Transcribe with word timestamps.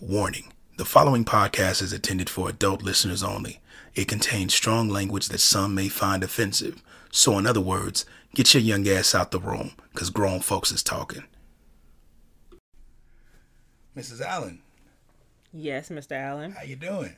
Warning 0.00 0.52
the 0.76 0.84
following 0.84 1.24
podcast 1.24 1.80
is 1.82 1.92
intended 1.92 2.28
for 2.28 2.48
adult 2.50 2.82
listeners 2.82 3.22
only. 3.22 3.60
It 3.94 4.08
contains 4.08 4.52
strong 4.54 4.90
language 4.90 5.28
that 5.28 5.38
some 5.40 5.74
may 5.74 5.88
find 5.88 6.22
offensive. 6.22 6.82
So, 7.10 7.38
in 7.38 7.46
other 7.46 7.62
words, 7.62 8.04
get 8.34 8.52
your 8.52 8.62
young 8.62 8.86
ass 8.88 9.14
out 9.14 9.30
the 9.30 9.40
room, 9.40 9.72
because 9.92 10.10
grown 10.10 10.40
folks 10.40 10.70
is 10.70 10.82
talking. 10.82 11.24
Mrs. 13.96 14.20
Allen, 14.20 14.60
Yes, 15.54 15.88
Mr. 15.88 16.12
Allen. 16.12 16.52
how 16.52 16.62
you 16.64 16.76
doing? 16.76 17.16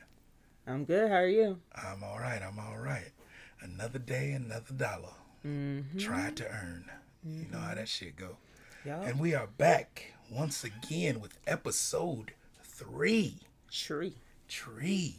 I'm 0.65 0.85
good. 0.85 1.09
How 1.09 1.17
are 1.17 1.27
you? 1.27 1.59
I'm 1.75 2.01
all 2.03 2.19
right. 2.19 2.41
I'm 2.41 2.57
all 2.59 2.77
right. 2.77 3.11
Another 3.59 3.99
day, 3.99 4.31
another 4.31 4.73
dollar. 4.77 5.09
mm 5.45 5.83
Try 5.99 6.31
to 6.31 6.45
earn. 6.47 6.85
You 7.25 7.47
know 7.51 7.59
how 7.59 7.75
that 7.75 7.89
shit 7.89 8.15
go. 8.15 8.37
Y'all 8.85 9.01
And 9.01 9.19
we 9.19 9.35
are 9.35 9.47
back 9.47 10.13
once 10.31 10.63
again 10.63 11.19
with 11.19 11.37
episode 11.45 12.31
three. 12.79 13.35
tree. 13.69 14.15
tree 14.47 15.17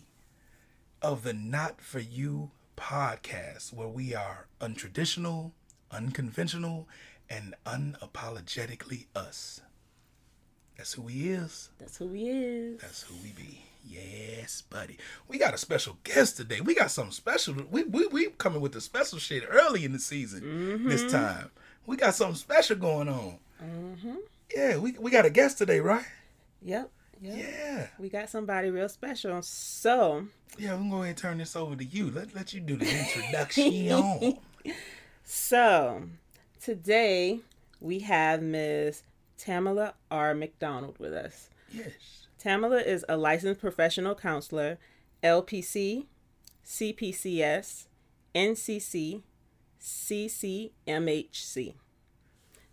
of 1.03 1.25
the 1.25 1.35
Not 1.35 1.81
For 1.81 2.01
You 2.01 2.53
podcast, 2.77 3.73
where 3.75 3.89
we 3.89 4.15
are 4.15 4.47
untraditional, 4.63 5.53
unconventional, 5.91 6.89
and 7.29 7.55
unapologetically 7.67 9.07
us. 9.15 9.61
That's 10.79 10.95
who 10.95 11.07
he 11.09 11.31
is. 11.31 11.69
That's 11.79 11.99
who 11.99 12.09
he 12.13 12.31
is. 12.31 12.81
That's 12.81 13.03
who 13.03 13.15
we 13.23 13.33
be. 13.33 13.63
Yes, 13.87 14.63
buddy. 14.63 14.97
We 15.29 15.37
got 15.37 15.53
a 15.53 15.59
special 15.59 15.99
guest 16.03 16.39
today. 16.39 16.63
We 16.63 16.75
got 16.75 16.91
something 16.91 17.13
special. 17.13 17.57
We 17.71 17.85
we 17.85 18.07
we 18.07 18.31
coming 18.31 18.63
with 18.63 18.73
the 18.73 18.81
special 18.81 19.19
shit 19.19 19.45
early 19.49 19.85
in 19.85 19.93
the 19.93 19.99
season 19.99 20.87
this 20.89 21.03
mm-hmm. 21.03 21.11
time. 21.11 21.51
We 21.87 21.97
got 21.97 22.15
something 22.15 22.37
special 22.37 22.77
going 22.77 23.09
on. 23.09 23.39
Mm-hmm. 23.63 24.17
Yeah, 24.55 24.79
we 24.79 24.93
we 24.93 25.11
got 25.11 25.27
a 25.27 25.31
guest 25.31 25.59
today, 25.59 25.81
right? 25.81 26.07
Yep. 26.63 26.91
Yep. 27.21 27.37
Yeah. 27.37 27.87
We 27.99 28.09
got 28.09 28.29
somebody 28.31 28.71
real 28.71 28.89
special. 28.89 29.43
So, 29.43 30.27
Yeah, 30.59 30.73
we're 30.73 30.79
gonna 30.79 30.91
go 30.91 30.97
ahead 30.97 31.09
and 31.09 31.17
turn 31.19 31.39
this 31.39 31.55
over 31.55 31.77
to 31.77 31.85
you. 31.85 32.11
Let 32.11 32.35
let 32.35 32.53
you 32.53 32.61
do 32.61 32.77
the 32.77 32.89
introduction. 32.99 34.39
so 35.25 36.03
today 36.63 37.41
we 37.81 38.01
have 38.01 38.43
Ms. 38.43 39.03
Tamala 39.39 39.95
R. 40.11 40.35
McDonald 40.35 40.99
with 40.99 41.13
us. 41.13 41.49
yes. 41.73 41.89
Tamala 42.39 42.79
is 42.81 43.05
a 43.09 43.17
licensed 43.19 43.61
professional 43.61 44.15
counselor, 44.15 44.79
LPC, 45.23 46.07
CPCS, 46.65 47.85
NCC, 48.35 49.23
CCMHC. 49.81 51.75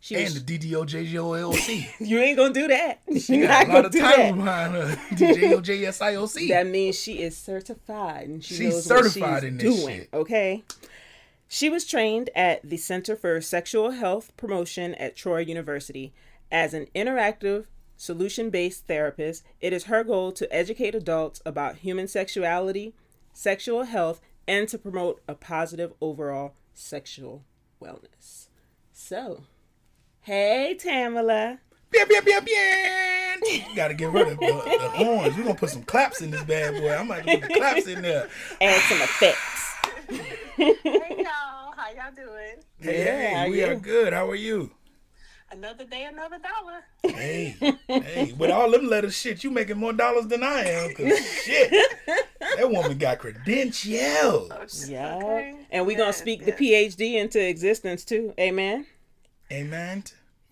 She 0.07 0.15
And 0.15 0.23
was, 0.23 0.41
the 0.45 0.57
DDOJJOLC. 0.57 1.85
you 2.07 2.19
ain't 2.19 2.37
gonna 2.37 2.53
do 2.53 2.69
that. 2.69 3.01
She 3.19 3.39
You're 3.39 3.47
got 3.49 3.67
a 3.67 3.73
lot 3.73 3.85
of 3.87 3.91
titles 3.91 4.37
behind 4.37 4.73
her. 4.73 4.95
DJOJSIOC. 5.15 6.47
That 6.47 6.67
means 6.67 6.97
she 6.97 7.21
is 7.21 7.35
certified 7.35 8.27
and 8.29 8.41
she 8.41 8.55
She's 8.55 8.73
knows 8.73 8.85
certified 8.85 9.21
what 9.31 9.41
she's 9.43 9.49
in 9.49 9.57
this 9.57 9.79
doing. 9.81 9.97
shit. 9.99 10.09
Okay. 10.13 10.63
She 11.49 11.69
was 11.69 11.85
trained 11.85 12.29
at 12.35 12.61
the 12.63 12.77
Center 12.77 13.17
for 13.17 13.41
Sexual 13.41 13.91
Health 13.91 14.31
Promotion 14.37 14.95
at 14.95 15.17
Troy 15.17 15.39
University 15.39 16.13
as 16.49 16.73
an 16.73 16.87
interactive 16.95 17.65
solution-based 17.97 18.87
therapist. 18.87 19.43
It 19.59 19.73
is 19.73 19.85
her 19.85 20.05
goal 20.05 20.31
to 20.33 20.53
educate 20.55 20.95
adults 20.95 21.41
about 21.45 21.77
human 21.79 22.07
sexuality, 22.07 22.93
sexual 23.33 23.83
health, 23.83 24.21
and 24.47 24.69
to 24.69 24.77
promote 24.77 25.21
a 25.27 25.35
positive 25.35 25.91
overall 25.99 26.53
sexual 26.73 27.43
wellness. 27.81 28.47
So, 28.93 29.43
hey 30.27 30.75
Tamala. 30.77 31.57
Bia, 31.89 32.05
bia, 32.05 32.21
bia, 32.21 32.41
bia. 32.41 33.73
Gotta 33.77 33.93
get 33.93 34.11
rid 34.11 34.27
of 34.27 34.37
the, 34.37 34.45
the 34.45 34.89
horns. 34.89 35.37
We're 35.37 35.43
gonna 35.43 35.55
put 35.55 35.69
some 35.69 35.83
claps 35.83 36.21
in 36.21 36.31
this 36.31 36.43
bad 36.43 36.73
boy. 36.73 36.93
I'm 36.93 37.07
gonna 37.07 37.23
put 37.23 37.41
the 37.43 37.53
claps 37.55 37.87
in 37.87 38.01
there. 38.01 38.27
Add 38.59 38.81
some 38.81 39.01
effects. 39.01 39.63
Hey 40.57 40.75
y'all, 40.83 41.71
how 41.77 41.91
y'all 41.95 42.13
doing? 42.13 42.57
Hey, 42.77 43.05
Yeah, 43.05 43.43
hey, 43.43 43.49
we 43.49 43.63
are 43.63 43.75
good. 43.75 44.11
How 44.11 44.29
are 44.29 44.35
you? 44.35 44.71
Another 45.49 45.85
day, 45.85 46.03
another 46.03 46.39
dollar. 46.39 46.83
Hey, 47.15 47.55
hey, 47.87 48.33
with 48.37 48.51
all 48.51 48.69
them 48.69 48.87
letters 48.87 49.15
shit, 49.15 49.45
you 49.45 49.49
making 49.49 49.77
more 49.77 49.93
dollars 49.93 50.27
than 50.27 50.43
I 50.43 50.59
am. 50.65 50.93
Cause 50.93 51.25
shit, 51.45 51.71
that 52.57 52.69
woman 52.69 52.97
got 52.97 53.19
credentials. 53.19 54.51
Oh, 54.51 54.89
yeah. 54.89 55.15
Okay. 55.15 55.55
And 55.71 55.87
we're 55.87 55.97
gonna 55.97 56.11
speak 56.11 56.41
yes. 56.45 56.57
the 56.57 56.73
PhD 56.73 57.13
into 57.13 57.47
existence 57.47 58.03
too. 58.03 58.33
Amen. 58.37 58.87
Amen. 59.51 60.03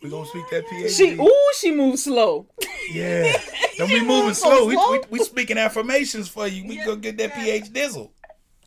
We 0.05 0.11
gonna 0.11 0.27
speak 0.27 0.47
that 0.51 0.67
PhD. 0.67 0.95
She 0.95 1.13
ooh, 1.19 1.51
she 1.57 1.71
moves 1.71 2.03
slow. 2.03 2.45
Yeah. 2.91 3.35
Don't 3.77 3.89
be 3.89 4.01
moving 4.01 4.25
moves 4.25 4.38
so 4.38 4.69
slow. 4.69 4.91
We, 4.91 4.99
we, 4.99 5.03
we 5.09 5.19
speaking 5.19 5.57
affirmations 5.57 6.29
for 6.29 6.47
you. 6.47 6.67
We 6.67 6.77
Yeah, 6.77 6.85
go 6.85 6.95
get 6.95 7.17
that 7.17 7.31
yeah. 7.35 7.43
PH 7.43 7.73
dizzle. 7.73 8.11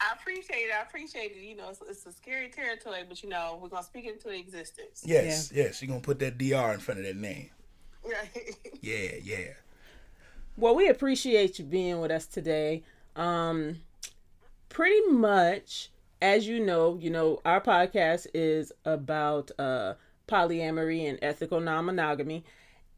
I 0.01 0.15
appreciate 0.21 0.65
it. 0.65 0.73
I 0.77 0.83
appreciate 0.83 1.33
it. 1.37 1.43
You 1.43 1.57
know, 1.57 1.69
it's, 1.71 1.81
it's 1.89 2.07
a 2.07 2.13
scary 2.13 2.49
territory, 2.49 3.05
but 3.09 3.23
you 3.23 3.29
know, 3.29 3.57
we're 3.63 3.69
gonna 3.69 3.85
speak 3.85 4.07
it 4.07 4.15
into 4.15 4.31
existence. 4.31 5.05
Yes, 5.07 5.53
yes. 5.55 5.77
She 5.79 5.87
gonna 5.87 6.01
put 6.01 6.19
that 6.19 6.39
DR 6.39 6.75
in 6.75 6.81
front 6.81 6.99
of 6.99 7.07
that 7.07 7.17
name. 7.17 7.51
Right. 8.05 8.57
Yeah, 8.81 9.11
yeah. 9.23 9.53
Well, 10.57 10.75
we 10.75 10.89
appreciate 10.89 11.59
you 11.61 11.65
being 11.65 12.01
with 12.01 12.11
us 12.11 12.27
today. 12.27 12.83
Um 13.15 13.77
pretty 14.69 15.07
much 15.07 15.91
as 16.21 16.49
you 16.49 16.59
know, 16.59 16.99
you 17.01 17.11
know, 17.11 17.41
our 17.45 17.61
podcast 17.61 18.27
is 18.35 18.73
about 18.85 19.53
uh 19.57 19.95
polyamory 20.29 21.09
and 21.09 21.19
ethical 21.23 21.61
non-monogamy. 21.61 22.45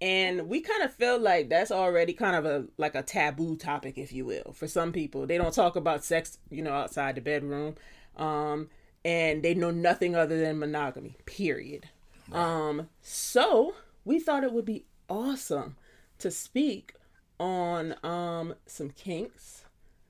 And 0.02 0.48
we 0.48 0.60
kind 0.60 0.82
of 0.82 0.94
feel 0.94 1.18
like 1.18 1.48
that's 1.50 1.70
already 1.70 2.14
kind 2.14 2.34
of 2.34 2.46
a 2.46 2.64
like 2.78 2.94
a 2.94 3.02
taboo 3.02 3.56
topic, 3.56 3.98
if 3.98 4.12
you 4.12 4.24
will, 4.24 4.52
for 4.54 4.66
some 4.66 4.92
people. 4.92 5.26
They 5.26 5.36
don't 5.36 5.54
talk 5.54 5.76
about 5.76 6.04
sex, 6.04 6.38
you 6.50 6.62
know, 6.62 6.72
outside 6.72 7.16
the 7.16 7.20
bedroom. 7.20 7.74
Um, 8.16 8.68
and 9.04 9.42
they 9.42 9.54
know 9.54 9.70
nothing 9.70 10.14
other 10.14 10.40
than 10.40 10.58
monogamy, 10.58 11.16
period. 11.26 11.88
Um, 12.32 12.88
so 13.02 13.74
we 14.04 14.20
thought 14.20 14.44
it 14.44 14.52
would 14.52 14.64
be 14.64 14.84
awesome 15.08 15.76
to 16.18 16.30
speak 16.30 16.94
on 17.38 17.94
um 18.04 18.54
some 18.66 18.90
kinks, 18.90 19.64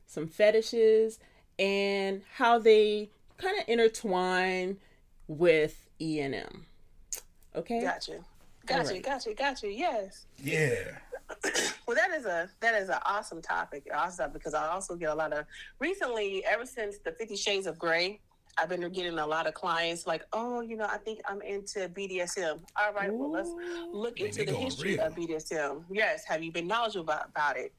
some 0.06 0.26
fetishes, 0.26 1.18
and 1.58 2.22
how 2.34 2.58
they 2.58 3.10
kind 3.38 3.58
of 3.58 3.68
intertwine 3.68 4.78
with 5.28 5.88
E 7.56 7.80
Got 7.80 8.08
M. 8.08 8.14
Okay. 8.16 8.24
Gotcha. 8.66 9.00
Got 9.00 9.26
you. 9.26 9.34
Got 9.34 9.62
you. 9.62 9.70
Yes. 9.70 10.26
Yeah. 10.42 10.74
Well, 11.86 11.96
that 11.96 12.16
is 12.16 12.24
a 12.24 12.48
that 12.60 12.80
is 12.80 12.88
an 12.88 12.98
awesome 13.04 13.42
topic. 13.42 13.88
Awesome 13.92 14.30
because 14.32 14.54
I 14.54 14.68
also 14.68 14.94
get 14.94 15.10
a 15.10 15.14
lot 15.14 15.32
of 15.32 15.44
recently. 15.80 16.44
Ever 16.44 16.64
since 16.64 16.98
the 16.98 17.10
Fifty 17.10 17.34
Shades 17.34 17.66
of 17.66 17.80
Grey, 17.80 18.20
I've 18.56 18.68
been 18.68 18.88
getting 18.92 19.18
a 19.18 19.26
lot 19.26 19.48
of 19.48 19.54
clients 19.54 20.06
like, 20.06 20.24
oh, 20.32 20.60
you 20.60 20.76
know, 20.76 20.86
I 20.88 20.98
think 20.98 21.20
I'm 21.28 21.42
into 21.42 21.88
BDSM. 21.88 22.60
All 22.76 22.92
right, 22.92 23.12
well, 23.12 23.32
let's 23.32 23.50
look 23.92 24.18
Man, 24.18 24.28
into 24.28 24.44
the 24.44 24.54
history 24.56 24.96
real. 24.96 25.06
of 25.06 25.16
BDSM. 25.16 25.82
Yes, 25.90 26.24
have 26.26 26.44
you 26.44 26.52
been 26.52 26.68
knowledgeable 26.68 27.04
about, 27.04 27.28
about 27.28 27.56
it? 27.56 27.72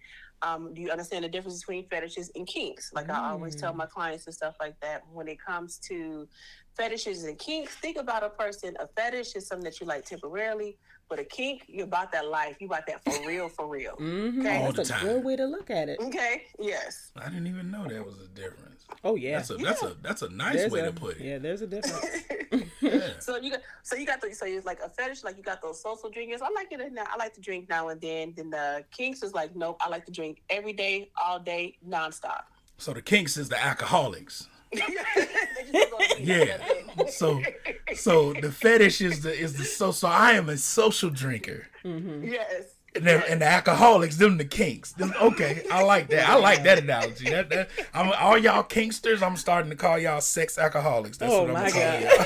Um, 0.44 0.74
do 0.74 0.82
you 0.82 0.90
understand 0.90 1.24
the 1.24 1.30
difference 1.30 1.60
between 1.60 1.88
fetishes 1.88 2.32
and 2.36 2.48
kinks? 2.48 2.92
Like 2.94 3.10
I 3.10 3.30
always 3.30 3.56
tell 3.56 3.74
my 3.74 3.86
clients 3.86 4.26
and 4.26 4.34
stuff 4.34 4.56
like 4.60 4.80
that. 4.82 5.04
When 5.14 5.28
it 5.28 5.40
comes 5.40 5.78
to 5.90 6.28
fetishes 6.76 7.24
and 7.24 7.38
kinks, 7.38 7.76
think 7.76 7.98
about 7.98 8.24
a 8.24 8.30
person. 8.30 8.76
A 8.80 8.88
fetish 8.88 9.36
is 9.36 9.48
something 9.48 9.64
that 9.66 9.80
you 9.80 9.86
like 9.88 10.06
temporarily, 10.06 10.78
but 11.10 11.20
a 11.20 11.24
kink, 11.24 11.64
you're 11.68 11.86
about 11.86 12.12
that 12.14 12.28
life. 12.28 12.56
You 12.60 12.68
about 12.68 12.88
that 12.88 13.04
for 13.04 13.28
real, 13.28 13.50
for 13.50 13.68
real. 13.68 13.96
Mm-hmm. 13.98 14.40
Okay. 14.42 14.58
All 14.66 14.72
That's 14.72 14.90
the 14.90 14.96
a 14.96 14.98
time. 14.98 15.06
good 15.08 15.24
way 15.26 15.36
to 15.36 15.46
look 15.46 15.70
at 15.70 15.90
it. 15.90 16.00
Okay. 16.00 16.44
Yes. 16.60 17.12
I 17.18 17.26
didn't 17.30 17.48
even 17.48 17.70
know 17.72 17.86
that 17.88 18.06
was 18.06 18.20
a 18.22 18.28
difference. 18.28 18.86
Oh 19.04 19.16
yeah. 19.16 19.38
That's 19.38 19.50
a 19.52 19.56
that's 19.58 19.84
a 19.84 19.96
that's 20.02 20.22
a 20.22 20.30
nice 20.30 20.56
There's 20.56 20.72
way 20.72 20.80
a- 20.82 20.86
to 20.88 20.92
put 20.92 21.18
it. 21.18 21.24
Yeah, 21.24 21.38
there's 21.38 21.62
a 21.62 21.68
difference. 21.68 22.06
Yeah. 22.82 23.12
So 23.20 23.38
you 23.38 23.52
got 23.52 23.62
so 23.84 23.96
you 23.96 24.06
got 24.08 24.20
the 24.22 24.34
so 24.34 24.46
it's 24.48 24.66
like 24.66 24.80
a 24.84 24.90
fetish, 24.90 25.24
like 25.24 25.38
you 25.38 25.44
got 25.44 25.62
those 25.62 25.82
social 25.82 26.10
drinkers. 26.10 26.42
I 26.42 26.50
like 26.50 26.72
it 26.72 26.92
now. 26.92 27.04
I 27.10 27.16
like 27.16 27.34
to 27.36 27.42
drink 27.42 27.70
now 27.70 27.90
and 27.90 28.02
then. 28.02 28.34
Then 28.36 28.50
the 28.50 28.84
kinks 28.92 29.22
is 29.24 29.34
like, 29.34 29.56
nope, 29.56 29.78
I 29.80 29.88
like 29.88 30.06
to 30.08 30.12
drink 30.12 30.42
every 30.50 30.74
day, 30.74 31.12
all 31.24 31.40
day, 31.40 31.78
nonstop. 31.88 32.42
So 32.80 32.92
the 32.94 33.02
kinks 33.02 33.38
is 33.38 33.50
the 33.50 33.64
alcoholics. 33.64 34.48
They 34.72 34.80
just 34.80 35.92
go 35.92 35.98
to 35.98 36.06
sleep. 36.16 36.28
Yeah. 36.28 37.06
So 37.10 37.42
so 37.96 38.34
the 38.34 38.52
fetish 38.52 39.02
is 39.02 39.22
the 39.22 39.34
is 39.38 39.58
the 39.58 39.64
so 39.66 39.92
so 39.92 40.08
I 40.08 40.32
am 40.34 40.50
a 40.50 40.58
social 40.58 41.10
drinker. 41.10 41.68
yes. 41.84 42.76
And, 42.94 43.06
then, 43.08 43.24
and 43.30 43.40
the 43.42 43.46
alcoholics, 43.46 44.18
them 44.18 44.36
the 44.38 44.44
kinks. 44.44 44.92
Them, 44.92 45.14
okay, 45.22 45.64
I 45.72 45.82
like 45.82 46.10
that. 46.10 46.28
I 46.30 46.36
like 46.36 46.64
that 46.64 46.80
analogy. 46.80 47.30
That, 47.30 47.50
that 47.50 47.70
I'm 47.94 48.12
all 48.20 48.38
y'all 48.38 48.64
kinksters. 48.64 49.22
I'm 49.22 49.38
starting 49.38 49.70
to 49.70 49.78
call 49.78 49.98
y'all 49.98 50.20
sex 50.20 50.58
alcoholics. 50.58 51.18
That's 51.18 51.32
Oh, 51.32 51.44
what 51.44 51.56
I'm 51.56 51.64
my 51.64 51.70
gonna 51.72 52.02
y'all. 52.02 52.26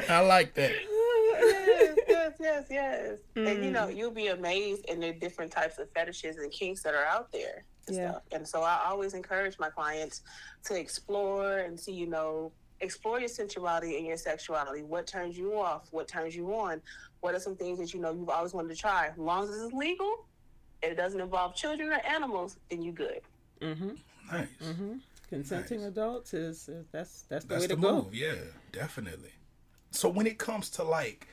I 0.08 0.20
like 0.20 0.54
that. 0.54 0.72
yes, 1.38 1.98
yes, 2.08 2.32
yes, 2.40 2.64
yes. 2.70 3.18
And 3.36 3.62
you 3.64 3.70
know, 3.70 3.88
Mm. 3.88 3.96
you'll 3.96 4.10
be 4.10 4.28
amazed 4.28 4.86
in 4.86 5.00
the 5.00 5.12
different 5.12 5.52
types 5.52 5.78
of 5.78 5.90
fetishes 5.90 6.36
and 6.38 6.50
kinks 6.50 6.82
that 6.82 6.94
are 6.94 7.04
out 7.04 7.30
there 7.30 7.64
and 7.88 7.96
Yeah. 7.96 8.10
stuff. 8.10 8.22
And 8.32 8.46
so 8.48 8.62
I 8.62 8.84
always 8.86 9.14
encourage 9.14 9.58
my 9.58 9.70
clients 9.70 10.22
to 10.64 10.78
explore 10.78 11.58
and 11.58 11.78
see, 11.78 11.92
you 11.92 12.06
know, 12.06 12.52
explore 12.80 13.18
your 13.18 13.28
sensuality 13.28 13.96
and 13.98 14.06
your 14.06 14.16
sexuality. 14.16 14.82
What 14.82 15.06
turns 15.06 15.36
you 15.38 15.58
off? 15.58 15.88
What 15.92 16.08
turns 16.08 16.34
you 16.36 16.54
on? 16.54 16.82
What 17.20 17.34
are 17.34 17.40
some 17.40 17.56
things 17.56 17.78
that 17.78 17.94
you 17.94 18.00
know 18.00 18.12
you've 18.12 18.28
always 18.28 18.52
wanted 18.52 18.68
to 18.68 18.76
try? 18.76 19.08
As 19.08 19.18
long 19.18 19.44
as 19.44 19.50
it's 19.62 19.72
legal, 19.72 20.26
and 20.82 20.92
it 20.92 20.96
doesn't 20.96 21.20
involve 21.20 21.54
children 21.54 21.90
or 21.90 22.00
animals, 22.06 22.58
then 22.68 22.82
you 22.82 22.92
good. 22.92 23.22
Mm-hmm. 23.60 23.90
Nice. 24.30 24.48
Mm-hmm. 24.62 24.96
Consenting 25.30 25.80
Nice. 25.80 25.88
adults 25.88 26.34
is, 26.34 26.68
is 26.68 26.84
that's 26.92 27.22
that's 27.22 27.44
the 27.44 27.48
That's 27.54 27.60
way 27.62 27.66
the 27.68 27.76
to 27.76 27.80
go. 27.80 27.94
move. 28.02 28.14
Yeah, 28.14 28.34
definitely. 28.72 29.32
So 29.90 30.08
when 30.08 30.26
it 30.26 30.38
comes 30.38 30.68
to 30.70 30.82
like, 30.84 31.26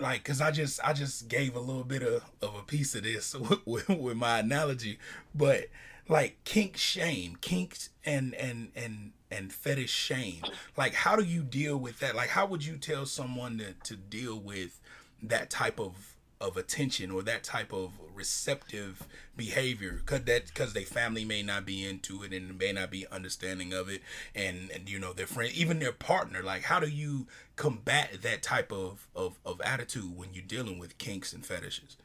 like, 0.00 0.24
cause 0.24 0.40
I 0.40 0.50
just 0.50 0.80
I 0.82 0.92
just 0.92 1.28
gave 1.28 1.54
a 1.54 1.60
little 1.60 1.84
bit 1.84 2.02
of, 2.02 2.24
of 2.40 2.54
a 2.54 2.62
piece 2.62 2.94
of 2.94 3.02
this 3.02 3.34
with, 3.66 3.88
with 3.88 4.16
my 4.16 4.38
analogy, 4.38 4.98
but 5.34 5.66
like 6.08 6.38
kink 6.44 6.76
shame, 6.76 7.36
kinks 7.40 7.90
and 8.04 8.34
and 8.34 8.70
and 8.74 9.12
and 9.30 9.52
fetish 9.52 9.90
shame. 9.90 10.42
Like, 10.76 10.94
how 10.94 11.16
do 11.16 11.24
you 11.24 11.42
deal 11.42 11.76
with 11.76 12.00
that? 12.00 12.14
Like, 12.14 12.30
how 12.30 12.46
would 12.46 12.64
you 12.64 12.76
tell 12.76 13.06
someone 13.06 13.58
to 13.58 13.74
to 13.84 13.96
deal 13.96 14.38
with 14.38 14.80
that 15.22 15.50
type 15.50 15.78
of 15.78 16.16
of 16.40 16.56
attention 16.56 17.10
or 17.10 17.22
that 17.22 17.44
type 17.44 17.72
of 17.72 17.92
receptive 18.22 19.08
behavior 19.36 20.00
because 20.04 20.22
that 20.22 20.46
because 20.46 20.72
their 20.74 20.84
family 20.84 21.24
may 21.24 21.42
not 21.42 21.66
be 21.66 21.84
into 21.84 22.22
it 22.22 22.32
and 22.32 22.56
may 22.56 22.70
not 22.70 22.88
be 22.88 23.04
understanding 23.10 23.72
of 23.72 23.88
it. 23.88 24.00
And 24.32 24.70
and 24.70 24.88
you 24.88 25.00
know 25.00 25.12
their 25.12 25.26
friend 25.26 25.52
even 25.52 25.80
their 25.80 25.92
partner 25.92 26.40
like 26.40 26.62
how 26.62 26.78
do 26.78 26.88
you 26.88 27.26
combat 27.56 28.22
that 28.22 28.40
type 28.42 28.70
of 28.70 29.08
of, 29.16 29.40
of 29.44 29.60
attitude 29.62 30.16
when 30.16 30.34
you're 30.34 30.44
dealing 30.44 30.78
with 30.78 30.98
kinks 30.98 31.32
and 31.32 31.44
fetishes 31.44 31.96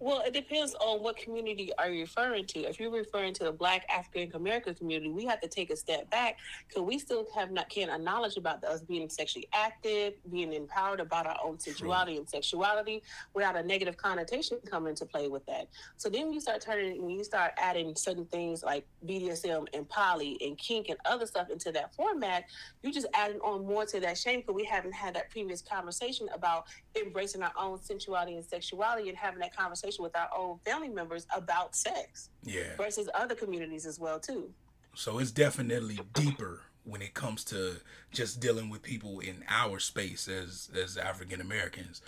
Well, 0.00 0.22
it 0.26 0.32
depends 0.34 0.74
on 0.80 1.02
what 1.02 1.16
community 1.16 1.70
are 1.78 1.88
you 1.88 2.02
referring 2.02 2.46
to. 2.46 2.60
If 2.68 2.80
you're 2.80 2.90
referring 2.90 3.32
to 3.34 3.44
the 3.44 3.52
Black 3.52 3.86
African 3.88 4.34
American 4.34 4.74
community, 4.74 5.10
we 5.10 5.24
have 5.26 5.40
to 5.40 5.48
take 5.48 5.70
a 5.70 5.76
step 5.76 6.10
back 6.10 6.38
because 6.68 6.82
we 6.82 6.98
still 6.98 7.26
have 7.34 7.52
not 7.52 7.68
can't 7.68 7.90
acknowledge 7.90 8.36
about 8.36 8.64
us 8.64 8.80
being 8.80 9.08
sexually 9.08 9.48
active, 9.54 10.14
being 10.30 10.52
empowered 10.52 10.98
about 10.98 11.26
our 11.26 11.36
own 11.44 11.58
sensuality 11.58 12.16
and 12.16 12.28
sexuality 12.28 13.02
without 13.34 13.56
a 13.56 13.62
negative 13.62 13.96
connotation 13.96 14.58
coming 14.68 14.90
into 14.90 15.06
play 15.06 15.28
with 15.28 15.46
that. 15.46 15.68
So 15.96 16.08
then 16.08 16.32
you 16.32 16.40
start 16.40 16.60
turning 16.60 17.00
when 17.00 17.14
you 17.14 17.22
start 17.22 17.52
adding 17.56 17.94
certain 17.94 18.26
things 18.26 18.64
like 18.64 18.84
BDSM 19.06 19.68
and 19.74 19.88
poly 19.88 20.38
and 20.40 20.58
kink 20.58 20.88
and 20.88 20.98
other 21.04 21.26
stuff 21.26 21.50
into 21.50 21.70
that 21.70 21.94
format, 21.94 22.44
you 22.82 22.92
just 22.92 23.06
adding 23.14 23.38
on 23.40 23.64
more 23.64 23.86
to 23.86 24.00
that 24.00 24.18
shame 24.18 24.40
because 24.40 24.56
we 24.56 24.64
haven't 24.64 24.94
had 24.94 25.14
that 25.14 25.30
previous 25.30 25.62
conversation 25.62 26.28
about 26.34 26.64
embracing 27.00 27.42
our 27.42 27.52
own 27.56 27.78
sensuality 27.78 28.34
and 28.34 28.44
sexuality 28.44 29.08
and 29.08 29.16
having 29.16 29.38
that 29.38 29.56
conversation 29.56 29.83
with 29.98 30.16
our 30.16 30.28
own 30.36 30.58
family 30.64 30.88
members 30.88 31.26
about 31.36 31.74
sex 31.76 32.30
yeah 32.42 32.76
versus 32.76 33.08
other 33.14 33.34
communities 33.34 33.86
as 33.86 33.98
well 33.98 34.18
too. 34.18 34.50
so 34.94 35.18
it's 35.18 35.30
definitely 35.30 35.98
deeper 36.14 36.62
when 36.84 37.00
it 37.02 37.14
comes 37.14 37.44
to 37.44 37.76
just 38.12 38.40
dealing 38.40 38.68
with 38.70 38.82
people 38.82 39.20
in 39.20 39.42
our 39.48 39.78
space 39.78 40.28
as 40.28 40.70
as 40.74 40.96
african 40.96 41.40
americans 41.40 42.02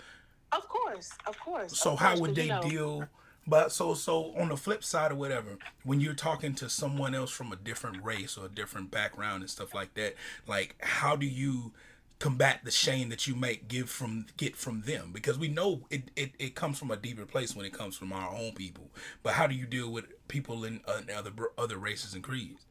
Of 0.51 0.67
course, 0.69 1.09
of 1.25 1.37
course. 1.39 1.77
So 1.77 1.93
of 1.93 1.99
how 1.99 2.09
course, 2.09 2.19
would 2.21 2.35
they 2.35 2.43
you 2.43 2.49
know, 2.49 2.61
deal? 2.61 3.09
But 3.45 3.71
so 3.71 3.93
so 3.93 4.33
on 4.37 4.49
the 4.49 4.57
flip 4.57 4.83
side 4.83 5.11
or 5.11 5.15
whatever, 5.15 5.57
when 5.83 5.99
you're 5.99 6.13
talking 6.13 6.53
to 6.55 6.69
someone 6.69 7.13
else 7.15 7.31
from 7.31 7.51
a 7.51 7.55
different 7.55 8.03
race 8.03 8.37
or 8.37 8.45
a 8.45 8.49
different 8.49 8.91
background 8.91 9.41
and 9.41 9.49
stuff 9.49 9.73
like 9.73 9.93
that, 9.95 10.15
like 10.47 10.75
how 10.79 11.15
do 11.15 11.25
you 11.25 11.73
combat 12.19 12.61
the 12.63 12.71
shame 12.71 13.09
that 13.09 13.27
you 13.27 13.35
might 13.35 13.67
give 13.67 13.89
from 13.89 14.25
get 14.37 14.55
from 14.55 14.81
them? 14.81 15.11
Because 15.13 15.37
we 15.37 15.47
know 15.47 15.81
it, 15.89 16.11
it, 16.15 16.31
it 16.39 16.55
comes 16.55 16.79
from 16.79 16.91
a 16.91 16.97
deeper 16.97 17.25
place 17.25 17.55
when 17.55 17.65
it 17.65 17.73
comes 17.73 17.95
from 17.95 18.11
our 18.13 18.33
own 18.33 18.53
people. 18.53 18.89
But 19.23 19.33
how 19.33 19.47
do 19.47 19.55
you 19.55 19.65
deal 19.65 19.91
with 19.91 20.05
people 20.27 20.65
in, 20.65 20.81
uh, 20.87 21.01
in 21.07 21.15
other 21.15 21.31
other 21.57 21.77
races 21.77 22.13
and 22.13 22.23
creeds? 22.23 22.65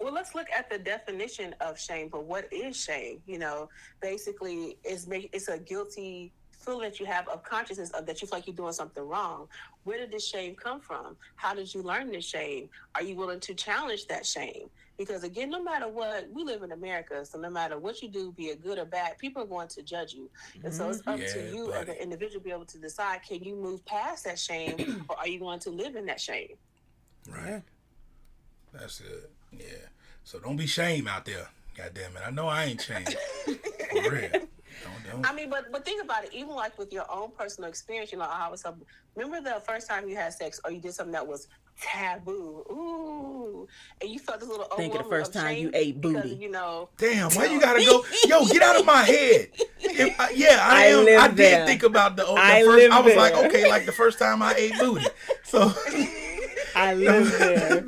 Well, 0.00 0.12
let's 0.12 0.34
look 0.34 0.46
at 0.56 0.70
the 0.70 0.78
definition 0.78 1.54
of 1.60 1.78
shame. 1.78 2.08
But 2.08 2.24
what 2.24 2.52
is 2.52 2.76
shame? 2.76 3.20
You 3.26 3.38
know, 3.38 3.68
basically, 4.00 4.78
it's 4.84 5.06
make 5.06 5.30
it's 5.32 5.48
a 5.48 5.58
guilty 5.58 6.32
feeling 6.52 6.82
that 6.82 7.00
you 7.00 7.06
have 7.06 7.26
of 7.28 7.42
consciousness 7.42 7.90
of 7.90 8.06
that 8.06 8.20
you 8.20 8.28
feel 8.28 8.38
like 8.38 8.46
you're 8.46 8.56
doing 8.56 8.72
something 8.72 9.02
wrong. 9.02 9.48
Where 9.84 9.98
did 9.98 10.12
this 10.12 10.26
shame 10.26 10.54
come 10.54 10.80
from? 10.80 11.16
How 11.36 11.54
did 11.54 11.72
you 11.72 11.82
learn 11.82 12.10
this 12.10 12.26
shame? 12.26 12.68
Are 12.94 13.02
you 13.02 13.16
willing 13.16 13.40
to 13.40 13.54
challenge 13.54 14.06
that 14.06 14.26
shame? 14.26 14.68
Because 14.98 15.22
again, 15.22 15.48
no 15.48 15.62
matter 15.62 15.86
what, 15.86 16.28
we 16.32 16.42
live 16.42 16.64
in 16.64 16.72
America, 16.72 17.24
so 17.24 17.38
no 17.38 17.48
matter 17.48 17.78
what 17.78 18.02
you 18.02 18.08
do, 18.08 18.32
be 18.32 18.46
it 18.46 18.60
good 18.60 18.78
or 18.78 18.84
bad, 18.84 19.16
people 19.16 19.42
are 19.42 19.46
going 19.46 19.68
to 19.68 19.82
judge 19.82 20.12
you. 20.12 20.28
And 20.64 20.74
so 20.74 20.90
it's 20.90 20.98
mm-hmm. 20.98 21.10
up 21.10 21.20
Yeah, 21.20 21.32
to 21.34 21.54
you 21.54 21.72
as 21.72 21.88
an 21.88 21.94
individual 21.94 22.40
to 22.40 22.44
be 22.44 22.50
able 22.50 22.64
to 22.66 22.78
decide: 22.78 23.22
can 23.22 23.42
you 23.42 23.54
move 23.54 23.84
past 23.86 24.24
that 24.24 24.38
shame, 24.38 25.04
or 25.08 25.16
are 25.16 25.28
you 25.28 25.38
going 25.38 25.60
to 25.60 25.70
live 25.70 25.94
in 25.94 26.04
that 26.06 26.20
shame? 26.20 26.56
Right. 27.30 27.62
That's 28.72 29.00
it. 29.00 29.30
Yeah. 29.52 29.86
So 30.24 30.40
don't 30.40 30.56
be 30.56 30.66
shame 30.66 31.06
out 31.06 31.24
there. 31.24 31.48
God 31.76 31.92
damn 31.94 32.16
it. 32.16 32.22
I 32.26 32.30
know 32.30 32.48
I 32.48 32.64
ain't 32.64 32.82
shame. 32.82 33.06
For 33.46 34.10
real. 34.10 34.30
Don't, 34.32 35.12
don't. 35.12 35.30
I 35.30 35.32
mean, 35.32 35.48
but 35.48 35.70
but 35.70 35.84
think 35.84 36.02
about 36.02 36.24
it. 36.24 36.30
Even 36.34 36.50
like 36.50 36.76
with 36.76 36.92
your 36.92 37.10
own 37.10 37.30
personal 37.30 37.70
experience, 37.70 38.10
you 38.10 38.18
know, 38.18 38.24
I 38.24 38.46
always 38.46 38.62
tell, 38.62 38.76
remember 39.14 39.40
the 39.40 39.60
first 39.60 39.88
time 39.88 40.08
you 40.08 40.16
had 40.16 40.32
sex 40.32 40.60
or 40.64 40.72
you 40.72 40.80
did 40.80 40.92
something 40.92 41.12
that 41.12 41.26
was 41.26 41.48
taboo, 41.80 42.64
ooh, 42.70 43.68
and 44.00 44.10
you 44.10 44.18
felt 44.18 44.40
this 44.40 44.48
little 44.48 44.64
Think 44.76 44.92
of 44.94 44.98
the 44.98 45.04
overwhelming 45.04 45.24
first 45.24 45.32
time 45.32 45.56
you 45.56 45.66
shame 45.66 45.70
ate 45.74 46.00
because, 46.00 46.22
booty. 46.22 46.34
You 46.36 46.50
know, 46.50 46.88
Damn, 46.96 47.30
why 47.30 47.46
you 47.46 47.60
gotta 47.60 47.84
go? 47.84 48.04
Yo, 48.26 48.44
get 48.46 48.62
out 48.62 48.78
of 48.78 48.86
my 48.86 49.02
head. 49.02 49.48
If 49.80 50.20
I- 50.20 50.30
yeah, 50.30 50.58
I, 50.62 50.84
I 50.84 50.86
am. 50.86 51.04
live 51.04 51.20
I 51.20 51.28
did 51.28 51.36
there. 51.38 51.66
think 51.66 51.82
about 51.82 52.16
the, 52.16 52.26
oh, 52.26 52.34
the 52.34 52.40
I 52.40 52.62
first. 52.64 52.76
live 52.76 52.92
I 52.92 53.00
was 53.00 53.16
like, 53.16 53.34
okay, 53.34 53.68
like 53.68 53.86
the 53.86 53.92
first 53.92 54.18
time 54.18 54.42
I 54.42 54.54
ate 54.54 54.78
booty. 54.78 55.06
So 55.44 55.60
I 56.76 56.94
live 56.94 57.38
there. 57.38 57.84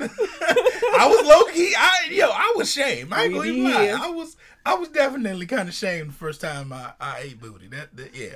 I 0.97 1.07
was 1.07 1.25
low 1.27 1.43
key. 1.53 1.73
I 1.77 2.07
yo, 2.11 2.27
I 2.29 2.53
was 2.55 2.71
shamed. 2.71 3.13
I 3.13 3.25
ain't 3.25 3.33
gonna 3.33 3.45
even 3.49 3.63
lie. 3.71 3.97
I 4.01 4.09
was. 4.09 4.35
I 4.63 4.75
was 4.75 4.89
definitely 4.89 5.47
kind 5.47 5.67
of 5.67 5.73
shamed 5.73 6.09
the 6.09 6.13
first 6.13 6.39
time 6.39 6.71
I, 6.71 6.91
I 6.99 7.19
ate 7.21 7.41
booty. 7.41 7.67
That, 7.69 7.95
that 7.97 8.15
yeah. 8.15 8.35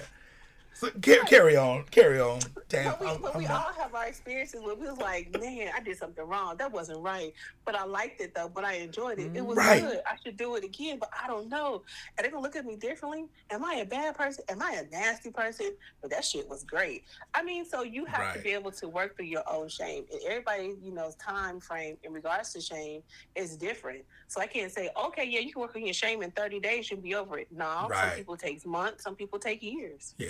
So 0.75 0.89
ca- 1.01 1.23
carry 1.25 1.55
on, 1.55 1.83
carry 1.89 2.19
on. 2.19 2.41
Damn, 2.67 2.91
but 2.91 2.99
we, 2.99 3.07
I'm, 3.07 3.21
but 3.21 3.31
I'm 3.33 3.37
we 3.37 3.47
not- 3.47 3.67
all 3.67 3.73
have 3.81 3.95
our 3.95 4.07
experiences 4.07 4.61
where 4.61 4.75
we 4.75 4.87
was 4.87 4.97
like, 4.97 5.31
man, 5.39 5.71
I 5.73 5.79
did 5.79 5.97
something 5.97 6.27
wrong. 6.27 6.57
That 6.57 6.69
wasn't 6.71 6.99
right, 6.99 7.33
but 7.63 7.75
I 7.75 7.85
liked 7.85 8.19
it 8.19 8.35
though. 8.35 8.49
But 8.53 8.65
I 8.65 8.73
enjoyed 8.73 9.19
it. 9.19 9.31
It 9.33 9.45
was 9.45 9.57
mm-hmm. 9.57 9.67
Right. 9.69 9.81
good. 9.81 10.01
I 10.05 10.17
should 10.21 10.35
do 10.35 10.55
it 10.55 10.65
again, 10.65 10.97
but 10.99 11.09
I 11.17 11.27
don't 11.27 11.47
know. 11.47 11.83
And 12.17 12.25
they're 12.25 12.31
gonna 12.31 12.43
look 12.43 12.57
at 12.57 12.65
me 12.65 12.75
differently. 12.75 13.25
Am 13.51 13.63
I 13.63 13.75
a 13.75 13.85
bad 13.85 14.17
person? 14.17 14.43
Am 14.49 14.61
I 14.61 14.83
a 14.83 14.91
nasty 14.91 15.31
person? 15.31 15.71
But 16.01 16.11
that 16.11 16.25
shit 16.25 16.49
was 16.49 16.65
great. 16.65 17.05
I 17.33 17.41
mean, 17.41 17.63
so 17.63 17.83
you 17.83 18.03
have 18.05 18.33
to 18.33 18.39
be 18.41 18.51
able 18.51 18.71
to 18.71 18.89
work 18.89 19.15
through 19.15 19.27
your 19.27 19.49
own 19.49 19.69
shame. 19.69 20.03
And 20.11 20.21
everybody, 20.27 20.75
you 20.83 20.91
know, 20.91 21.09
time 21.23 21.61
frame 21.61 21.95
in 22.03 22.11
regards 22.11 22.51
to 22.51 22.59
shame 22.59 23.01
is 23.35 23.55
different. 23.55 24.03
So 24.27 24.41
I 24.41 24.47
can't 24.47 24.71
say, 24.71 24.89
okay, 25.05 25.23
yeah, 25.25 25.39
you 25.39 25.53
can 25.53 25.61
work 25.61 25.75
on 25.77 25.85
your 25.85 25.93
shame 25.93 26.21
in 26.21 26.31
30 26.31 26.59
days, 26.59 26.91
you'll 26.91 26.99
be 26.99 27.15
over 27.15 27.37
it. 27.37 27.47
No, 27.51 27.89
some 27.93 28.09
people 28.17 28.35
takes 28.35 28.65
months, 28.65 29.03
some 29.03 29.15
people 29.15 29.39
take 29.39 29.63
years. 29.63 30.15
Yeah. 30.17 30.27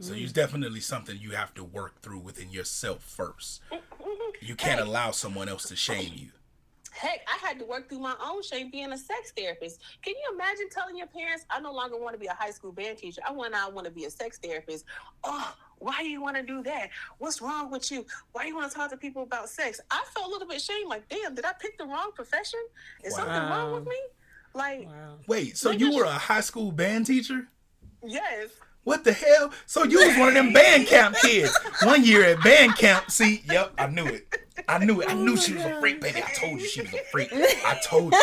So 0.00 0.12
mm. 0.12 0.22
it's 0.22 0.32
definitely 0.32 0.80
something 0.80 1.18
you 1.20 1.30
have 1.30 1.54
to 1.54 1.64
work 1.64 2.00
through 2.02 2.18
within 2.20 2.50
yourself 2.50 3.02
first. 3.02 3.62
You 4.40 4.56
can't 4.56 4.80
Hey. 4.80 4.86
allow 4.86 5.12
someone 5.12 5.48
else 5.48 5.68
to 5.68 5.76
shame 5.76 6.12
you. 6.14 6.30
Heck, 6.90 7.26
I 7.26 7.44
had 7.44 7.58
to 7.58 7.64
work 7.64 7.88
through 7.88 7.98
my 8.00 8.14
own 8.22 8.42
shame 8.42 8.70
being 8.70 8.92
a 8.92 8.98
sex 8.98 9.32
therapist. 9.36 9.80
Can 10.02 10.14
you 10.14 10.32
imagine 10.34 10.68
telling 10.70 10.96
your 10.96 11.08
parents, 11.08 11.44
I 11.50 11.58
no 11.60 11.72
longer 11.72 11.96
want 11.96 12.14
to 12.14 12.20
be 12.20 12.26
a 12.26 12.34
high 12.34 12.50
school 12.52 12.70
band 12.70 12.98
teacher. 12.98 13.20
I 13.26 13.32
want 13.32 13.54
I 13.54 13.68
want 13.68 13.86
to 13.86 13.90
be 13.90 14.04
a 14.04 14.10
sex 14.10 14.38
therapist. 14.38 14.84
Oh, 15.24 15.54
why 15.78 16.02
do 16.02 16.08
you 16.08 16.22
want 16.22 16.36
to 16.36 16.42
do 16.42 16.62
that? 16.62 16.90
What's 17.18 17.42
wrong 17.42 17.70
with 17.70 17.90
you? 17.90 18.06
Why 18.32 18.42
do 18.42 18.48
you 18.48 18.56
want 18.56 18.70
to 18.70 18.76
talk 18.76 18.90
to 18.90 18.96
people 18.96 19.22
about 19.24 19.48
sex? 19.48 19.80
I 19.90 20.04
felt 20.14 20.28
a 20.28 20.30
little 20.30 20.46
bit 20.46 20.60
shame, 20.60 20.88
like, 20.88 21.08
damn, 21.08 21.34
did 21.34 21.44
I 21.44 21.52
pick 21.58 21.78
the 21.78 21.84
wrong 21.84 22.10
profession? 22.14 22.60
Is 23.02 23.14
something 23.16 23.34
wrong 23.34 23.72
with 23.72 23.86
me? 23.86 24.00
Like, 24.54 24.86
Wow. 24.86 25.18
Wait, 25.26 25.56
so 25.56 25.70
you 25.72 25.96
were 25.96 26.04
a 26.04 26.12
high 26.12 26.40
school 26.42 26.70
band 26.70 27.06
teacher? 27.06 27.48
yes. 28.04 28.50
What 28.84 29.02
the 29.04 29.12
hell? 29.12 29.50
So 29.66 29.82
you 29.84 29.98
was 30.06 30.16
one 30.18 30.28
of 30.28 30.34
them 30.34 30.52
band 30.52 30.86
camp 30.86 31.16
kids. 31.22 31.56
One 31.82 32.04
year 32.04 32.22
at 32.24 32.42
band 32.42 32.76
camp. 32.76 33.10
See, 33.10 33.42
yep, 33.50 33.72
I 33.78 33.86
knew 33.86 34.04
it. 34.06 34.26
I 34.68 34.78
knew 34.84 35.00
it. 35.00 35.08
I 35.10 35.14
knew 35.14 35.36
she 35.36 35.54
was 35.54 35.64
a 35.64 35.80
freak, 35.80 36.00
baby. 36.00 36.22
I 36.22 36.30
told 36.32 36.60
you 36.60 36.66
she 36.68 36.82
was 36.82 36.92
a 36.94 36.98
freak. 37.10 37.30
I 37.32 37.80
told 37.84 38.12
you. 38.12 38.22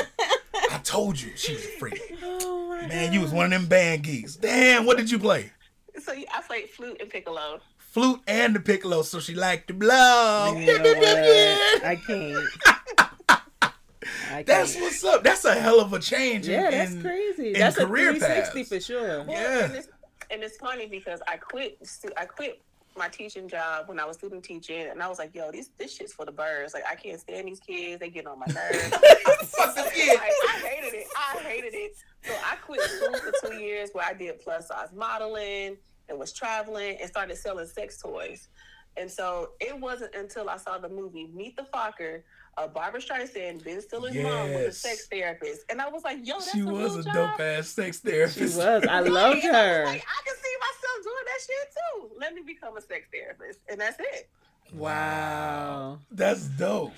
I 0.71 0.77
told 0.83 1.19
you 1.19 1.31
she 1.35 1.53
was 1.53 1.65
a 1.65 1.69
freak. 1.79 1.99
Oh 2.23 2.67
my 2.69 2.87
Man, 2.87 3.11
you 3.11 3.21
was 3.21 3.31
one 3.31 3.45
of 3.45 3.51
them 3.51 3.67
band 3.67 4.03
geeks. 4.03 4.35
Damn, 4.35 4.85
what 4.85 4.97
did 4.97 5.09
you 5.11 5.19
play? 5.19 5.51
So 5.99 6.13
I 6.13 6.41
played 6.47 6.69
flute 6.69 6.97
and 7.01 7.09
piccolo. 7.09 7.59
Flute 7.77 8.21
and 8.27 8.55
the 8.55 8.59
piccolo, 8.59 9.01
so 9.01 9.19
she 9.19 9.33
liked 9.35 9.67
to 9.67 9.73
blow. 9.73 10.55
You 10.57 10.77
know 10.79 10.93
what? 10.93 11.85
I 11.85 11.99
can't. 12.07 12.47
I 14.31 14.43
That's 14.43 14.73
can't. 14.73 14.83
what's 14.85 15.03
up. 15.03 15.23
That's 15.23 15.43
a 15.45 15.53
hell 15.53 15.79
of 15.79 15.91
a 15.93 15.99
change. 15.99 16.47
in- 16.47 16.53
Yeah, 16.53 16.71
that's 16.71 16.95
crazy. 16.95 17.53
in 17.53 17.59
That's 17.59 17.77
a 17.77 17.85
career 17.85 18.13
360 18.13 18.59
paths. 18.59 18.69
for 18.69 18.79
sure. 18.79 19.23
Well, 19.23 19.29
Yeah. 19.29 19.81
And 20.31 20.43
it's, 20.43 20.57
funny 20.57 20.87
because 20.87 21.21
I 21.27 21.37
quit. 21.37 21.77
I 22.17 22.25
quit 22.25 22.61
my 22.97 23.07
teaching 23.07 23.47
job 23.47 23.87
when 23.87 23.99
I 23.99 24.05
was 24.05 24.17
student 24.17 24.43
teaching, 24.43 24.87
and 24.87 25.01
I 25.01 25.07
was 25.07 25.19
like, 25.19 25.33
"Yo, 25.33 25.51
this 25.51 25.69
this 25.77 25.95
shit's 25.95 26.13
for 26.13 26.25
the 26.25 26.31
birds. 26.31 26.73
Like, 26.73 26.83
I 26.89 26.95
can't 26.95 27.19
stand 27.19 27.47
these 27.47 27.59
kids. 27.59 27.99
They 27.99 28.09
get 28.09 28.27
on 28.27 28.39
my 28.39 28.45
nerves. 28.47 28.89
Fuck 28.89 29.75
the 29.75 29.89
kid. 29.93 30.17
like, 30.17 30.31
I 30.49 30.67
hated 30.67 30.99
it. 30.99 31.07
I 31.15 31.37
hated 31.39 31.73
it. 31.73 31.95
So 32.23 32.33
I 32.43 32.55
quit 32.57 32.81
school 32.81 33.17
for 33.19 33.47
two 33.47 33.55
years, 33.61 33.89
where 33.93 34.05
I 34.05 34.13
did 34.13 34.39
plus 34.39 34.67
size 34.67 34.89
modeling 34.95 35.77
and 36.09 36.19
was 36.19 36.33
traveling 36.33 36.97
and 36.99 37.09
started 37.09 37.37
selling 37.37 37.67
sex 37.67 38.01
toys. 38.01 38.49
And 38.97 39.09
so 39.09 39.51
it 39.59 39.77
wasn't 39.77 40.13
until 40.15 40.49
I 40.49 40.57
saw 40.57 40.77
the 40.77 40.89
movie 40.89 41.29
Meet 41.33 41.55
the 41.55 41.65
Focker, 41.73 42.23
uh, 42.57 42.67
Barbra 42.67 42.99
Streisand, 43.01 43.63
Ben 43.63 43.81
Stiller's 43.81 44.15
mom, 44.15 44.53
was 44.53 44.61
a 44.65 44.71
sex 44.71 45.07
therapist, 45.07 45.61
and 45.69 45.81
I 45.81 45.89
was 45.89 46.03
like, 46.03 46.19
"Yo, 46.25 46.35
that's 46.35 46.51
She 46.51 46.59
a 46.61 46.65
was 46.65 46.91
real 46.91 46.99
a 46.99 47.03
job. 47.03 47.13
dope 47.13 47.39
ass 47.39 47.69
sex 47.69 48.01
She 48.03 48.09
therapist. 48.09 48.57
was. 48.57 48.83
I 48.87 49.01
Right, 49.01 49.11
loved 49.11 49.43
and 49.43 49.55
I 49.55 49.61
was 49.61 49.77
her. 49.77 49.85
like, 49.85 50.05
I 50.05 50.21
can 50.25 50.35
see 50.35 50.55
myself 50.59 51.03
doing 51.03 51.25
that 51.25 51.39
shit 51.47 51.73
too. 51.73 52.11
Let 52.19 52.33
me 52.35 52.41
become 52.45 52.77
a 52.77 52.81
sex 52.81 53.07
therapist, 53.13 53.59
and 53.69 53.79
that's 53.79 53.99
it. 53.99 54.29
Wow. 54.73 55.99
That's 56.11 56.47
dope. 56.47 56.93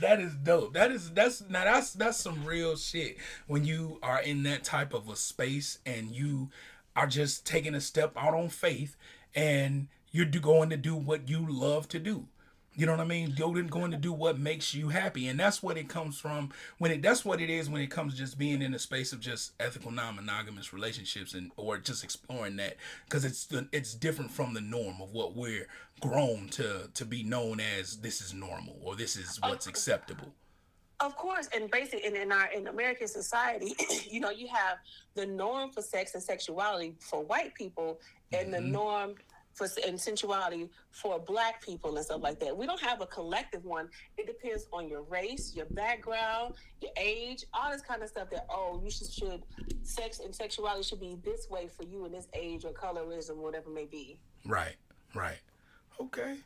That 0.00 0.20
is 0.20 0.34
dope. 0.34 0.74
That 0.74 0.90
is 0.90 1.10
that's 1.12 1.42
now 1.48 1.64
that's 1.64 1.92
that's 1.92 2.18
some 2.18 2.44
real 2.44 2.76
shit. 2.76 3.16
When 3.46 3.64
you 3.64 3.98
are 4.02 4.20
in 4.20 4.42
that 4.44 4.64
type 4.64 4.92
of 4.92 5.08
a 5.08 5.16
space 5.16 5.78
and 5.86 6.10
you 6.10 6.50
are 6.96 7.06
just 7.06 7.46
taking 7.46 7.74
a 7.74 7.80
step 7.80 8.12
out 8.16 8.34
on 8.34 8.48
faith 8.48 8.96
and 9.34 9.88
you're 10.10 10.26
going 10.26 10.70
to 10.70 10.76
do 10.76 10.94
what 10.96 11.28
you 11.28 11.44
love 11.48 11.88
to 11.88 11.98
do. 11.98 12.26
You 12.76 12.86
know 12.86 12.92
what 12.92 13.00
I 13.00 13.04
mean? 13.04 13.34
You're 13.36 13.62
going 13.62 13.92
to 13.92 13.96
do 13.96 14.12
what 14.12 14.38
makes 14.38 14.74
you 14.74 14.88
happy, 14.88 15.28
and 15.28 15.38
that's 15.38 15.62
what 15.62 15.76
it 15.76 15.88
comes 15.88 16.18
from. 16.18 16.50
When 16.78 16.90
it 16.90 17.02
that's 17.02 17.24
what 17.24 17.40
it 17.40 17.48
is 17.48 17.70
when 17.70 17.80
it 17.82 17.90
comes 17.90 18.14
to 18.14 18.18
just 18.18 18.36
being 18.36 18.62
in 18.62 18.74
a 18.74 18.78
space 18.78 19.12
of 19.12 19.20
just 19.20 19.52
ethical 19.60 19.92
non-monogamous 19.92 20.72
relationships 20.72 21.34
and 21.34 21.52
or 21.56 21.78
just 21.78 22.02
exploring 22.02 22.56
that 22.56 22.76
because 23.04 23.24
it's 23.24 23.46
the, 23.46 23.68
it's 23.70 23.94
different 23.94 24.30
from 24.32 24.54
the 24.54 24.60
norm 24.60 25.00
of 25.00 25.12
what 25.12 25.36
we're 25.36 25.68
grown 26.00 26.48
to 26.50 26.90
to 26.94 27.04
be 27.04 27.22
known 27.22 27.60
as. 27.60 27.98
This 27.98 28.20
is 28.20 28.34
normal 28.34 28.76
or 28.82 28.96
this 28.96 29.16
is 29.16 29.38
what's 29.40 29.68
acceptable. 29.68 30.32
Of 31.00 31.16
course, 31.16 31.48
and 31.54 31.70
basically, 31.70 32.06
in, 32.06 32.16
in 32.16 32.32
our 32.32 32.50
in 32.52 32.66
American 32.66 33.06
society, 33.08 33.74
you 34.10 34.20
know, 34.20 34.30
you 34.30 34.48
have 34.48 34.78
the 35.14 35.26
norm 35.26 35.70
for 35.70 35.82
sex 35.82 36.14
and 36.14 36.22
sexuality 36.22 36.94
for 36.98 37.22
white 37.22 37.54
people, 37.54 38.00
and 38.32 38.52
the 38.52 38.58
Mhm. 38.58 38.70
norm 38.70 39.14
for 39.54 39.68
and 39.86 40.00
sensuality 40.00 40.68
for 40.90 41.18
black 41.18 41.62
people 41.62 41.96
and 41.96 42.04
stuff 42.04 42.22
like 42.22 42.40
that. 42.40 42.56
We 42.56 42.66
don't 42.66 42.80
have 42.80 43.00
a 43.00 43.06
collective 43.06 43.64
one. 43.64 43.88
It 44.18 44.26
depends 44.26 44.66
on 44.72 44.88
your 44.88 45.02
race, 45.02 45.52
your 45.54 45.66
background, 45.66 46.54
your 46.80 46.90
age, 46.96 47.44
all 47.54 47.70
this 47.70 47.82
kind 47.82 48.02
of 48.02 48.08
stuff. 48.08 48.30
That 48.30 48.46
oh, 48.50 48.80
you 48.84 48.90
should 48.90 49.12
should 49.12 49.42
sex 49.82 50.20
and 50.20 50.34
sexuality 50.34 50.82
should 50.82 51.00
be 51.00 51.16
this 51.24 51.48
way 51.48 51.68
for 51.68 51.84
you 51.84 52.04
in 52.04 52.12
this 52.12 52.28
age 52.34 52.64
or 52.64 52.72
colorism, 52.72 53.36
whatever 53.36 53.70
it 53.70 53.74
may 53.74 53.86
be. 53.86 54.18
Right, 54.44 54.76
right. 55.14 55.40
Okay. 56.00 56.36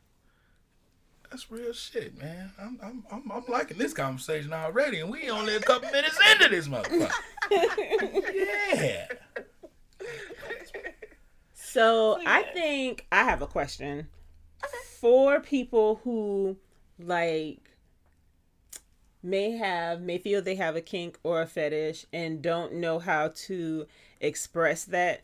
That's 1.31 1.50
real 1.50 1.75
shit, 1.75 2.17
man. 2.19 2.50
I'm, 2.59 2.79
I'm, 2.83 3.05
I'm, 3.12 3.31
I'm 3.31 3.45
liking 3.49 3.77
this 3.77 3.93
conversation 3.93 4.53
already, 4.53 5.00
and 5.00 5.11
we 5.11 5.29
only 5.29 5.57
a 5.57 5.61
couple 5.61 5.91
minutes 5.91 6.19
into 6.33 6.49
this 6.49 6.69
motherfucker. 6.69 7.11
yeah. 8.75 9.09
So 11.71 12.19
So, 12.19 12.23
I 12.27 12.43
think 12.55 13.07
I 13.13 13.25
have 13.25 13.43
a 13.43 13.47
question 13.47 14.09
for 15.01 15.41
people 15.41 16.01
who 16.03 16.57
like 16.99 17.71
may 19.23 19.53
have 19.53 20.01
may 20.01 20.19
feel 20.19 20.41
they 20.41 20.55
have 20.55 20.77
a 20.77 20.81
kink 20.81 21.19
or 21.23 21.43
a 21.43 21.47
fetish 21.47 22.07
and 22.13 22.41
don't 22.41 22.75
know 22.75 22.99
how 22.99 23.29
to 23.29 23.87
express 24.21 24.85
that 24.85 25.23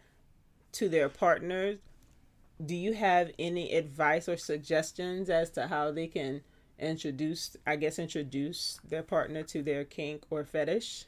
to 0.73 0.89
their 0.89 1.09
partners. 1.09 1.79
Do 2.65 2.75
you 2.75 2.93
have 2.93 3.33
any 3.39 3.73
advice 3.75 4.29
or 4.29 4.37
suggestions 4.37 5.31
as 5.31 5.51
to 5.51 5.67
how 5.69 5.91
they 5.91 6.07
can 6.07 6.43
introduce, 6.79 7.57
I 7.67 7.77
guess, 7.77 7.99
introduce 7.99 8.81
their 8.89 9.03
partner 9.03 9.43
to 9.45 9.63
their 9.63 9.85
kink 9.85 10.25
or 10.31 10.45
fetish? 10.45 11.07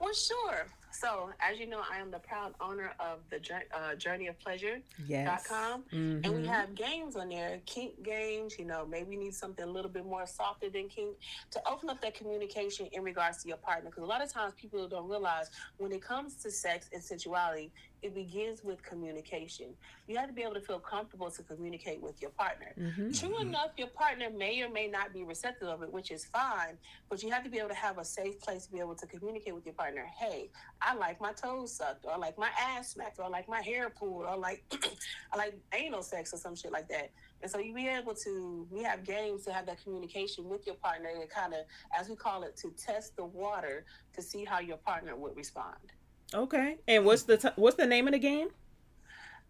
Well, 0.00 0.12
sure. 0.12 0.66
So, 0.92 1.30
as 1.40 1.58
you 1.58 1.66
know, 1.66 1.82
I 1.90 1.98
am 1.98 2.10
the 2.10 2.18
proud 2.18 2.54
owner 2.60 2.92
of 2.98 3.20
the 3.30 3.38
uh, 3.74 3.94
Journey 3.94 4.26
of 4.26 4.38
Pleasure. 4.40 4.80
Yes. 5.06 5.46
com, 5.46 5.84
and 5.92 6.26
we 6.34 6.42
Mhm. 6.42 6.46
have 6.46 6.74
games 6.74 7.16
on 7.16 7.28
there, 7.28 7.60
kink 7.66 8.02
games. 8.02 8.58
You 8.58 8.64
know, 8.64 8.84
maybe 8.86 9.14
you 9.14 9.20
need 9.20 9.34
something 9.34 9.64
a 9.64 9.70
little 9.70 9.90
bit 9.90 10.04
more 10.04 10.26
softer 10.26 10.68
than 10.68 10.88
kink 10.88 11.16
to 11.52 11.68
open 11.68 11.88
up 11.90 12.00
that 12.02 12.14
communication 12.14 12.86
in 12.92 13.02
regards 13.02 13.42
to 13.42 13.48
your 13.48 13.56
partner. 13.58 13.90
Because 13.90 14.02
a 14.02 14.06
lot 14.06 14.22
of 14.22 14.32
times 14.32 14.54
people 14.54 14.86
don't 14.88 15.08
realize 15.08 15.50
when 15.78 15.92
it 15.92 16.02
comes 16.02 16.34
to 16.42 16.50
sex 16.50 16.88
and 16.92 17.02
sensuality, 17.02 17.72
it 18.02 18.14
begins 18.14 18.64
with 18.64 18.82
communication. 18.82 19.74
You 20.06 20.16
have 20.16 20.28
to 20.28 20.32
be 20.32 20.42
able 20.42 20.54
to 20.54 20.60
feel 20.60 20.78
comfortable 20.80 21.30
to 21.30 21.42
communicate 21.42 22.00
with 22.00 22.20
your 22.22 22.30
partner. 22.30 22.72
Mhm. 22.78 23.18
True 23.18 23.38
enough, 23.40 23.72
your 23.76 23.88
partner 23.88 24.30
may 24.30 24.62
or 24.62 24.68
may 24.68 24.86
not 24.88 25.12
be 25.12 25.22
receptive 25.24 25.68
of 25.68 25.82
it, 25.82 25.92
which 25.92 26.10
is 26.10 26.24
fine, 26.24 26.78
but 27.08 27.22
you 27.22 27.30
have 27.30 27.44
to 27.44 27.50
be 27.50 27.58
able 27.58 27.68
to 27.68 27.74
have 27.74 27.98
a 27.98 28.04
safe 28.04 28.40
place 28.40 28.66
to 28.66 28.72
be 28.72 28.78
able 28.80 28.94
to 28.96 29.06
communicate 29.06 29.54
with 29.54 29.66
your 29.66 29.74
partner. 29.74 30.04
Hey, 30.18 30.50
I 30.80 30.94
like 30.94 31.20
my 31.20 31.32
toes 31.32 31.72
sucked, 31.76 32.04
or 32.06 32.12
I 32.12 32.16
like 32.16 32.38
my 32.38 32.50
ass 32.58 32.92
smacked, 32.92 33.18
or 33.18 33.24
I 33.24 33.28
like 33.28 33.48
my 33.48 33.60
hair 33.60 33.90
pulled, 33.90 34.24
or 34.26 34.36
like 34.36 34.64
I 35.32 35.36
like 35.36 35.54
anal 35.72 36.02
sex 36.02 36.32
or 36.32 36.38
some 36.38 36.54
shit 36.54 36.72
like 36.72 36.88
that. 36.88 37.10
And 37.42 37.50
so 37.50 37.58
you 37.58 37.72
be 37.74 37.88
able 37.88 38.14
to, 38.14 38.66
we 38.70 38.82
have 38.82 39.02
games 39.04 39.44
to 39.44 39.52
have 39.52 39.64
that 39.66 39.82
communication 39.82 40.48
with 40.48 40.66
your 40.66 40.74
partner 40.76 41.08
and 41.08 41.28
kind 41.30 41.54
of, 41.54 41.60
as 41.98 42.08
we 42.08 42.16
call 42.16 42.42
it, 42.42 42.56
to 42.58 42.70
test 42.72 43.16
the 43.16 43.24
water 43.24 43.84
to 44.14 44.20
see 44.22 44.44
how 44.44 44.58
your 44.60 44.76
partner 44.76 45.16
would 45.16 45.36
respond. 45.36 45.92
Okay. 46.34 46.76
And 46.86 47.04
what's 47.04 47.22
the 47.24 47.36
t- 47.36 47.48
what's 47.56 47.76
the 47.76 47.86
name 47.86 48.06
of 48.06 48.12
the 48.12 48.18
game? 48.18 48.48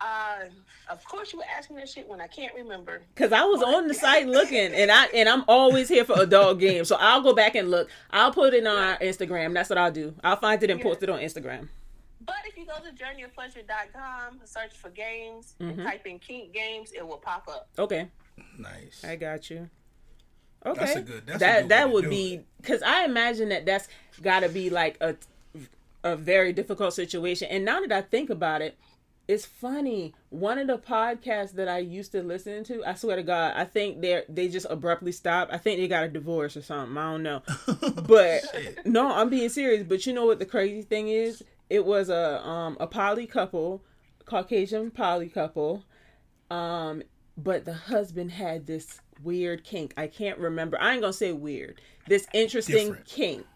Uh, 0.01 0.45
of 0.89 1.05
course, 1.05 1.31
you 1.33 1.39
were 1.39 1.45
asking 1.57 1.77
that 1.77 1.89
shit 1.89 2.09
when 2.09 2.21
I 2.23 2.27
can't 2.27 2.55
remember. 2.55 3.03
Cause 3.17 3.33
I 3.33 3.45
was 3.45 3.63
on 3.63 3.87
the 3.87 3.93
site 3.93 4.27
looking, 4.27 4.73
and 4.73 4.91
I 4.91 5.07
and 5.15 5.29
I'm 5.29 5.45
always 5.47 5.89
here 5.89 6.05
for 6.07 6.19
adult 6.21 6.59
games, 6.59 6.89
so 6.89 6.97
I'll 6.99 7.21
go 7.21 7.35
back 7.35 7.55
and 7.55 7.71
look. 7.71 7.91
I'll 8.11 8.33
put 8.33 8.55
it 8.55 8.67
on 8.67 8.77
our 8.79 8.97
Instagram. 8.99 9.53
That's 9.53 9.69
what 9.69 9.79
I'll 9.79 9.93
do. 9.93 10.15
I'll 10.25 10.37
find 10.37 10.63
it 10.63 10.71
and 10.71 10.81
post 10.81 11.03
it 11.03 11.11
on 11.11 11.19
Instagram. 11.21 11.69
But 12.25 12.37
if 12.47 12.57
you 12.57 12.65
go 12.65 12.75
to 12.77 12.93
journeyofpleasure.com, 12.95 14.41
search 14.45 14.75
for 14.77 14.89
games, 14.91 15.55
Mhm. 15.61 15.71
and 15.71 15.83
type 15.83 16.07
in 16.07 16.19
kink 16.19 16.53
games, 16.55 16.93
it 16.93 17.07
will 17.07 17.17
pop 17.19 17.47
up. 17.49 17.69
Okay, 17.79 18.09
Nice. 18.59 19.05
I 19.05 19.17
got 19.17 19.51
you. 19.51 19.69
Okay, 20.65 20.81
That's 20.81 20.97
a 20.97 21.01
good- 21.03 21.27
that's 21.27 21.37
a 21.37 21.39
that 21.41 21.61
good 21.63 21.69
that 21.71 21.85
way 21.87 21.91
to 21.91 21.95
would 21.95 22.05
do 22.05 22.11
be 22.11 22.45
because 22.61 22.83
I 22.83 23.05
imagine 23.05 23.49
that 23.51 23.65
that's 23.67 23.89
got 24.23 24.41
to 24.41 24.49
be 24.49 24.71
like 24.71 24.97
a 25.01 25.17
a 26.05 26.17
very 26.17 26.53
difficult 26.53 26.95
situation. 26.95 27.49
And 27.51 27.65
now 27.65 27.81
that 27.81 27.93
I 27.93 28.03
think 28.03 28.31
about 28.31 28.63
it, 28.63 28.79
it's 29.29 29.47
funny. 29.47 30.13
One 30.31 30.59
of 30.59 30.67
the 30.67 30.79
podcasts 30.79 31.53
that 31.53 31.69
I 31.69 31.79
used 31.79 32.11
to 32.13 32.23
listen 32.23 32.65
to, 32.65 32.85
I 32.85 32.95
swear 32.95 33.17
to 33.17 33.23
God, 33.23 33.53
I 33.55 33.65
think 33.65 34.01
they 34.01 34.25
they 34.29 34.49
just 34.49 34.67
abruptly 34.69 35.13
stopped. 35.13 35.53
I 35.53 35.59
think 35.59 35.79
they 35.79 35.87
got 35.87 36.05
a 36.05 36.09
divorce 36.09 36.57
or 36.57 36.63
something. 36.63 36.97
I 36.97 37.13
don't 37.13 37.23
know. 37.23 37.43
But 38.09 38.43
no, 38.85 39.13
I'm 39.15 39.29
being 39.31 39.49
serious. 39.49 39.85
But 39.85 40.05
you 40.05 40.13
know 40.13 40.27
what 40.27 40.41
the 40.41 40.47
crazy 40.47 40.83
thing 40.83 41.09
is? 41.09 41.45
It 41.69 41.85
was 41.87 42.09
a 42.09 42.45
um 42.45 42.77
a 42.81 42.89
poly 42.89 43.27
couple, 43.29 43.85
Caucasian 44.25 44.91
poly 44.91 45.29
couple. 45.29 45.85
Um, 46.51 47.05
but 47.37 47.65
the 47.65 47.75
husband 47.75 48.33
had 48.33 48.67
this 48.67 49.01
weird 49.23 49.63
kink. 49.63 49.95
I 49.97 50.09
can't 50.09 50.39
remember. 50.39 50.81
I 50.81 50.93
ain't 50.93 51.03
gonna 51.03 51.13
say 51.13 51.33
weird. 51.33 51.81
This 52.09 52.27
interesting 52.33 52.89
Different. 52.89 53.07
kink. 53.07 53.47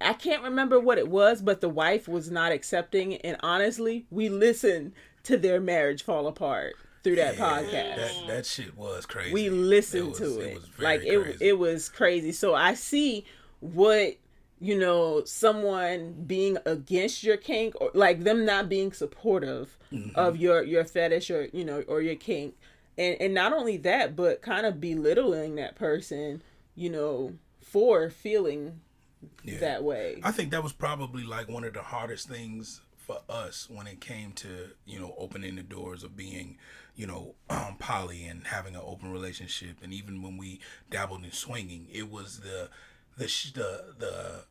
I 0.00 0.12
can't 0.12 0.42
remember 0.42 0.78
what 0.78 0.98
it 0.98 1.08
was, 1.08 1.42
but 1.42 1.60
the 1.60 1.68
wife 1.68 2.06
was 2.08 2.30
not 2.30 2.52
accepting. 2.52 3.16
And 3.16 3.36
honestly, 3.40 4.06
we 4.10 4.28
listened 4.28 4.92
to 5.24 5.36
their 5.36 5.60
marriage 5.60 6.02
fall 6.02 6.26
apart 6.26 6.74
through 7.02 7.16
that 7.16 7.36
Yeah, 7.36 7.48
podcast 7.62 7.96
That, 7.96 8.26
that 8.28 8.46
shit 8.46 8.76
was 8.76 9.06
crazy. 9.06 9.32
we 9.32 9.50
listened 9.50 10.08
was- 10.10 10.18
to 10.18 10.40
it, 10.40 10.54
was 10.56 10.64
very 10.68 10.84
like 10.98 11.06
it 11.06 11.22
crazy. 11.22 11.48
it 11.48 11.58
was 11.58 11.88
crazy 11.88 12.32
so 12.32 12.54
i 12.56 12.74
see 12.74 13.24
what 13.60 14.16
you 14.60 14.76
know 14.76 15.22
someone 15.24 16.12
being 16.26 16.58
against 16.66 17.22
your 17.22 17.36
kink 17.36 17.74
or 17.80 17.90
like 17.94 18.24
them 18.24 18.44
not 18.44 18.68
being 18.68 18.92
supportive 18.92 19.76
Mm-hmm. 19.92 20.10
of 20.18 20.36
your 20.36 20.62
your 20.64 20.84
fetish 20.84 21.30
or 21.30 21.48
you 21.52 21.64
know 21.64 21.82
or 21.88 22.02
your 22.02 22.14
kink 22.16 22.54
and 22.98 23.16
and 23.20 23.32
not 23.32 23.54
only 23.54 23.78
that 23.78 24.14
but 24.16 24.42
kind 24.42 24.66
of 24.66 24.80
belittling 24.82 25.54
that 25.54 25.76
person 25.76 26.42
you 26.74 26.90
know 26.90 27.32
for 27.62 28.10
feeling 28.10 28.80
Yeah. 29.42 29.58
that 29.58 29.84
way 29.84 30.20
I 30.22 30.30
think 30.30 30.50
that 30.50 30.62
was 30.62 30.72
probably 30.72 31.24
like 31.24 31.48
one 31.48 31.64
of 31.64 31.74
the 31.74 31.82
hardest 31.82 32.28
things 32.28 32.80
for 32.96 33.20
us 33.28 33.68
when 33.70 33.86
it 33.86 34.00
came 34.00 34.32
to 34.32 34.68
you 34.84 35.00
know 35.00 35.14
opening 35.16 35.56
the 35.56 35.62
doors 35.62 36.04
of 36.04 36.16
being 36.16 36.58
you 36.94 37.06
know 37.06 37.34
um, 37.50 37.76
poly 37.78 38.24
and 38.26 38.46
having 38.46 38.74
an 38.74 38.82
open 38.84 39.10
relationship 39.10 39.78
and 39.82 39.92
even 39.92 40.22
when 40.22 40.36
we 40.36 40.60
dabbled 40.90 41.24
in 41.24 41.32
swinging 41.32 41.86
it 41.90 42.10
was 42.10 42.40
the 42.40 42.68
the 43.16 43.26
sh- 43.26 43.52
the 43.52 43.94
the 43.98 44.44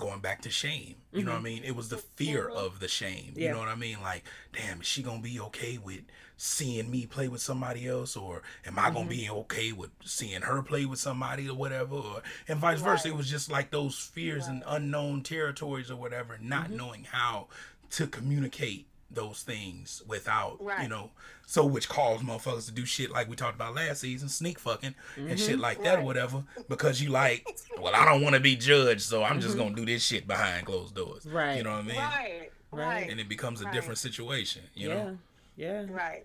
going 0.00 0.20
back 0.20 0.42
to 0.42 0.50
shame. 0.50 0.96
You 1.12 1.24
know 1.24 1.32
what 1.32 1.38
mm-hmm. 1.38 1.46
i 1.46 1.50
mean? 1.50 1.64
It 1.64 1.76
was 1.76 1.88
the 1.88 1.98
fear 1.98 2.48
mm-hmm. 2.48 2.56
of 2.56 2.80
the 2.80 2.88
shame. 2.88 3.34
You 3.36 3.50
know 3.50 3.58
what 3.58 3.68
i 3.68 3.74
mean? 3.74 4.00
Like 4.02 4.24
damn 4.52 4.80
is 4.80 4.86
she 4.86 5.02
gonna 5.02 5.20
be 5.20 5.38
okay 5.40 5.78
with 5.78 6.02
seeing 6.36 6.90
me 6.90 7.06
play 7.06 7.28
with 7.28 7.40
somebody 7.40 7.86
else? 7.86 8.16
Or 8.16 8.42
am 8.66 8.78
i 8.78 8.90
gonna 8.90 9.08
be 9.08 9.24
mm-hmm. 9.24 9.36
okay 9.38 9.72
with 9.72 9.90
seeing 10.04 10.42
her 10.42 10.62
play 10.62 10.84
with 10.84 10.98
somebody 10.98 11.48
or 11.48 11.56
whatever? 11.56 11.94
Or 11.94 12.22
and 12.48 12.58
vice 12.58 12.80
versa 12.80 13.08
it 13.08 13.16
was 13.16 13.30
just 13.30 13.50
like 13.50 13.70
those 13.70 13.98
fears 13.98 14.46
and 14.46 14.62
unknown 14.66 15.22
territories 15.22 15.90
or 15.90 15.96
whatever 15.96 16.38
not 16.40 16.70
knowing 16.70 17.04
how 17.04 17.48
to 17.90 18.06
communicate 18.06 18.86
those 19.12 19.42
things 19.42 20.02
without 20.06 20.58
you 20.82 20.88
know 20.88 21.10
so 21.46 21.64
which 21.66 21.88
caused 21.88 22.22
motherfuckers 22.22 22.66
to 22.66 22.72
do 22.72 22.84
shit 22.86 23.10
like 23.10 23.28
we 23.28 23.34
talked 23.34 23.56
about 23.56 23.74
last 23.74 24.00
season 24.00 24.28
sneak 24.28 24.58
fucking 24.58 24.94
and 25.16 25.38
shit 25.38 25.50
mm-hmm. 25.52 25.60
like 25.60 25.82
that 25.82 25.98
or 25.98 26.02
whatever 26.02 26.44
because 26.68 27.02
you 27.02 27.10
like 27.10 27.44
well 27.80 27.94
i 27.94 28.04
don't 28.04 28.22
want 28.22 28.34
to 28.34 28.40
be 28.40 28.54
judged 28.54 29.02
so 29.02 29.24
i'm 29.24 29.40
just 29.40 29.56
mm-hmm. 29.56 29.64
gonna 29.64 29.74
do 29.74 29.84
this 29.84 30.02
shit 30.04 30.26
behind 30.28 30.64
closed 30.64 30.94
doors 30.94 31.26
Right. 31.26 31.56
you 31.56 31.64
know 31.64 31.70
what 31.72 31.80
i 31.80 31.82
mean 31.82 31.96
Right, 31.96 32.50
Right. 32.70 32.86
right, 32.86 33.10
and 33.10 33.18
it 33.18 33.28
becomes 33.28 33.60
a 33.60 33.64
Right. 33.64 33.74
different 33.74 33.98
situation 33.98 34.62
you 34.74 34.88
yeah 34.88 34.94
know 34.94 35.18
yeah 35.56 35.84
right. 35.90 36.24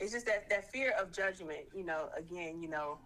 it's 0.00 0.12
just 0.12 0.26
that 0.26 0.48
that 0.50 0.70
fear 0.70 0.92
of 1.00 1.12
judgment. 1.12 1.60
You 1.74 1.84
know, 1.84 2.08
again, 2.16 2.62
you 2.62 2.68
know, 2.68 2.98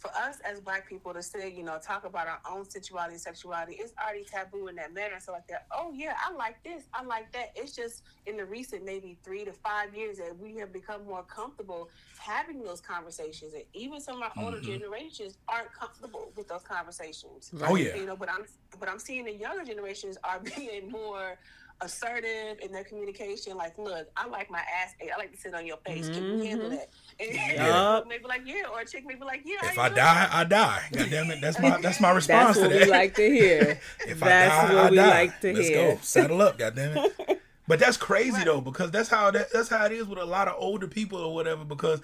for 0.00 0.10
us 0.16 0.38
as 0.50 0.60
black 0.60 0.88
people 0.88 1.12
to 1.12 1.22
say, 1.22 1.52
you 1.52 1.62
know, 1.62 1.78
talk 1.78 2.04
about 2.06 2.26
our 2.26 2.40
own 2.50 2.68
sexuality 2.68 3.12
and 3.14 3.20
sexuality, 3.20 3.76
it's 3.78 3.92
already 4.02 4.24
taboo 4.24 4.68
in 4.68 4.76
that 4.76 4.94
manner. 4.94 5.16
So 5.20 5.32
like 5.32 5.46
that, 5.48 5.66
oh 5.72 5.92
yeah, 5.94 6.14
I 6.26 6.32
like 6.32 6.56
this, 6.64 6.84
I 6.94 7.04
like 7.04 7.30
that. 7.34 7.50
It's 7.54 7.76
just 7.76 8.02
in 8.24 8.38
the 8.38 8.46
recent 8.46 8.82
maybe 8.84 9.18
three 9.22 9.44
to 9.44 9.52
five 9.52 9.94
years 9.94 10.16
that 10.16 10.36
we 10.38 10.56
have 10.56 10.72
become 10.72 11.04
more 11.04 11.22
comfortable 11.24 11.90
having 12.18 12.62
those 12.64 12.80
conversations. 12.80 13.52
And 13.52 13.64
even 13.74 14.00
some 14.00 14.16
of 14.16 14.22
our 14.22 14.32
older 14.44 14.56
Mm-hmm. 14.56 14.70
generations 14.72 15.36
aren't 15.48 15.72
comfortable 15.72 16.32
with 16.36 16.48
those 16.48 16.62
conversations. 16.62 17.52
Oh, 17.62 17.76
yeah. 17.76 17.94
You 17.96 18.06
know, 18.06 18.16
but 18.16 18.30
I'm 18.30 18.44
but 18.78 18.88
I'm 18.88 18.98
seeing 18.98 19.26
the 19.26 19.34
younger 19.34 19.64
generations 19.64 20.16
are 20.24 20.40
being 20.56 20.90
more 20.90 21.38
assertive 21.82 22.58
in 22.62 22.72
their 22.72 22.84
communication. 22.84 23.56
Like, 23.56 23.76
look, 23.78 24.08
I 24.16 24.26
like 24.26 24.50
my 24.50 24.58
ass. 24.60 24.94
I 25.02 25.16
like 25.18 25.32
to 25.32 25.38
sit 25.38 25.54
on 25.54 25.66
your 25.66 25.78
face. 25.78 26.08
Can 26.10 26.24
you 26.24 26.44
handle 26.46 26.68
Mhm. 26.68 26.72
that? 26.72 26.88
And 27.20 28.08
maybe 28.08 28.24
like 28.24 28.42
yeah, 28.46 28.62
or 28.72 28.80
a 28.80 28.86
chick 28.86 29.04
maybe 29.06 29.24
like 29.24 29.42
yeah. 29.44 29.56
If 29.64 29.76
how 29.76 29.82
I 29.82 29.88
die, 29.90 30.28
I 30.32 30.44
die. 30.44 30.82
God 30.92 31.10
damn 31.10 31.30
it, 31.30 31.40
that's 31.40 31.58
my 31.60 31.80
that's 31.80 32.00
my 32.00 32.10
response 32.20 32.56
That's 32.56 32.60
what 32.60 32.72
to 32.72 32.78
that. 32.78 32.84
we 32.86 32.90
like 32.90 33.14
to 33.16 33.30
hear. 33.30 33.80
if 34.06 34.20
That's 34.20 34.54
I 34.54 34.68
die, 34.68 34.74
what 34.74 34.84
I 34.86 34.90
we 34.90 34.96
die. 34.96 35.08
like 35.08 35.40
to 35.40 35.52
Let's 35.54 35.68
hear. 35.68 35.92
go. 35.94 35.98
Saddle 36.02 36.42
up, 36.42 36.58
goddamn 36.58 36.96
it. 36.96 37.42
But 37.68 37.78
that's 37.78 37.96
crazy 37.96 38.32
Right. 38.32 38.46
though, 38.46 38.60
because 38.60 38.90
that's 38.90 39.08
how 39.08 39.30
that, 39.30 39.52
that's 39.52 39.68
how 39.68 39.84
it 39.86 39.92
is 39.92 40.04
with 40.08 40.18
a 40.18 40.24
lot 40.24 40.48
of 40.48 40.56
older 40.58 40.88
people 40.88 41.20
or 41.20 41.32
whatever. 41.32 41.62
Because 41.64 42.00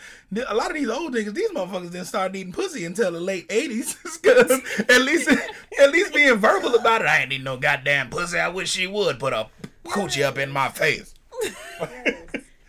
a 0.48 0.54
lot 0.54 0.70
of 0.70 0.76
these 0.76 0.88
old 0.88 1.12
niggas, 1.12 1.34
these 1.34 1.50
motherfuckers 1.50 1.90
didn't 1.90 2.04
start 2.04 2.36
eating 2.36 2.52
pussy 2.52 2.84
until 2.84 3.10
the 3.10 3.18
late 3.18 3.46
eighties. 3.50 3.96
Because 4.22 4.60
at 4.88 5.00
least 5.02 5.28
at 5.28 5.90
least 5.90 6.14
being 6.14 6.36
verbal 6.36 6.76
about 6.76 7.00
it. 7.00 7.08
I 7.08 7.22
ain't 7.22 7.32
eating 7.32 7.42
no 7.44 7.56
goddamn 7.56 8.10
pussy. 8.10 8.38
I 8.38 8.46
wish 8.48 8.70
she 8.70 8.86
would 8.86 9.18
put 9.18 9.32
a 9.32 9.48
coochie 9.86 10.22
up 10.22 10.38
in 10.38 10.52
my 10.52 10.68
face. 10.68 11.14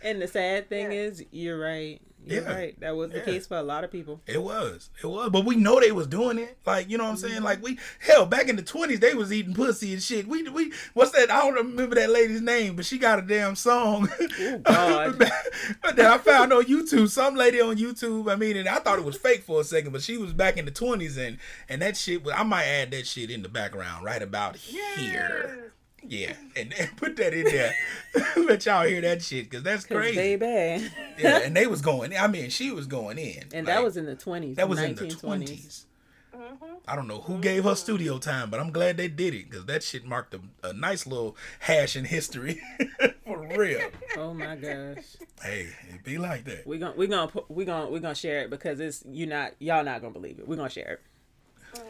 And 0.02 0.20
the 0.22 0.26
sad 0.26 0.68
thing 0.68 0.90
Yeah. 0.90 0.98
is, 0.98 1.24
you're 1.30 1.58
right. 1.58 2.00
You're 2.26 2.42
Yeah. 2.42 2.52
right. 2.52 2.80
That 2.80 2.94
was 2.96 3.10
the 3.10 3.18
Yeah. 3.18 3.24
case 3.24 3.46
for 3.46 3.56
a 3.56 3.62
lot 3.62 3.84
of 3.84 3.90
people. 3.92 4.20
It 4.26 4.42
was. 4.42 4.90
It 5.02 5.06
was. 5.06 5.30
But 5.30 5.44
we 5.46 5.56
know 5.56 5.80
they 5.80 5.92
was 5.92 6.06
doing 6.06 6.38
it. 6.38 6.58
Like, 6.66 6.90
you 6.90 6.98
know 6.98 7.04
what 7.04 7.10
I'm 7.10 7.16
saying? 7.16 7.34
Mm-hmm. 7.36 7.44
Like 7.44 7.62
we 7.62 7.78
hell, 8.00 8.26
back 8.26 8.48
in 8.48 8.56
the 8.56 8.62
twenties 8.62 9.00
they 9.00 9.14
was 9.14 9.32
eating 9.32 9.54
pussy 9.54 9.92
and 9.94 10.02
shit. 10.02 10.26
We 10.28 10.42
we 10.48 10.72
what's 10.94 11.12
that? 11.12 11.30
I 11.30 11.40
don't 11.40 11.54
remember 11.54 11.94
that 11.94 12.10
lady's 12.10 12.42
name, 12.42 12.76
but 12.76 12.84
she 12.84 12.98
got 12.98 13.18
a 13.18 13.22
damn 13.22 13.54
song. 13.56 14.08
Oh, 14.20 14.58
God. 14.64 15.18
but 15.82 15.96
then 15.96 16.06
I 16.06 16.18
found 16.18 16.52
on 16.52 16.64
YouTube, 16.64 17.08
some 17.08 17.34
lady 17.34 17.60
on 17.60 17.76
YouTube, 17.76 18.30
I 18.30 18.36
mean, 18.36 18.56
and 18.56 18.68
I 18.68 18.76
thought 18.80 18.98
it 18.98 19.04
was 19.04 19.16
fake 19.16 19.42
for 19.44 19.60
a 19.60 19.64
second, 19.64 19.92
but 19.92 20.02
she 20.02 20.18
was 20.18 20.32
back 20.32 20.56
in 20.58 20.64
the 20.64 20.70
twenties 20.70 21.16
and 21.16 21.38
and 21.68 21.80
that 21.82 21.96
shit 21.96 22.24
was 22.24 22.34
I 22.36 22.42
might 22.42 22.64
add 22.64 22.90
that 22.90 23.06
shit 23.06 23.30
in 23.30 23.42
the 23.42 23.48
background 23.48 24.04
right 24.04 24.22
about 24.22 24.56
here. 24.56 25.72
Yeah. 26.08 26.32
And, 26.56 26.72
and 26.78 26.96
put 26.96 27.16
that 27.16 27.34
in 27.34 27.44
there. 27.44 27.74
Let 28.36 28.64
y'all 28.66 28.86
hear 28.86 29.00
that 29.02 29.22
shit, 29.22 29.50
cause 29.50 29.62
that's 29.62 29.84
'Cause 29.84 29.96
crazy. 29.98 30.36
baby. 30.36 30.88
Yeah, 31.18 31.40
and 31.44 31.54
they 31.56 31.66
was 31.66 31.80
going 31.90 32.16
I 32.16 32.26
mean, 32.26 32.50
she 32.50 32.70
was 32.70 32.86
going 32.86 33.18
in. 33.18 33.42
and 33.52 33.66
Like, 33.66 33.76
that 33.76 33.84
was 33.84 33.96
in 33.96 34.06
the 34.06 34.16
20s. 34.16 34.54
that 34.56 34.68
was 34.68 34.80
in 34.80 34.94
the 34.94 35.06
twenties. 35.08 35.84
Mm-hmm. 36.34 36.64
I 36.86 36.96
don't 36.96 37.08
know 37.08 37.20
who 37.20 37.38
gave 37.40 37.64
her 37.64 37.74
studio 37.74 38.18
time, 38.18 38.48
but 38.48 38.60
I'm 38.60 38.70
glad 38.70 38.96
they 38.96 39.08
did 39.08 39.34
it 39.34 39.50
because 39.50 39.66
that 39.66 39.82
shit 39.82 40.04
marked 40.06 40.34
a, 40.34 40.40
a 40.62 40.72
nice 40.72 41.06
little 41.06 41.36
hash 41.58 41.96
in 41.96 42.04
history 42.06 42.60
for 43.26 43.46
real. 43.56 43.80
Oh 44.16 44.32
my 44.32 44.54
gosh. 44.56 45.04
Hey, 45.42 45.68
it 45.92 46.04
be 46.04 46.16
like 46.16 46.44
that. 46.44 46.66
We're 46.66 46.78
gonna 46.78 46.94
we're 46.96 47.08
gonna 47.08 47.30
we're 47.48 47.66
gonna 47.66 47.90
we're 47.90 47.98
gonna 48.00 48.14
share 48.14 48.40
it 48.42 48.50
because 48.50 48.80
it's 48.80 49.02
you 49.10 49.26
not 49.26 49.52
y'all 49.58 49.84
not 49.84 50.00
gonna 50.00 50.14
believe 50.14 50.38
it. 50.38 50.48
We're 50.48 50.56
gonna 50.56 50.70
share 50.70 51.00
it. 51.74 51.80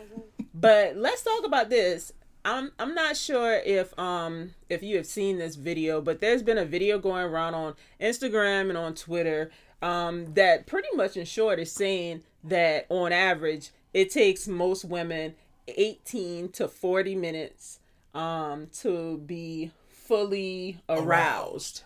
But 0.55 0.97
let's 0.97 1.23
talk 1.23 1.45
about 1.45 1.71
this. 1.71 2.13
I'm 2.45 2.73
I'm 2.79 2.95
not 2.95 3.17
sure 3.17 3.55
if 3.65 3.97
um 3.99 4.55
if 4.69 4.83
you 4.83 4.97
have 4.97 5.07
seen 5.07 5.39
this 5.39 5.57
video, 5.57 6.01
but 6.01 6.21
there's 6.21 6.43
been 6.43 6.59
a 6.59 6.65
video 6.65 6.99
going 6.99 7.25
around 7.25 7.55
on 7.55 7.75
Instagram 8.01 8.69
and 8.69 8.79
on 8.79 8.95
Twitter 8.95 9.51
um 9.83 10.33
that 10.35 10.67
pretty 10.67 10.89
much 10.95 11.17
in 11.17 11.25
short 11.25 11.59
is 11.59 11.71
saying 11.73 12.23
that 12.45 12.87
on 12.89 13.13
average 13.13 13.71
it 13.95 14.11
takes 14.11 14.49
most 14.49 14.85
women 14.85 15.35
18 15.69 16.51
to 16.51 16.69
40 16.69 17.15
minutes 17.15 17.81
um 18.15 18.69
to 18.81 19.19
be 19.19 19.71
fully 19.89 20.81
aroused. 20.89 21.83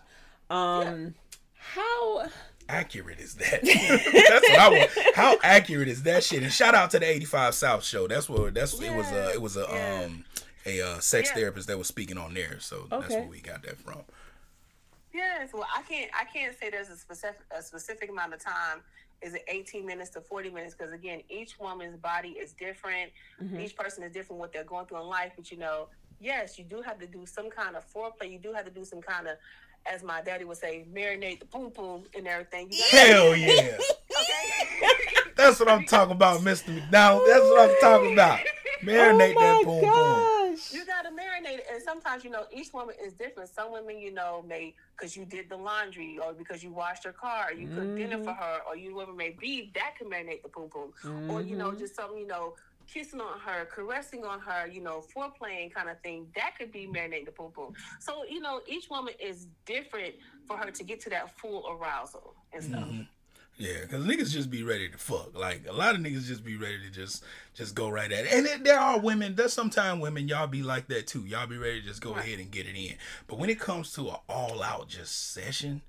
Um 0.49 1.15
how 1.55 2.27
Accurate 2.73 3.19
is 3.19 3.35
that? 3.35 3.61
that's 3.63 4.49
what 4.49 4.59
I 4.59 4.69
want. 4.69 4.89
How 5.15 5.37
accurate 5.43 5.87
is 5.87 6.03
that 6.03 6.23
shit? 6.23 6.43
And 6.43 6.51
shout 6.51 6.73
out 6.75 6.91
to 6.91 6.99
the 6.99 7.05
85 7.09 7.53
South 7.55 7.83
show. 7.83 8.07
That's 8.07 8.27
what 8.27 8.53
that's 8.53 8.73
it 8.79 8.93
was. 8.93 9.11
A, 9.11 9.31
it 9.33 9.41
was 9.41 9.55
a 9.57 9.67
Yeah. 9.69 10.03
um 10.05 10.25
a 10.65 10.81
uh, 10.81 10.99
sex 10.99 11.29
Yeah. 11.29 11.35
therapist 11.41 11.67
that 11.67 11.77
was 11.77 11.87
speaking 11.87 12.17
on 12.17 12.33
there. 12.33 12.59
So 12.59 12.87
that's 12.89 13.09
where 13.09 13.23
we 13.27 13.39
got 13.41 13.63
that 13.63 13.77
from. 13.77 14.01
Yes, 15.13 15.49
well, 15.53 15.67
I 15.75 15.83
can't. 15.83 16.09
I 16.19 16.23
can't 16.25 16.57
say 16.57 16.69
there's 16.71 16.89
a 16.89 16.97
specific 16.97 17.41
a 17.55 17.61
specific 17.61 18.09
amount 18.09 18.33
of 18.33 18.43
time. 18.43 18.79
Is 19.21 19.35
it 19.35 19.43
18 19.47 19.85
minutes 19.85 20.09
to 20.11 20.21
40 20.21 20.49
minutes? 20.49 20.75
Because 20.75 20.91
again, 20.91 21.21
each 21.29 21.57
woman's 21.59 21.95
body 21.97 22.29
is 22.29 22.53
different. 22.53 23.11
Each 23.57 23.75
person 23.75 24.03
is 24.03 24.11
different 24.11 24.39
what 24.39 24.51
they're 24.51 24.63
going 24.65 24.85
through 24.87 25.01
in 25.01 25.07
life. 25.07 25.31
But 25.37 25.49
you 25.51 25.57
know, 25.57 25.87
yes, 26.19 26.57
you 26.57 26.65
do 26.65 26.81
have 26.81 26.99
to 26.99 27.07
do 27.07 27.25
some 27.25 27.49
kind 27.49 27.75
of 27.75 27.83
foreplay. 27.93 28.31
You 28.31 28.39
do 28.39 28.51
have 28.53 28.65
to 28.65 28.71
do 28.71 28.83
some 28.83 29.01
kind 29.01 29.27
of, 29.27 29.37
as 29.85 30.03
my 30.03 30.21
daddy 30.21 30.45
would 30.45 30.57
say, 30.57 30.85
marinate 30.93 31.39
the 31.39 31.45
poom 31.45 31.71
poom 31.71 32.03
and 32.15 32.27
everything. 32.27 32.71
You 32.71 32.83
gotta- 32.91 33.07
Hell 33.07 33.35
yeah. 33.35 33.77
That's 35.35 35.59
what 35.59 35.69
I'm 35.69 35.85
talking 35.85 36.13
about, 36.15 36.41
Mr. 36.41 36.73
McDonald. 36.73 37.23
That's 37.27 37.41
what 37.41 37.69
I'm 37.69 37.75
talking 37.81 38.13
about. 38.13 38.39
Marinate 38.83 39.33
oh 39.35 39.39
that 39.39 39.55
my 39.57 39.63
boom 39.63 39.81
boom. 39.81 39.89
gosh. 39.89 40.73
You 40.73 40.85
gotta 40.85 41.09
marinate 41.09 41.59
it, 41.59 41.67
and 41.71 41.81
sometimes 41.81 42.23
you 42.23 42.29
know 42.29 42.45
each 42.51 42.73
woman 42.73 42.95
is 43.03 43.13
different. 43.13 43.49
Some 43.49 43.71
women, 43.71 43.97
you 43.97 44.13
know, 44.13 44.43
may 44.47 44.73
because 44.95 45.15
you 45.15 45.25
did 45.25 45.49
the 45.49 45.55
laundry, 45.55 46.19
or 46.23 46.33
because 46.33 46.63
you 46.63 46.71
washed 46.71 47.05
her 47.05 47.13
car, 47.13 47.47
or 47.49 47.53
you 47.53 47.67
cooked 47.67 47.95
dinner 47.95 48.17
for 48.17 48.31
mm-hmm. 48.31 48.41
her, 48.41 48.59
or 48.67 48.75
you 48.75 48.93
women 48.93 49.15
may 49.15 49.29
be 49.39 49.71
that 49.73 49.95
can 49.97 50.09
marinate 50.09 50.43
the 50.43 50.49
poom 50.49 50.69
poom, 50.69 51.31
or 51.31 51.41
you 51.41 51.55
know, 51.55 51.69
mm-hmm. 51.69 51.79
just 51.79 51.95
something 51.95 52.19
you 52.19 52.27
know, 52.27 52.55
kissing 52.91 53.21
on 53.21 53.39
her, 53.39 53.65
caressing 53.65 54.23
on 54.23 54.39
her, 54.39 54.67
you 54.67 54.81
know, 54.81 55.03
foreplaying 55.15 55.73
kind 55.73 55.89
of 55.89 55.99
thing. 56.01 56.27
That 56.35 56.57
could 56.57 56.71
be 56.71 56.87
marinating 56.87 57.25
the 57.25 57.31
poom 57.31 57.51
poom. 57.51 57.73
So 57.99 58.23
you 58.29 58.39
know, 58.39 58.61
each 58.67 58.89
woman 58.89 59.13
is 59.19 59.47
different 59.65 60.15
for 60.47 60.57
her 60.57 60.71
to 60.71 60.83
get 60.83 60.99
to 61.01 61.09
that 61.11 61.37
full 61.37 61.65
arousal 61.69 62.35
and 62.53 62.63
stuff. 62.63 62.85
Mm-hmm. 62.85 63.01
Yeah, 63.57 63.81
because 63.81 64.03
niggas 64.03 64.31
just 64.31 64.49
be 64.49 64.63
ready 64.63 64.89
to 64.89 64.97
fuck. 64.97 65.37
Like 65.37 65.65
a 65.69 65.73
lot 65.73 65.93
of 65.93 66.01
niggas 66.01 66.25
just 66.25 66.43
be 66.43 66.57
ready 66.57 66.79
to 66.79 66.89
just 66.89 67.23
just 67.53 67.75
go 67.75 67.87
right 67.87 68.11
at 68.11 68.25
it. 68.25 68.33
And 68.33 68.45
then 68.45 68.63
there 68.63 68.79
are 68.79 68.99
women. 68.99 69.35
There's 69.35 69.53
sometimes 69.53 70.01
women 70.01 70.27
y'all 70.27 70.47
be 70.47 70.63
like 70.63 70.87
that 70.87 71.05
too. 71.05 71.21
Y'all 71.21 71.45
be 71.45 71.57
ready 71.57 71.81
to 71.81 71.87
just 71.87 72.01
go 72.01 72.15
ahead 72.15 72.39
and 72.39 72.49
get 72.49 72.65
it 72.65 72.75
in. 72.75 72.95
But 73.27 73.37
when 73.37 73.49
it 73.49 73.59
comes 73.59 73.93
to 73.93 74.09
an 74.09 74.15
all 74.27 74.63
out 74.63 74.87
just 74.87 75.33
session, 75.33 75.81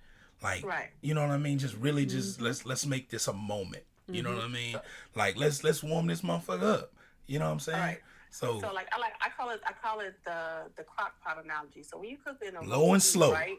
like 0.43 0.65
Right. 0.65 0.91
you 1.01 1.15
know 1.15 1.23
what 1.23 1.31
I 1.31 1.39
mean, 1.39 1.59
just 1.59 1.75
really 1.77 2.05
mm-hmm. 2.05 2.17
just 2.17 2.41
let's 2.41 2.67
let's 2.67 2.85
make 2.85 3.09
this 3.09 3.29
a 3.29 3.33
moment. 3.33 3.85
You 4.09 4.23
know 4.23 4.31
mm-hmm. 4.31 4.39
what 4.39 4.45
I 4.47 4.49
mean? 4.49 4.77
Like 5.15 5.37
let's 5.37 5.65
let's 5.65 5.83
warm 5.83 6.07
this 6.07 6.23
motherfucker 6.23 6.63
up. 6.63 6.93
You 7.27 7.39
know 7.39 7.47
what 7.47 7.53
I'm 7.53 7.61
saying? 7.61 7.81
Right. 7.81 8.01
So, 8.31 8.61
So 8.61 8.73
like 8.73 8.89
I 8.93 8.99
like 8.99 9.15
I 9.21 9.31
call 9.31 9.51
it 9.51 9.61
I 9.67 9.73
call 9.73 10.01
it 10.01 10.15
the 10.25 10.71
the 10.77 10.83
crock 10.83 11.15
pot 11.23 11.43
analogy. 11.43 11.83
So 11.83 11.99
when 11.99 12.11
you 12.11 12.17
cook 12.25 12.39
in 12.47 12.57
a 12.57 12.63
Low 12.63 12.93
and 12.93 13.03
slow. 13.03 13.33
right? 13.33 13.59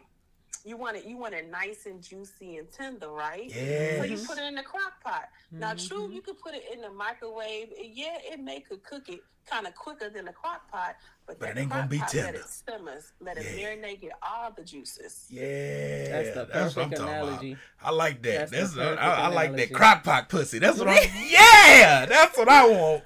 You 0.66 0.78
want 0.78 0.98
it 0.98 1.06
you 1.06 1.18
want 1.18 1.36
it 1.36 1.50
nice 1.52 1.86
and 1.86 2.02
juicy 2.02 2.58
and 2.58 2.72
tender, 2.72 3.10
right? 3.10 3.52
So 3.52 4.04
you 4.04 4.18
put 4.18 4.40
it 4.40 4.44
in 4.46 4.56
the 4.56 4.64
crock 4.64 5.04
pot. 5.04 5.30
Now, 5.52 5.74
mm-hmm. 5.74 5.88
true, 5.88 6.12
you 6.12 6.22
could 6.22 6.40
put 6.40 6.56
it 6.56 6.64
in 6.74 6.82
the 6.82 6.90
microwave. 6.90 7.70
Yeah, 7.80 8.18
it 8.24 8.40
may 8.40 8.62
could 8.62 8.84
cook 8.84 9.08
it 9.10 9.22
kind 9.46 9.68
of 9.68 9.76
quicker 9.76 10.10
than 10.10 10.26
the 10.26 10.34
crock 10.34 10.70
pot, 10.72 10.96
but, 11.28 11.40
But 11.40 11.48
that 11.48 11.58
it 11.58 11.62
ain't 11.62 11.70
gonna 11.70 11.82
crock 11.82 11.90
be 11.92 12.00
pot, 12.00 12.10
tender. 12.10 12.26
Let 12.26 12.36
it 12.36 12.48
simmers, 12.48 13.14
let 13.20 13.38
it 13.38 13.46
marinate, 13.56 14.02
get 14.02 14.14
all 14.24 14.52
the 14.52 14.64
juices. 14.64 15.28
Yeah, 15.30 15.44
That's 16.10 16.34
the 16.34 16.40
what 16.46 16.56
I'm 16.56 16.90
talking 16.90 17.08
analogy. 17.08 17.52
about. 17.52 17.64
I 17.84 17.92
like 17.92 18.22
that. 18.24 18.50
That's 18.50 18.52
the 18.52 18.58
That's, 18.58 18.78
I, 18.78 18.86
perfect 18.86 19.00
I 19.02 19.28
like 19.28 19.36
that 19.36 19.54
analogy. 19.54 19.74
crock 19.74 20.04
pot 20.04 20.30
pussy. 20.30 20.60
That's 20.60 20.80
what 20.80 20.88
I'm. 20.88 20.96
yeah, 21.30 22.06
that's 22.08 22.38
what 22.38 22.50
I 22.50 22.68
want. 22.68 23.04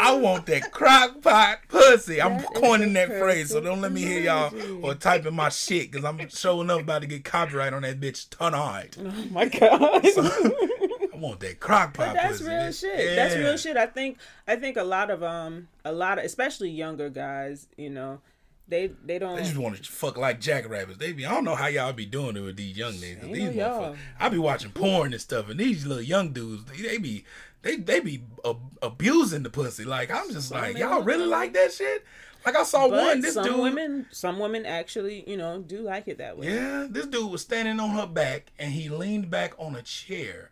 I 0.00 0.14
want 0.16 0.46
that 0.46 0.72
crock 0.72 1.20
pot 1.20 1.58
pussy. 1.68 2.20
I'm 2.22 2.38
That 2.38 2.54
coining 2.54 2.92
that 2.94 3.08
phrase, 3.08 3.50
so 3.50 3.60
don't 3.60 3.80
let 3.80 3.92
me 3.92 4.00
hear 4.00 4.20
y'all 4.20 4.84
or 4.84 4.94
typing 4.94 5.34
my 5.34 5.50
shit 5.50 5.90
because 5.90 6.04
I'm 6.04 6.28
showing 6.30 6.70
up 6.70 6.80
about 6.80 7.02
to 7.02 7.06
get 7.06 7.24
copyright 7.24 7.72
on 7.74 7.82
that 7.82 8.00
bitch 8.00 8.28
tonight. 8.30 8.96
Oh 8.98 9.24
my 9.30 9.46
god. 9.46 9.80
I 9.82 11.16
want 11.16 11.40
that 11.40 11.60
crock 11.60 11.94
pot 11.94 12.08
But 12.08 12.14
that's 12.14 12.38
pussy. 12.38 12.50
real 12.50 12.72
shit. 12.72 13.16
That's 13.16 13.34
real 13.36 13.56
shit. 13.56 13.76
I 13.76 13.86
think 13.86 14.18
I 14.48 14.56
think 14.56 14.76
a 14.78 14.84
lot 14.84 15.10
of 15.10 15.22
um 15.22 15.68
a 15.84 15.92
lot 15.92 16.18
of 16.18 16.24
especially 16.24 16.70
younger 16.70 17.10
guys, 17.10 17.66
you 17.76 17.90
know, 17.90 18.20
they 18.68 18.90
they 19.04 19.18
don't 19.18 19.36
They 19.36 19.42
just 19.42 19.56
want 19.58 19.76
to 19.76 19.82
fuck 19.82 20.16
like 20.16 20.40
jackrabbits. 20.40 20.98
They 20.98 21.12
be 21.12 21.26
I 21.26 21.32
don't 21.32 21.44
know 21.44 21.56
how 21.56 21.66
y'all 21.66 21.92
be 21.92 22.06
doing 22.06 22.36
it 22.36 22.40
with 22.40 22.56
these 22.56 22.76
young 22.76 22.94
niggas. 22.94 23.32
These 23.32 23.54
no 23.56 23.96
I 24.18 24.28
be 24.30 24.38
watching 24.38 24.70
porn 24.70 25.12
and 25.12 25.20
stuff, 25.20 25.50
and 25.50 25.60
these 25.60 25.84
little 25.84 26.02
young 26.02 26.32
dudes, 26.32 26.64
they, 26.64 26.80
they 26.82 26.98
be 26.98 27.24
they 27.62 27.76
they 27.76 28.00
be 28.00 28.22
ab- 28.44 28.78
abusing 28.82 29.42
the 29.42 29.50
pussy. 29.50 29.84
Like 29.84 30.10
I'm 30.10 30.30
just 30.30 30.50
like, 30.50 30.76
y'all 30.78 31.02
really 31.02 31.26
like 31.26 31.52
that 31.54 31.72
shit? 31.72 32.04
Like 32.46 32.56
I 32.56 32.62
saw 32.62 32.88
but 32.88 33.02
one. 33.04 33.20
This 33.20 33.34
some 33.34 33.44
dude, 33.44 33.58
women 33.60 34.06
some 34.10 34.38
women 34.38 34.64
actually, 34.66 35.28
you 35.28 35.36
know, 35.36 35.58
do 35.60 35.82
like 35.82 36.08
it 36.08 36.18
that 36.18 36.38
way. 36.38 36.48
yeah, 36.54 36.86
this 36.88 37.06
dude 37.06 37.30
was 37.30 37.42
standing 37.42 37.78
on 37.78 37.90
her 37.90 38.06
back, 38.06 38.52
and 38.58 38.72
he 38.72 38.88
leaned 38.88 39.30
back 39.30 39.52
on 39.58 39.74
a 39.76 39.82
chair. 39.82 40.50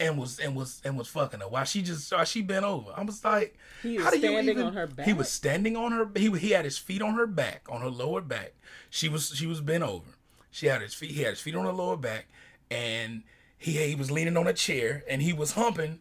And 0.00 0.16
was 0.16 0.38
and 0.38 0.54
was 0.54 0.80
and 0.84 0.96
was 0.96 1.08
fucking 1.08 1.40
her 1.40 1.48
while 1.48 1.64
she 1.64 1.82
just 1.82 2.12
while 2.12 2.24
she 2.24 2.40
bent 2.40 2.64
over. 2.64 2.92
I 2.96 3.02
was 3.02 3.24
like, 3.24 3.58
He 3.82 3.96
was 3.96 4.04
how 4.04 4.10
do 4.12 4.18
you 4.18 4.22
standing 4.28 4.48
even- 4.50 4.66
on 4.66 4.72
her 4.74 4.88
He 5.04 5.12
was 5.12 5.28
standing 5.28 5.76
on 5.76 5.90
her. 5.90 6.08
He 6.14 6.30
he 6.38 6.50
had 6.50 6.64
his 6.64 6.78
feet 6.78 7.02
on 7.02 7.14
her 7.14 7.26
back, 7.26 7.66
on 7.68 7.80
her 7.80 7.90
lower 7.90 8.20
back. 8.20 8.52
She 8.90 9.08
was 9.08 9.32
she 9.34 9.48
was 9.48 9.60
bent 9.60 9.82
over. 9.82 10.06
She 10.52 10.66
had 10.66 10.82
his 10.82 10.94
feet. 10.94 11.10
He 11.10 11.22
had 11.22 11.30
his 11.30 11.40
feet 11.40 11.56
on 11.56 11.64
her 11.64 11.72
lower 11.72 11.96
back, 11.96 12.26
and 12.70 13.24
he 13.56 13.72
he 13.88 13.96
was 13.96 14.08
leaning 14.08 14.36
on 14.36 14.46
a 14.46 14.52
chair 14.52 15.02
and 15.08 15.20
he 15.20 15.32
was 15.32 15.52
humping 15.54 15.98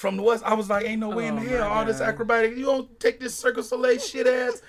from 0.00 0.16
the 0.16 0.22
west. 0.22 0.42
I 0.46 0.54
was 0.54 0.70
like, 0.70 0.86
ain't 0.86 0.98
no 0.98 1.10
way 1.10 1.26
in 1.26 1.34
Oh 1.34 1.40
the 1.40 1.44
my 1.44 1.52
hell 1.52 1.68
all 1.68 1.84
this 1.84 2.00
acrobatic. 2.00 2.56
You 2.56 2.64
don't 2.64 2.98
take 2.98 3.20
this 3.20 3.34
Cirque 3.34 3.62
Soleil 3.62 3.98
shit 3.98 4.26
ass. 4.26 4.62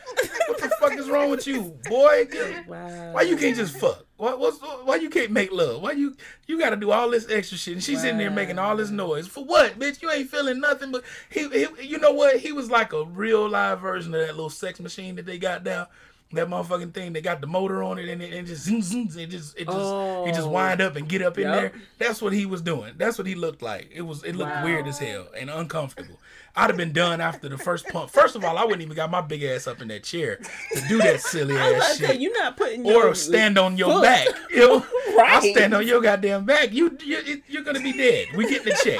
what 0.49 0.59
the 0.59 0.69
fuck 0.77 0.91
is 0.97 1.09
wrong 1.09 1.29
with 1.29 1.47
you, 1.47 1.79
boy? 1.85 2.27
Wow. 2.67 3.13
Why 3.13 3.21
you 3.21 3.37
can't 3.37 3.55
just 3.55 3.77
fuck? 3.77 4.05
Why, 4.17 4.33
what's, 4.33 4.59
why 4.83 4.97
you 4.97 5.09
can't 5.09 5.31
make 5.31 5.53
love? 5.53 5.81
Why 5.81 5.93
you 5.93 6.17
you 6.47 6.59
got 6.59 6.71
to 6.71 6.75
do 6.75 6.91
all 6.91 7.09
this 7.09 7.29
extra 7.29 7.57
shit? 7.57 7.75
And 7.75 7.83
she's 7.83 8.01
sitting 8.01 8.17
there 8.17 8.29
making 8.29 8.59
all 8.59 8.75
this 8.75 8.89
noise 8.89 9.25
for 9.25 9.45
what, 9.45 9.79
bitch? 9.79 10.01
You 10.01 10.11
ain't 10.11 10.29
feeling 10.29 10.59
nothing. 10.59 10.91
But 10.91 11.05
he, 11.29 11.47
he, 11.47 11.67
you 11.87 11.97
know 11.97 12.11
what? 12.11 12.41
He 12.41 12.51
was 12.51 12.69
like 12.69 12.91
a 12.91 13.05
real 13.05 13.47
live 13.47 13.79
version 13.79 14.13
of 14.13 14.19
that 14.19 14.35
little 14.35 14.49
sex 14.49 14.81
machine 14.81 15.15
that 15.15 15.25
they 15.25 15.37
got 15.37 15.63
down. 15.63 15.87
That 16.33 16.47
motherfucking 16.47 16.93
thing, 16.93 17.11
they 17.11 17.19
got 17.21 17.41
the 17.41 17.47
motor 17.47 17.83
on 17.83 17.99
it, 17.99 18.07
and 18.07 18.21
it, 18.21 18.31
it 18.33 18.45
just 18.45 18.63
zoom, 18.63 18.81
zoom, 18.81 19.09
it 19.19 19.27
just, 19.29 19.57
it 19.57 19.65
just, 19.65 19.93
it 20.27 20.33
just 20.33 20.47
Oh. 20.47 20.49
wind 20.49 20.79
up 20.79 20.95
and 20.95 21.07
get 21.09 21.21
up 21.21 21.37
in 21.37 21.43
Yep. 21.43 21.53
there. 21.53 21.81
That's 21.97 22.21
what 22.21 22.31
he 22.31 22.45
was 22.45 22.61
doing. 22.61 22.93
That's 22.97 23.17
what 23.17 23.27
he 23.27 23.35
looked 23.35 23.61
like. 23.61 23.89
It 23.93 24.03
was, 24.03 24.23
it 24.23 24.35
looked 24.35 24.51
Wow. 24.51 24.63
weird 24.63 24.87
as 24.87 24.97
hell 24.99 25.27
and 25.37 25.49
uncomfortable. 25.49 26.19
I'd 26.55 26.69
have 26.69 26.77
been 26.77 26.93
done 26.93 27.19
after 27.21 27.49
the 27.49 27.57
first 27.57 27.87
pump. 27.89 28.11
First 28.11 28.35
of 28.35 28.43
all, 28.45 28.57
I 28.57 28.63
wouldn't 28.63 28.81
even 28.81 28.95
got 28.95 29.09
my 29.11 29.21
big 29.21 29.43
ass 29.43 29.67
up 29.67 29.81
in 29.81 29.87
that 29.89 30.03
chair 30.03 30.37
to 30.37 30.81
do 30.87 30.97
that 30.99 31.21
silly 31.21 31.57
I 31.57 31.73
ass 31.73 31.97
to 31.97 32.03
say, 32.05 32.07
shit 32.13 32.21
you're 32.21 32.37
not 32.37 32.55
putting 32.57 32.85
your 32.85 33.07
or 33.09 33.15
stand 33.15 33.57
on 33.57 33.77
your 33.77 33.91
foot. 33.93 34.03
back. 34.03 34.27
You 34.51 34.57
know, 34.67 34.85
I 35.19 35.39
Right. 35.39 35.55
stand 35.55 35.73
on 35.73 35.85
your 35.87 36.01
goddamn 36.01 36.45
back. 36.45 36.71
You, 36.73 36.97
you 37.03 37.41
you're 37.47 37.63
gonna 37.63 37.79
be 37.81 37.91
dead. 37.93 38.27
We 38.35 38.49
getting 38.49 38.71
a 38.73 38.75
check. 38.77 38.99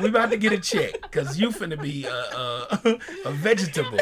we 0.00 0.08
about 0.08 0.30
to 0.30 0.36
get 0.36 0.52
a 0.52 0.58
check 0.58 1.00
because 1.02 1.38
you 1.38 1.48
finna 1.50 1.80
be 1.80 2.04
a, 2.04 2.12
a, 2.12 2.98
a 3.24 3.30
vegetable 3.32 3.98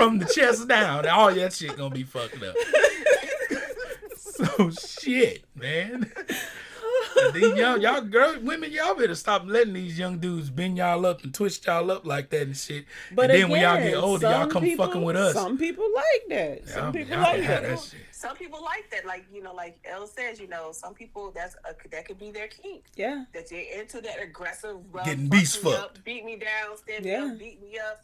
from 0.00 0.18
the 0.18 0.24
chest 0.26 0.66
down. 0.68 1.06
All 1.08 1.32
that 1.34 1.52
shit 1.52 1.76
gonna 1.76 1.94
be 1.94 2.02
fucked 2.04 2.42
up. 2.42 2.54
so 4.16 4.70
shit, 4.70 5.44
man. 5.54 6.10
These 7.34 7.54
young, 7.56 7.80
y'all 7.82 8.00
girl, 8.00 8.36
women, 8.40 8.70
y'all 8.70 8.94
better 8.94 9.14
stop 9.14 9.42
letting 9.46 9.74
these 9.74 9.98
young 9.98 10.18
dudes 10.18 10.48
bend 10.48 10.78
y'all 10.78 11.04
up 11.04 11.22
and 11.22 11.34
twist 11.34 11.66
y'all 11.66 11.90
up 11.90 12.06
like 12.06 12.30
that 12.30 12.42
and 12.42 12.56
shit. 12.56 12.84
But 13.12 13.30
and 13.30 13.42
then 13.42 13.50
when 13.50 13.60
y'all 13.62 13.76
get 13.78 13.94
older, 13.96 14.28
y'all 14.30 14.46
come 14.46 14.62
people- 14.62 14.86
fucking 14.86 15.02
with 15.02 15.16
us. 15.16 15.34
Some 15.34 15.58
people 15.58 15.86
like 15.94 16.28
that. 16.30 16.68
Some 16.68 16.82
Y'all- 16.84 16.92
people 16.92 17.12
y'all 17.14 17.22
like 17.22 17.46
that. 17.46 17.62
that 17.62 17.80
shit. 17.80 18.00
Some 18.12 18.36
people 18.36 18.62
like 18.62 18.90
that, 18.90 19.04
like 19.06 19.24
you 19.32 19.42
know, 19.42 19.54
like 19.54 19.78
Elle 19.84 20.06
says, 20.06 20.40
you 20.40 20.46
know, 20.48 20.72
some 20.72 20.94
people 20.94 21.32
that's 21.34 21.56
a, 21.68 21.88
that 21.90 22.06
could 22.06 22.18
be 22.18 22.30
their 22.30 22.48
kink. 22.48 22.84
Yeah. 22.96 23.24
That 23.34 23.48
they're 23.50 23.80
into 23.80 24.00
that 24.02 24.22
aggressive, 24.22 24.76
rough, 24.92 25.06
Getting 25.06 25.28
beast 25.28 25.62
me 25.64 25.72
up, 25.72 25.78
fucked. 25.80 26.04
beat 26.04 26.24
me 26.24 26.36
down, 26.36 26.76
stand 26.76 27.04
Yeah. 27.04 27.24
me 27.24 27.30
up, 27.32 27.38
beat 27.38 27.62
me 27.62 27.78
up, 27.78 28.00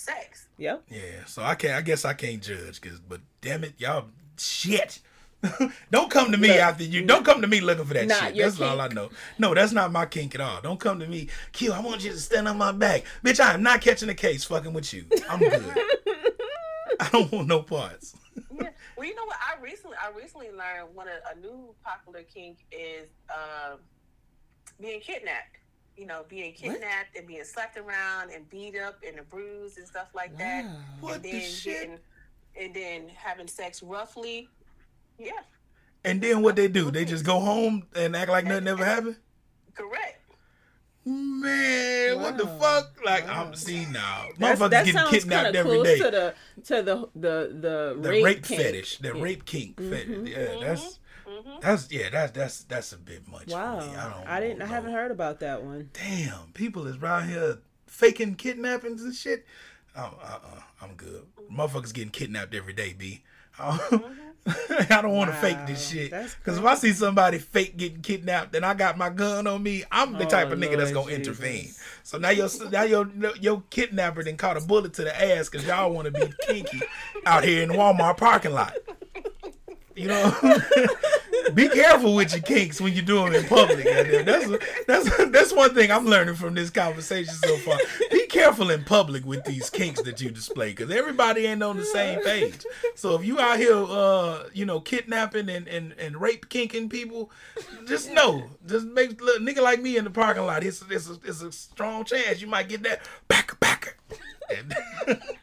sex. 0.00 0.48
Yep. 0.58 0.84
Yeah, 0.90 1.24
so 1.26 1.42
I 1.42 1.54
can't. 1.54 1.74
I 1.74 1.82
guess 1.82 2.04
I 2.04 2.14
can't 2.14 2.42
judge, 2.42 2.80
cause 2.80 3.00
but 3.06 3.20
damn 3.40 3.64
it, 3.64 3.74
y'all 3.78 4.06
shit. 4.38 5.00
don't 5.90 6.10
come 6.10 6.32
to 6.32 6.38
me 6.38 6.48
Look, 6.48 6.58
after 6.58 6.84
you. 6.84 7.04
Don't 7.06 7.24
come 7.24 7.40
to 7.40 7.46
me 7.46 7.60
looking 7.60 7.84
for 7.84 7.94
that 7.94 8.10
shit. 8.10 8.34
your 8.34 8.48
That's 8.50 8.60
all 8.60 8.80
I 8.80 8.88
know. 8.88 9.08
No, 9.38 9.54
that's 9.54 9.72
not 9.72 9.90
my 9.90 10.04
kink 10.04 10.34
at 10.34 10.40
all. 10.40 10.60
Don't 10.60 10.78
come 10.78 11.00
to 11.00 11.06
me, 11.06 11.28
Q. 11.52 11.72
I 11.72 11.80
want 11.80 12.04
you 12.04 12.10
to 12.10 12.18
stand 12.18 12.46
on 12.46 12.58
my 12.58 12.72
back, 12.72 13.04
bitch. 13.24 13.40
I 13.40 13.54
am 13.54 13.62
not 13.62 13.80
catching 13.80 14.10
a 14.10 14.14
case 14.14 14.44
fucking 14.44 14.72
with 14.72 14.92
you. 14.92 15.06
I'm 15.28 15.38
good. 15.38 15.64
I 17.00 17.08
don't 17.10 17.32
want 17.32 17.48
no 17.48 17.62
parts. 17.62 18.14
Yeah. 18.54 18.68
Well, 18.96 19.06
you 19.06 19.14
know 19.14 19.24
what? 19.24 19.36
I 19.40 19.60
recently, 19.62 19.96
I 19.96 20.14
recently 20.14 20.48
learned 20.48 20.94
one 20.94 21.08
of 21.08 21.14
a 21.34 21.40
new 21.40 21.74
popular 21.82 22.22
kink 22.22 22.58
is 22.70 23.08
uh, 23.30 23.76
being 24.78 25.00
kidnapped. 25.00 25.56
You 26.00 26.06
know, 26.06 26.24
being 26.30 26.54
kidnapped 26.54 27.14
and 27.14 27.26
being 27.26 27.44
slapped 27.44 27.76
around 27.76 28.30
and 28.30 28.48
beat 28.48 28.74
up 28.74 28.96
and 29.06 29.20
bruised 29.28 29.76
and 29.76 29.86
stuff 29.86 30.08
like 30.14 30.34
that. 30.38 30.64
What 31.00 31.16
and 31.16 31.22
the 31.22 31.32
then 31.32 31.42
shit? 31.42 31.74
getting, 31.82 31.98
and 32.58 32.74
then 32.74 33.08
having 33.14 33.46
sex 33.46 33.82
roughly. 33.82 34.48
Yeah, 35.18 35.32
And 36.06 36.22
then 36.22 36.40
what 36.40 36.56
they 36.56 36.68
do? 36.68 36.90
They 36.90 37.04
just 37.04 37.26
go 37.26 37.38
home 37.38 37.86
and 37.94 38.16
act 38.16 38.30
like 38.30 38.46
nothing 38.46 38.66
ever 38.68 38.82
happened. 38.82 39.16
correct. 39.74 40.16
Man, 41.04 42.20
what 42.22 42.38
the 42.38 42.46
fuck? 42.46 42.96
Like 43.04 43.26
Wow. 43.26 43.48
I'm 43.48 43.54
seeing 43.54 43.92
now, 43.92 44.28
That's, 44.38 44.58
motherfuckers 44.60 44.70
that 44.70 44.84
getting 44.86 45.06
kidnapped 45.10 45.44
kinda 45.46 45.58
every 45.58 45.70
close 45.76 45.86
day. 45.86 45.98
to 45.98 46.10
the 46.10 46.34
to 46.64 46.82
the 46.82 47.08
the 47.14 47.54
the, 47.60 47.98
the 48.00 48.08
rape, 48.10 48.24
rape, 48.24 48.44
kink. 48.44 48.60
fetish, 48.62 48.98
the 48.98 49.08
Yeah. 49.14 49.22
rape 49.22 49.44
kink 49.44 49.76
fetish. 49.78 50.06
Mhm. 50.08 50.28
Yeah, 50.28 50.66
that's 50.66 50.98
hmm 51.30 51.60
that's 51.60 51.90
yeah, 51.92 52.10
that's 52.10 52.32
that's 52.32 52.62
that's 52.64 52.92
a 52.92 52.98
bit 52.98 53.28
much 53.28 53.48
Wow. 53.48 53.78
I 53.78 54.08
don't. 54.08 54.28
I 54.28 54.40
didn't. 54.40 54.62
I 54.62 54.66
haven't 54.66 54.92
heard 54.92 55.10
about 55.10 55.40
that 55.40 55.62
one. 55.62 55.90
Damn, 55.92 56.52
people 56.54 56.86
is 56.86 56.96
around 56.96 57.28
here 57.28 57.58
faking 57.86 58.34
kidnappings 58.36 59.02
and 59.02 59.14
shit. 59.14 59.44
Oh, 59.96 60.18
uh, 60.22 60.38
uh, 60.44 60.60
I'm 60.80 60.94
good. 60.94 61.26
Motherfuckers 61.52 61.92
getting 61.92 62.10
kidnapped 62.10 62.54
every 62.54 62.72
day, 62.72 62.94
b. 62.96 63.22
I 63.58 65.00
don't 65.02 65.12
want 65.16 65.30
to 65.30 65.36
fake 65.36 65.66
this 65.66 65.86
shit. 65.90 66.10
Because 66.10 66.56
if 66.58 66.64
I 66.64 66.74
see 66.76 66.92
somebody 66.92 67.38
fake 67.38 67.76
getting 67.76 68.00
kidnapped 68.00 68.54
and 68.54 68.64
I 68.64 68.72
got 68.74 68.96
my 68.96 69.10
gun 69.10 69.46
on 69.46 69.62
me, 69.62 69.84
I'm 69.92 70.16
the 70.16 70.24
Oh, 70.24 70.28
type 70.28 70.50
of 70.50 70.58
nigga 70.58 70.78
that's 70.78 70.92
gonna 70.92 71.08
Jesus. 71.08 71.26
intervene. 71.26 71.74
So 72.04 72.16
now 72.18 72.30
your 72.30 72.48
now 72.70 72.84
your 72.84 73.06
your 73.40 73.62
kidnapper 73.68 74.24
then 74.24 74.36
caught 74.38 74.56
a 74.56 74.60
bullet 74.60 74.94
to 74.94 75.02
the 75.04 75.14
ass 75.36 75.48
because 75.50 75.66
y'all 75.66 75.92
want 75.92 76.06
to 76.06 76.10
be 76.10 76.32
kinky 76.40 76.86
out 77.26 77.44
here 77.44 77.62
in 77.62 77.70
Walmart 77.70 78.16
parking 78.16 78.52
lot. 78.52 78.78
You 79.96 80.08
know, 80.08 80.34
be 81.54 81.68
careful 81.68 82.14
with 82.14 82.32
your 82.32 82.42
kinks 82.42 82.80
when 82.80 82.92
you 82.92 83.02
do 83.02 83.16
them 83.16 83.34
in 83.34 83.44
public. 83.44 83.84
That's 83.84 84.48
that's 84.86 85.30
that's 85.30 85.52
one 85.52 85.74
thing 85.74 85.90
I'm 85.90 86.06
learning 86.06 86.34
from 86.34 86.54
this 86.54 86.70
conversation 86.70 87.34
so 87.34 87.56
far. 87.58 87.78
Be 88.10 88.26
careful 88.26 88.70
in 88.70 88.84
public 88.84 89.24
with 89.24 89.44
these 89.44 89.70
kinks 89.70 90.02
that 90.02 90.20
you 90.20 90.30
display, 90.30 90.70
because 90.70 90.90
everybody 90.90 91.46
ain't 91.46 91.62
on 91.62 91.76
the 91.76 91.84
same 91.84 92.22
page. 92.22 92.64
So 92.94 93.14
if 93.14 93.24
you 93.24 93.38
out 93.40 93.58
here, 93.58 93.74
uh, 93.74 94.48
you 94.52 94.64
know, 94.66 94.80
kidnapping 94.80 95.48
and, 95.48 95.68
and, 95.68 95.92
and 95.98 96.20
rape 96.20 96.48
kinking 96.48 96.88
people, 96.88 97.30
just 97.86 98.10
know, 98.12 98.44
just 98.66 98.86
make 98.86 99.20
look, 99.20 99.40
nigga 99.40 99.62
like 99.62 99.80
me 99.80 99.96
in 99.96 100.04
the 100.04 100.10
parking 100.10 100.44
lot. 100.44 100.64
It's 100.64 100.82
it's 100.90 101.08
a, 101.08 101.18
it's 101.24 101.42
a 101.42 101.52
strong 101.52 102.04
chance 102.04 102.40
you 102.40 102.46
might 102.46 102.68
get 102.68 102.82
that 102.82 103.00
back 103.28 103.58
back. 103.60 103.96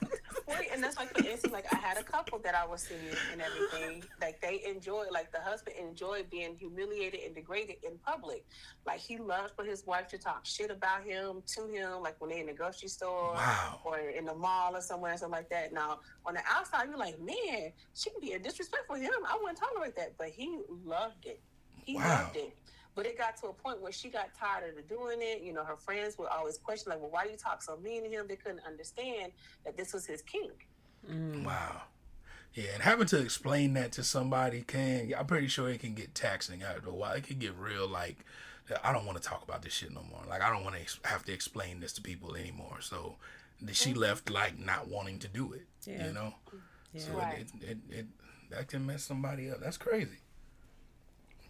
And 0.74 0.84
that's 0.84 0.98
like 0.98 1.12
for 1.14 1.20
instance, 1.28 1.54
like 1.54 1.66
I 1.72 1.78
had 1.78 1.98
a 1.98 2.04
couple 2.04 2.40
that 2.40 2.56
I 2.56 2.66
was 2.66 2.82
seeing 2.82 3.16
and 3.32 3.42
everything. 3.42 4.04
Like 4.22 4.42
they 4.42 4.64
enjoy, 4.68 5.06
like 5.12 5.32
the 5.32 5.40
husband 5.40 5.76
enjoyed 5.80 6.30
being 6.30 6.56
humiliated 6.56 7.22
and 7.26 7.36
degraded 7.36 7.78
in 7.84 7.98
public. 8.00 8.46
Like 8.86 9.00
he 9.00 9.18
loved 9.18 9.54
for 9.56 9.64
his 9.64 9.86
wife 9.86 10.08
to 10.10 10.18
talk 10.18 10.46
shit 10.46 10.72
about 10.72 11.04
him 11.04 11.42
to 11.56 11.68
him, 11.68 12.02
like 12.02 12.16
when 12.20 12.30
they 12.32 12.40
in 12.40 12.48
the 12.48 12.54
grocery 12.54 12.90
store 12.90 13.34
Wow. 13.36 13.80
or 13.86 14.00
in 14.00 14.26
the 14.26 14.36
mall 14.36 14.76
or 14.76 14.82
somewhere 14.82 15.16
something 15.18 15.32
like 15.38 15.50
that. 15.50 15.74
Now 15.74 16.00
on 16.26 16.34
the 16.34 16.42
outside, 16.50 16.88
you're 16.90 16.98
like, 16.98 17.20
man, 17.20 17.72
she 17.94 18.10
can 18.10 18.20
be 18.22 18.34
a 18.34 18.40
disrespectful 18.40 18.96
to 18.96 19.02
him. 19.02 19.12
I 19.28 19.38
wouldn't 19.42 19.60
tolerate 19.60 19.96
that, 19.98 20.16
but 20.18 20.30
he 20.30 20.60
loved 20.86 21.26
it. 21.26 21.42
He 21.86 21.96
Wow. 21.96 22.24
loved 22.24 22.36
it. 22.38 22.54
But 22.98 23.06
it 23.06 23.16
got 23.16 23.38
to 23.38 23.48
a 23.50 23.54
point 23.54 23.80
where 23.80 23.92
she 23.92 24.10
got 24.10 24.30
tired 24.38 24.76
of 24.76 24.90
doing 24.90 25.20
it. 25.22 25.44
You 25.44 25.54
know, 25.54 25.64
her 25.64 25.78
friends 25.78 26.18
would 26.18 26.30
always 26.30 26.58
question, 26.58 26.90
like, 26.90 27.00
well, 27.00 27.12
why 27.12 27.26
do 27.26 27.30
you 27.30 27.38
talk 27.38 27.62
so 27.62 27.78
mean 27.78 28.04
to 28.04 28.10
him? 28.10 28.26
They 28.28 28.36
couldn't 28.36 28.62
understand 28.68 29.34
that 29.66 29.78
this 29.78 29.94
was 29.94 30.08
his 30.08 30.24
kink. 30.24 30.68
Mm. 31.08 31.46
Wow. 31.46 31.84
Yeah, 32.56 32.72
and 32.74 32.82
having 32.82 33.06
to 33.08 33.20
explain 33.22 33.76
that 33.76 33.92
to 33.94 34.04
somebody 34.04 34.64
can, 34.64 35.14
I'm 35.16 35.28
pretty 35.28 35.46
sure 35.48 35.70
it 35.70 35.80
can 35.80 35.94
get 35.94 36.16
taxing 36.16 36.64
after 36.64 36.90
a 36.90 36.94
while. 36.94 37.14
It 37.14 37.24
can 37.26 37.38
get 37.38 37.56
real, 37.56 37.88
like, 37.88 38.26
I 38.84 38.92
don't 38.92 39.06
want 39.06 39.22
to 39.22 39.24
talk 39.24 39.44
about 39.44 39.62
this 39.62 39.74
shit 39.74 39.94
no 39.94 40.02
more. 40.10 40.24
Like, 40.28 40.42
I 40.42 40.50
don't 40.50 40.64
want 40.64 40.76
to 40.76 40.82
ex- 40.82 41.00
have 41.06 41.24
to 41.26 41.32
explain 41.34 41.80
this 41.80 41.94
to 41.94 42.02
people 42.02 42.36
anymore. 42.36 42.78
So 42.82 43.18
she 43.74 43.94
left, 43.94 44.32
like, 44.32 44.58
not 44.58 44.88
wanting 44.88 45.20
to 45.20 45.28
do 45.28 45.54
it, 45.54 45.68
Yeah. 45.86 46.08
you 46.08 46.14
know? 46.14 46.34
So 46.98 47.12
Yeah. 47.12 47.18
Right. 47.20 47.38
it, 47.40 47.64
it, 47.64 47.70
it, 47.92 47.96
it, 48.00 48.06
that 48.50 48.68
can 48.70 48.88
mess 48.88 49.04
somebody 49.04 49.52
up. 49.52 49.60
That's 49.62 49.78
crazy. 49.78 50.18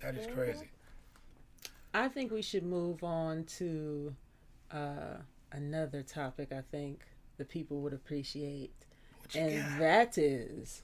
That 0.02 0.16
is 0.16 0.28
crazy. 0.36 0.70
I 1.98 2.10
think 2.10 2.32
we 2.32 2.44
should 2.44 2.64
move 2.64 3.04
on 3.04 3.46
to 3.58 4.16
uh, 4.70 5.18
another 5.52 6.04
topic. 6.04 6.52
I 6.52 6.62
think 6.62 7.02
the 7.38 7.46
people 7.46 7.82
would 7.82 7.94
appreciate, 7.94 8.72
and 9.34 9.64
got? 9.64 9.80
that 9.80 10.18
is 10.20 10.84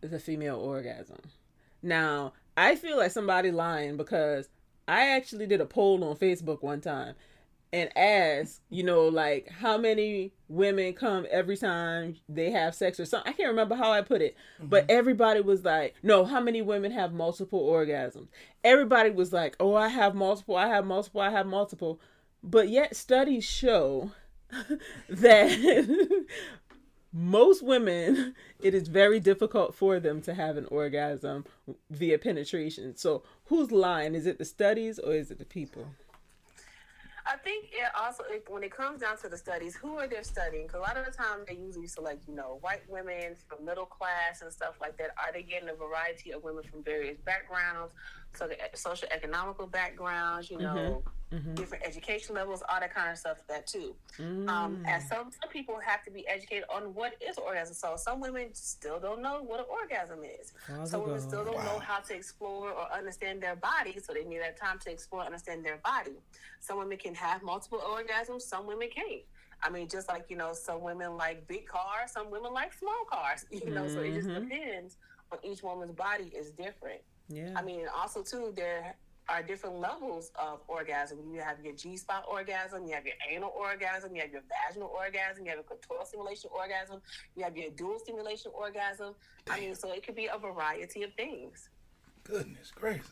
the 0.00 0.18
female 0.18 0.56
orgasm. 0.56 1.20
Now, 1.82 2.32
I 2.56 2.74
feel 2.76 2.96
like 2.96 3.10
somebody 3.10 3.50
lying 3.50 3.98
because 3.98 4.48
I 4.88 5.08
actually 5.08 5.46
did 5.46 5.60
a 5.60 5.66
poll 5.66 6.02
on 6.04 6.16
Facebook 6.16 6.62
one 6.62 6.80
time 6.80 7.14
and 7.72 7.96
ask, 7.96 8.60
you 8.68 8.82
know, 8.82 9.08
like 9.08 9.48
how 9.48 9.78
many 9.78 10.32
women 10.48 10.92
come 10.92 11.26
every 11.30 11.56
time 11.56 12.16
they 12.28 12.50
have 12.50 12.74
sex 12.74 13.00
or 13.00 13.06
something. 13.06 13.32
I 13.32 13.36
can't 13.36 13.48
remember 13.48 13.74
how 13.74 13.90
I 13.90 14.02
put 14.02 14.20
it, 14.20 14.36
mm-hmm. 14.58 14.68
but 14.68 14.84
everybody 14.90 15.40
was 15.40 15.64
like, 15.64 15.94
no, 16.02 16.24
how 16.24 16.40
many 16.40 16.60
women 16.60 16.92
have 16.92 17.12
multiple 17.12 17.66
orgasms? 17.66 18.28
Everybody 18.62 19.10
was 19.10 19.32
like, 19.32 19.56
oh, 19.58 19.74
I 19.74 19.88
have 19.88 20.14
multiple, 20.14 20.56
I 20.56 20.68
have 20.68 20.84
multiple, 20.84 21.22
I 21.22 21.30
have 21.30 21.46
multiple. 21.46 22.00
But 22.42 22.68
yet 22.68 22.94
studies 22.94 23.44
show 23.44 24.10
that 25.08 26.26
most 27.12 27.62
women 27.62 28.34
it 28.60 28.74
is 28.74 28.88
very 28.88 29.20
difficult 29.20 29.74
for 29.74 30.00
them 30.00 30.22
to 30.22 30.32
have 30.32 30.56
an 30.56 30.64
orgasm 30.66 31.44
via 31.90 32.18
penetration 32.18 32.96
so 32.96 33.22
who's 33.44 33.70
lying 33.70 34.14
is 34.14 34.24
it 34.24 34.38
the 34.38 34.44
studies 34.46 34.98
or 34.98 35.12
is 35.14 35.30
it 35.30 35.38
the 35.38 35.44
people 35.44 35.86
I 37.24 37.36
think 37.36 37.66
it 37.72 37.86
also 37.98 38.24
it, 38.30 38.44
when 38.48 38.62
it 38.64 38.74
comes 38.74 39.00
down 39.00 39.16
to 39.18 39.28
the 39.28 39.36
studies, 39.36 39.76
who 39.76 39.98
are 39.98 40.08
they 40.08 40.22
studying? 40.22 40.66
Because 40.66 40.78
a 40.78 40.82
lot 40.82 40.96
of 40.96 41.06
the 41.06 41.12
time 41.12 41.40
they 41.46 41.54
usually 41.54 41.86
select, 41.86 42.26
you 42.28 42.34
know, 42.34 42.58
white 42.60 42.82
women 42.88 43.36
from 43.48 43.64
middle 43.64 43.86
class 43.86 44.42
and 44.42 44.52
stuff 44.52 44.74
like 44.80 44.96
that. 44.98 45.10
Are 45.16 45.32
they 45.32 45.42
getting 45.42 45.68
a 45.68 45.74
variety 45.74 46.32
of 46.32 46.42
women 46.42 46.64
from 46.64 46.82
various 46.82 47.18
backgrounds, 47.18 47.92
so 48.34 48.48
the 48.48 48.56
social 48.74 49.08
economical 49.10 49.66
backgrounds, 49.66 50.50
you 50.50 50.58
know, 50.58 51.02
Mhm. 51.32 51.54
different 51.54 51.82
education 51.86 52.34
levels, 52.34 52.62
all 52.68 52.78
that 52.80 52.92
kind 52.94 53.10
of 53.10 53.16
stuff. 53.18 53.38
That 53.48 53.66
too. 53.66 53.96
Mm. 54.18 54.48
Um, 54.50 54.82
and 54.86 55.02
some 55.02 55.30
some 55.32 55.48
people 55.50 55.78
have 55.80 56.02
to 56.04 56.10
be 56.10 56.26
educated 56.28 56.64
on 56.68 56.94
what 56.94 57.14
is 57.22 57.38
orgasm. 57.38 57.74
So 57.74 57.96
some 57.96 58.20
women 58.20 58.54
still 58.54 59.00
don't 59.00 59.22
know 59.22 59.42
what 59.42 59.60
an 59.60 59.66
orgasm 59.70 60.24
is. 60.24 60.52
Father 60.66 60.86
Some 60.86 61.02
women 61.04 61.20
still 61.20 61.44
don't 61.44 61.56
Wow. 61.56 61.64
know 61.64 61.78
how 61.78 62.00
to 62.00 62.14
explore 62.14 62.70
or 62.70 62.90
understand 62.92 63.42
their 63.42 63.56
body, 63.56 63.98
so 63.98 64.12
they 64.12 64.24
need 64.24 64.40
that 64.40 64.58
time 64.58 64.78
to 64.80 64.90
explore 64.90 65.22
and 65.22 65.28
understand 65.28 65.64
their 65.64 65.78
body. 65.78 66.16
Some 66.60 66.76
women 66.78 66.98
can 66.98 67.14
have 67.14 67.42
multiple 67.42 67.80
orgasms, 67.80 68.42
some 68.42 68.66
women 68.66 68.90
can't. 68.90 69.22
I 69.62 69.70
mean, 69.70 69.88
just 69.88 70.08
like, 70.08 70.28
you 70.28 70.36
know, 70.36 70.52
some 70.52 70.82
women 70.82 71.16
like 71.16 71.46
big 71.46 71.66
cars, 71.66 72.10
some 72.12 72.30
women 72.30 72.52
like 72.52 72.72
small 72.74 73.04
cars, 73.08 73.46
you 73.50 73.70
know, 73.70 73.86
so 73.88 74.00
it 74.00 74.12
just 74.14 74.28
Mhm. 74.28 74.50
depends 74.50 74.96
on 75.30 75.38
each 75.42 75.62
woman's 75.62 75.92
body 75.92 76.28
is 76.34 76.50
different. 76.50 77.00
Yeah. 77.34 77.52
I 77.56 77.62
mean, 77.62 77.86
also 77.96 78.22
too, 78.22 78.52
there 78.56 78.94
are 79.28 79.42
different 79.42 79.76
levels 79.78 80.30
of 80.34 80.60
orgasm. 80.68 81.18
You 81.32 81.40
have 81.40 81.64
your 81.64 81.74
G 81.74 81.96
spot 81.96 82.24
orgasm, 82.28 82.86
you 82.86 82.94
have 82.94 83.06
your 83.06 83.14
anal 83.30 83.52
orgasm, 83.56 84.14
you 84.14 84.20
have 84.22 84.32
your 84.32 84.42
vaginal 84.48 84.88
orgasm, 84.88 85.44
you 85.44 85.50
have 85.50 85.58
your 85.58 85.64
clitoral 85.64 86.06
stimulation 86.06 86.50
orgasm, 86.54 87.00
you 87.36 87.44
have 87.44 87.56
your 87.56 87.70
dual 87.70 87.98
stimulation 88.00 88.50
orgasm. 88.54 89.14
I 89.48 89.60
mean, 89.60 89.74
so 89.74 89.92
it 89.92 90.04
could 90.04 90.16
be 90.16 90.26
a 90.32 90.38
variety 90.38 91.02
of 91.04 91.14
things. 91.14 91.68
Goodness 92.24 92.72
gracious. 92.74 93.06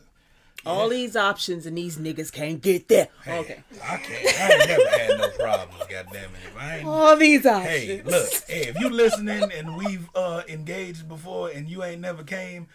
All 0.63 0.89
these 0.89 1.15
options 1.15 1.65
and 1.65 1.75
these 1.75 1.97
niggas 1.97 2.31
can't 2.31 2.61
get 2.61 2.87
there. 2.87 3.07
Hey, 3.25 3.39
Okay. 3.39 3.63
I 3.83 3.97
can't. 3.97 4.39
I 4.39 4.53
ain't 4.53 4.67
never 4.67 4.89
had 4.89 5.17
no 5.17 5.29
problems. 5.29 5.83
Goddamn 5.89 6.23
it. 6.25 6.29
If 6.45 6.57
I 6.57 6.77
ain't, 6.77 6.87
All 6.87 7.15
these 7.15 7.45
options. 7.47 7.67
hey, 7.67 8.01
look. 8.05 8.29
Hey, 8.47 8.67
if 8.67 8.79
you 8.79 8.89
listening 8.91 9.51
and 9.51 9.75
we've 9.75 10.07
uh 10.13 10.43
engaged 10.47 11.07
before 11.07 11.49
and 11.49 11.67
you 11.67 11.83
ain't 11.83 12.01
never 12.01 12.23
came, 12.23 12.67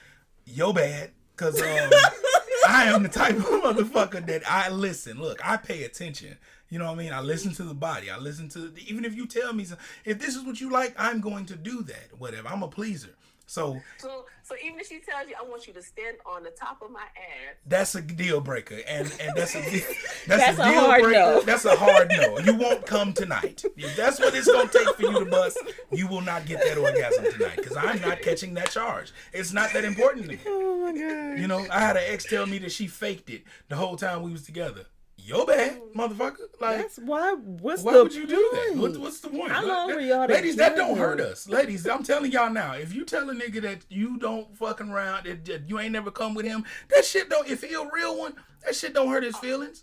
yo 0.46 0.72
bad. 0.72 1.12
Cause 1.36 1.60
um, 1.60 1.68
I 2.68 2.84
am 2.86 3.02
the 3.02 3.08
type 3.08 3.36
of 3.36 3.44
motherfucker 3.44 4.24
that 4.26 4.42
I 4.50 4.70
listen. 4.70 5.20
Look, 5.20 5.38
I 5.46 5.56
pay 5.56 5.84
attention. 5.84 6.36
You 6.68 6.78
know 6.78 6.86
what 6.86 6.92
I 6.92 6.96
mean? 6.96 7.12
I 7.12 7.20
listen 7.20 7.52
to 7.54 7.62
the 7.62 7.74
body. 7.74 8.10
I 8.10 8.18
listen 8.18 8.48
to 8.50 8.72
even 8.86 9.04
if 9.04 9.14
you 9.14 9.26
tell 9.26 9.52
me 9.52 9.64
some, 9.64 9.78
if 10.04 10.18
this 10.18 10.34
is 10.34 10.44
what 10.44 10.60
you 10.60 10.70
like, 10.70 10.94
I'm 10.98 11.20
going 11.20 11.46
to 11.46 11.56
do 11.56 11.82
that. 11.82 12.08
Whatever. 12.18 12.48
I'm 12.48 12.62
a 12.62 12.68
pleaser. 12.68 13.15
So 13.48 13.80
So, 13.98 14.24
so 14.42 14.54
even 14.64 14.80
if 14.80 14.88
she 14.88 14.98
tells 14.98 15.28
you, 15.28 15.34
I 15.40 15.48
want 15.48 15.66
you 15.68 15.72
to 15.74 15.82
stand 15.82 16.16
on 16.26 16.42
the 16.42 16.50
top 16.50 16.82
of 16.82 16.90
my 16.90 17.00
ass, 17.00 17.54
that's 17.66 17.94
a 17.94 18.02
deal 18.02 18.40
breaker, 18.40 18.78
and 18.88 19.06
and 19.20 19.36
that's 19.36 19.54
a 19.54 19.62
deal, 19.70 19.82
that's, 20.26 20.26
That's 20.26 20.58
a 20.58 20.62
a 20.62 20.64
deal 20.72 20.80
hard 20.80 21.02
breaker. 21.02 21.18
no. 21.18 21.42
That's 21.42 21.64
a 21.64 21.76
hard 21.76 22.08
no. 22.10 22.38
You 22.40 22.54
won't 22.54 22.84
come 22.86 23.12
tonight. 23.12 23.64
If 23.76 23.96
that's 23.96 24.18
what 24.18 24.34
it's 24.34 24.46
gonna 24.50 24.68
take 24.68 24.88
for 24.96 25.02
you 25.02 25.20
to 25.24 25.30
bust, 25.30 25.58
you 25.92 26.06
will 26.08 26.22
not 26.22 26.46
get 26.46 26.60
that 26.64 26.76
orgasm 26.76 27.24
tonight 27.32 27.56
because 27.56 27.76
I'm 27.76 28.00
not 28.00 28.20
catching 28.20 28.54
that 28.54 28.70
charge. 28.70 29.12
It's 29.32 29.52
not 29.52 29.72
that 29.72 29.84
important 29.84 30.24
to 30.24 30.30
me. 30.32 30.38
Oh 30.46 30.78
my 30.84 30.92
god. 30.92 31.38
You 31.38 31.46
know, 31.46 31.64
I 31.70 31.80
had 31.80 31.96
an 31.96 32.04
ex 32.06 32.24
tell 32.24 32.46
me 32.46 32.58
that 32.58 32.72
she 32.72 32.88
faked 32.88 33.30
it 33.30 33.44
the 33.68 33.76
whole 33.76 33.96
time 33.96 34.22
we 34.22 34.32
was 34.32 34.42
together. 34.42 34.86
Yo 35.26 35.44
bad, 35.44 35.80
motherfucker. 35.92 36.36
Like 36.60 36.78
That's 36.78 36.98
why. 36.98 37.34
What's 37.34 37.82
why 37.82 37.94
the 37.94 38.04
would 38.04 38.14
you 38.14 38.28
do 38.28 38.48
that? 38.52 38.76
What, 38.76 38.96
what's 38.96 39.18
the 39.18 39.28
point? 39.28 39.50
How 39.50 39.60
Look, 39.60 39.68
long 39.68 39.88
that- 39.88 39.96
were 39.96 40.00
y'all 40.00 40.28
Ladies, 40.28 40.54
that 40.54 40.76
don't 40.76 40.96
hurt 40.96 41.20
us. 41.20 41.48
Ladies, 41.48 41.84
I'm 41.88 42.04
telling 42.04 42.30
y'all 42.30 42.48
now. 42.48 42.74
If 42.74 42.94
you 42.94 43.04
tell 43.04 43.28
a 43.28 43.34
nigga 43.34 43.60
that 43.62 43.84
you 43.88 44.18
don't 44.18 44.56
fucking 44.56 44.88
around, 44.88 45.26
that, 45.26 45.44
that 45.46 45.68
you 45.68 45.80
ain't 45.80 45.90
never 45.90 46.12
come 46.12 46.34
with 46.34 46.46
him, 46.46 46.64
that 46.94 47.04
shit 47.04 47.28
don't. 47.28 47.48
If 47.48 47.64
he 47.64 47.74
a 47.74 47.88
real 47.92 48.16
one, 48.16 48.34
that 48.64 48.76
shit 48.76 48.94
don't 48.94 49.08
hurt 49.08 49.24
his 49.24 49.36
feelings. 49.38 49.82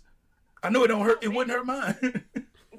I 0.62 0.70
know 0.70 0.82
it 0.84 0.88
don't 0.88 1.04
hurt. 1.04 1.22
It 1.22 1.28
wouldn't 1.28 1.54
hurt 1.54 1.66
mine. 1.66 1.94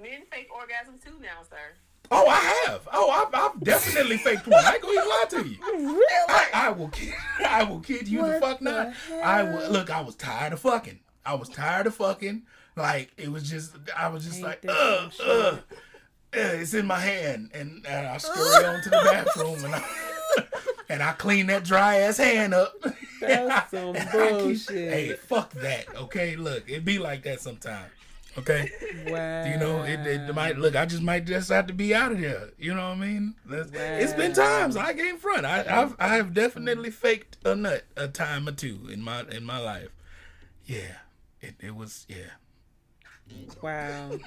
men 0.01 0.23
fake 0.31 0.49
orgasm 0.51 0.95
too 0.97 1.19
now, 1.21 1.43
sir. 1.47 1.75
oh, 2.09 2.27
I 2.27 2.63
have. 2.65 2.87
Oh, 2.91 3.11
I've, 3.11 3.39
I've 3.39 3.59
definitely 3.63 4.17
faked 4.17 4.47
one. 4.47 4.65
I 4.65 4.73
ain't 4.73 4.81
gonna 4.81 4.93
even 4.95 5.07
lie 5.07 5.25
to 5.29 5.47
you. 5.47 5.57
Really? 5.95 6.05
I, 6.29 6.49
I 6.51 6.69
will 6.71 6.89
kid. 6.89 7.13
I 7.47 7.63
will 7.63 7.79
kid 7.81 8.07
you 8.07 8.25
the 8.25 8.39
fuck 8.39 8.57
the 8.57 8.65
not. 8.65 8.93
I 9.23 9.43
will 9.43 9.69
look. 9.69 9.91
I 9.91 10.01
was 10.01 10.15
tired 10.15 10.53
of 10.53 10.61
fucking. 10.61 11.01
I 11.23 11.35
was 11.35 11.49
tired 11.49 11.85
of 11.85 11.93
fucking. 11.95 12.43
Like 12.75 13.11
it 13.17 13.31
was 13.31 13.49
just. 13.49 13.73
I 13.97 14.09
was 14.09 14.25
just 14.25 14.41
like, 14.41 14.63
ugh, 14.67 15.11
uh, 15.23 15.57
it's 16.33 16.73
in 16.73 16.85
my 16.85 16.99
hand, 16.99 17.51
and, 17.53 17.85
and 17.87 18.07
I 18.07 18.17
scurry 18.17 18.65
on 18.65 18.81
to 18.83 18.89
the 18.89 19.01
bathroom, 19.11 19.63
and 19.63 19.75
I 19.75 19.83
and 20.89 21.01
I 21.03 21.13
clean 21.13 21.47
that 21.47 21.63
dry 21.63 21.97
ass 21.99 22.17
hand 22.17 22.53
up. 22.53 22.73
That's 23.21 23.71
some 23.71 23.95
I 23.95 23.99
keep- 23.99 24.11
bullshit. 24.11 24.93
hey, 24.93 25.13
fuck 25.13 25.51
that. 25.51 25.85
Okay, 25.95 26.35
look, 26.35 26.69
it 26.69 26.83
be 26.83 26.99
like 26.99 27.23
that 27.23 27.39
sometimes. 27.39 27.91
Okay, 28.37 28.69
Wow. 29.07 29.45
you 29.45 29.55
know, 29.57 29.83
it, 29.83 30.05
it 30.05 30.35
might 30.35 30.57
look. 30.57 30.75
I 30.75 30.85
just 30.85 31.01
might 31.01 31.23
just 31.25 31.47
have 31.49 31.67
to 31.67 31.73
be 31.73 31.95
out 31.95 32.11
of 32.11 32.19
here. 32.19 32.49
You 32.59 32.73
know 32.73 32.89
what 32.89 32.97
I 32.97 32.99
mean? 32.99 33.35
That's- 33.45 34.03
It's 34.03 34.11
been 34.11 34.33
times 34.33 34.75
I 34.75 34.91
gave 34.91 35.19
front. 35.19 35.45
I 35.45 35.63
I've, 35.81 35.95
I 35.97 36.09
have 36.17 36.33
definitely 36.33 36.91
faked 36.91 37.37
a 37.45 37.55
nut 37.55 37.85
a 37.95 38.09
time 38.09 38.49
or 38.49 38.51
two 38.51 38.89
in 38.91 39.01
my 39.01 39.21
in 39.31 39.45
my 39.45 39.59
life. 39.59 39.87
Yeah, 40.65 40.97
it 41.39 41.55
it 41.61 41.75
was 41.77 42.05
yeah. 42.09 42.31
Wow. 43.61 44.11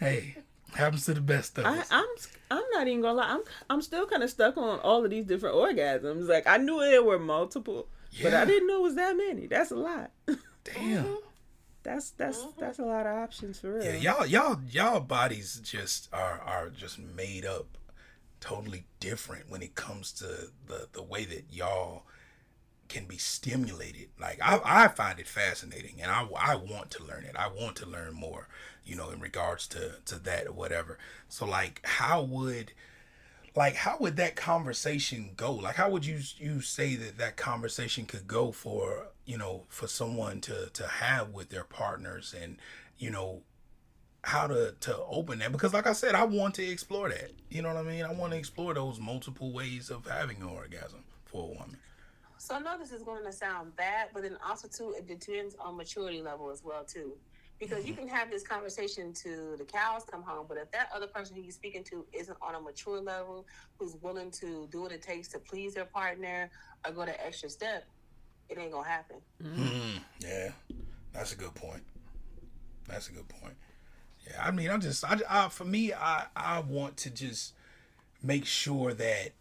Hey, 0.00 0.36
happens 0.74 1.06
to 1.06 1.14
the 1.14 1.20
best 1.20 1.58
of 1.58 1.66
I, 1.66 1.78
us. 1.78 1.88
I'm 1.90 2.06
I'm 2.52 2.62
not 2.72 2.86
even 2.86 3.00
gonna 3.00 3.14
lie. 3.14 3.28
I'm 3.28 3.40
I'm 3.68 3.82
still 3.82 4.06
kind 4.06 4.22
of 4.22 4.30
stuck 4.30 4.56
on 4.56 4.78
all 4.80 5.04
of 5.04 5.10
these 5.10 5.24
different 5.24 5.56
orgasms. 5.56 6.28
Like 6.28 6.46
I 6.46 6.56
knew 6.56 6.78
there 6.78 7.02
were 7.02 7.18
multiple, 7.18 7.88
but 8.22 8.32
I 8.32 8.44
didn't 8.44 8.68
know 8.68 8.78
it 8.78 8.82
was 8.82 8.94
that 8.94 9.16
many. 9.16 9.48
That's 9.48 9.72
a 9.72 9.76
lot. 9.76 10.12
Damn. 10.26 11.04
Mm-hmm. 11.04 11.14
That's 11.82 12.10
that's 12.10 12.38
mm-hmm. 12.38 12.60
that's 12.60 12.78
a 12.78 12.84
lot 12.84 13.06
of 13.06 13.16
options 13.16 13.60
for 13.60 13.74
real. 13.74 13.84
Yeah, 13.84 13.96
y'all, 13.96 14.26
y'all, 14.26 14.60
y'all 14.70 15.00
bodies 15.00 15.60
just 15.64 16.08
are 16.12 16.40
are 16.40 16.68
just 16.68 16.98
made 16.98 17.44
up 17.44 17.78
totally 18.40 18.84
different 19.00 19.50
when 19.50 19.62
it 19.62 19.74
comes 19.74 20.12
to 20.12 20.50
the 20.66 20.88
the 20.92 21.02
way 21.02 21.24
that 21.24 21.46
y'all 21.50 22.04
can 22.88 23.04
be 23.04 23.18
stimulated. 23.18 24.08
Like 24.20 24.38
I, 24.42 24.60
I 24.64 24.88
find 24.88 25.18
it 25.18 25.28
fascinating, 25.28 26.00
and 26.00 26.10
I, 26.10 26.26
I 26.38 26.56
want 26.56 26.90
to 26.92 27.04
learn 27.04 27.24
it. 27.24 27.36
I 27.36 27.48
want 27.48 27.76
to 27.76 27.86
learn 27.86 28.14
more, 28.14 28.48
you 28.84 28.96
know, 28.96 29.10
in 29.10 29.20
regards 29.20 29.66
to 29.68 29.96
to 30.06 30.18
that 30.20 30.46
or 30.46 30.52
whatever. 30.52 30.98
So 31.28 31.46
like, 31.46 31.80
how 31.84 32.22
would 32.22 32.72
like 33.58 33.74
how 33.74 33.96
would 33.98 34.16
that 34.16 34.36
conversation 34.36 35.30
go 35.36 35.52
like 35.52 35.74
how 35.74 35.90
would 35.90 36.06
you 36.06 36.20
you 36.36 36.60
say 36.60 36.94
that 36.94 37.18
that 37.18 37.36
conversation 37.36 38.06
could 38.06 38.26
go 38.26 38.52
for 38.52 39.08
you 39.24 39.36
know 39.36 39.64
for 39.68 39.88
someone 39.88 40.40
to 40.40 40.70
to 40.72 40.86
have 40.86 41.30
with 41.30 41.48
their 41.48 41.64
partners 41.64 42.34
and 42.40 42.56
you 42.98 43.10
know 43.10 43.42
how 44.22 44.46
to 44.46 44.74
to 44.80 44.96
open 45.08 45.40
that 45.40 45.50
because 45.50 45.74
like 45.74 45.86
i 45.86 45.92
said 45.92 46.14
i 46.14 46.24
want 46.24 46.54
to 46.54 46.64
explore 46.64 47.08
that 47.08 47.32
you 47.50 47.60
know 47.60 47.68
what 47.68 47.76
i 47.76 47.82
mean 47.82 48.04
i 48.04 48.12
want 48.12 48.32
to 48.32 48.38
explore 48.38 48.74
those 48.74 49.00
multiple 49.00 49.52
ways 49.52 49.90
of 49.90 50.06
having 50.06 50.36
an 50.36 50.48
orgasm 50.48 51.02
for 51.24 51.44
a 51.44 51.46
woman 51.46 51.76
So 52.48 52.54
I 52.54 52.60
know 52.60 52.78
this 52.78 52.92
is 52.92 53.02
going 53.02 53.26
to 53.26 53.32
sound 53.32 53.76
bad, 53.76 54.08
but 54.14 54.22
then 54.22 54.38
also 54.42 54.68
too, 54.68 54.94
it 54.96 55.06
depends 55.06 55.54
on 55.60 55.76
maturity 55.76 56.22
level 56.22 56.50
as 56.50 56.64
well 56.64 56.82
too, 56.82 57.12
because 57.60 57.86
you 57.86 57.92
can 57.92 58.08
have 58.08 58.30
this 58.30 58.42
conversation 58.42 59.12
to 59.12 59.54
the 59.58 59.64
cows 59.64 60.04
come 60.10 60.22
home, 60.22 60.46
but 60.48 60.56
if 60.56 60.70
that 60.70 60.88
other 60.96 61.06
person 61.06 61.36
who 61.36 61.42
you're 61.42 61.52
speaking 61.52 61.84
to 61.84 62.06
isn't 62.14 62.38
on 62.40 62.54
a 62.54 62.60
mature 62.60 63.02
level, 63.02 63.46
who's 63.78 63.96
willing 64.00 64.30
to 64.30 64.66
do 64.72 64.80
what 64.80 64.92
it 64.92 65.02
takes 65.02 65.28
to 65.28 65.38
please 65.38 65.74
their 65.74 65.84
partner 65.84 66.48
or 66.86 66.92
go 66.92 67.04
the 67.04 67.22
extra 67.22 67.50
step, 67.50 67.84
it 68.48 68.56
ain't 68.56 68.72
gonna 68.72 68.88
happen. 68.88 69.16
Mm, 69.44 70.00
yeah, 70.20 70.52
that's 71.12 71.34
a 71.34 71.36
good 71.36 71.54
point. 71.54 71.82
That's 72.86 73.10
a 73.10 73.12
good 73.12 73.28
point. 73.28 73.56
Yeah, 74.26 74.42
I 74.42 74.52
mean, 74.52 74.70
I'm 74.70 74.80
just, 74.80 75.04
I, 75.04 75.18
I 75.28 75.48
for 75.50 75.66
me, 75.66 75.92
I, 75.92 76.24
I 76.34 76.60
want 76.60 76.96
to 76.98 77.10
just 77.10 77.52
make 78.22 78.46
sure 78.46 78.94
that 78.94 79.32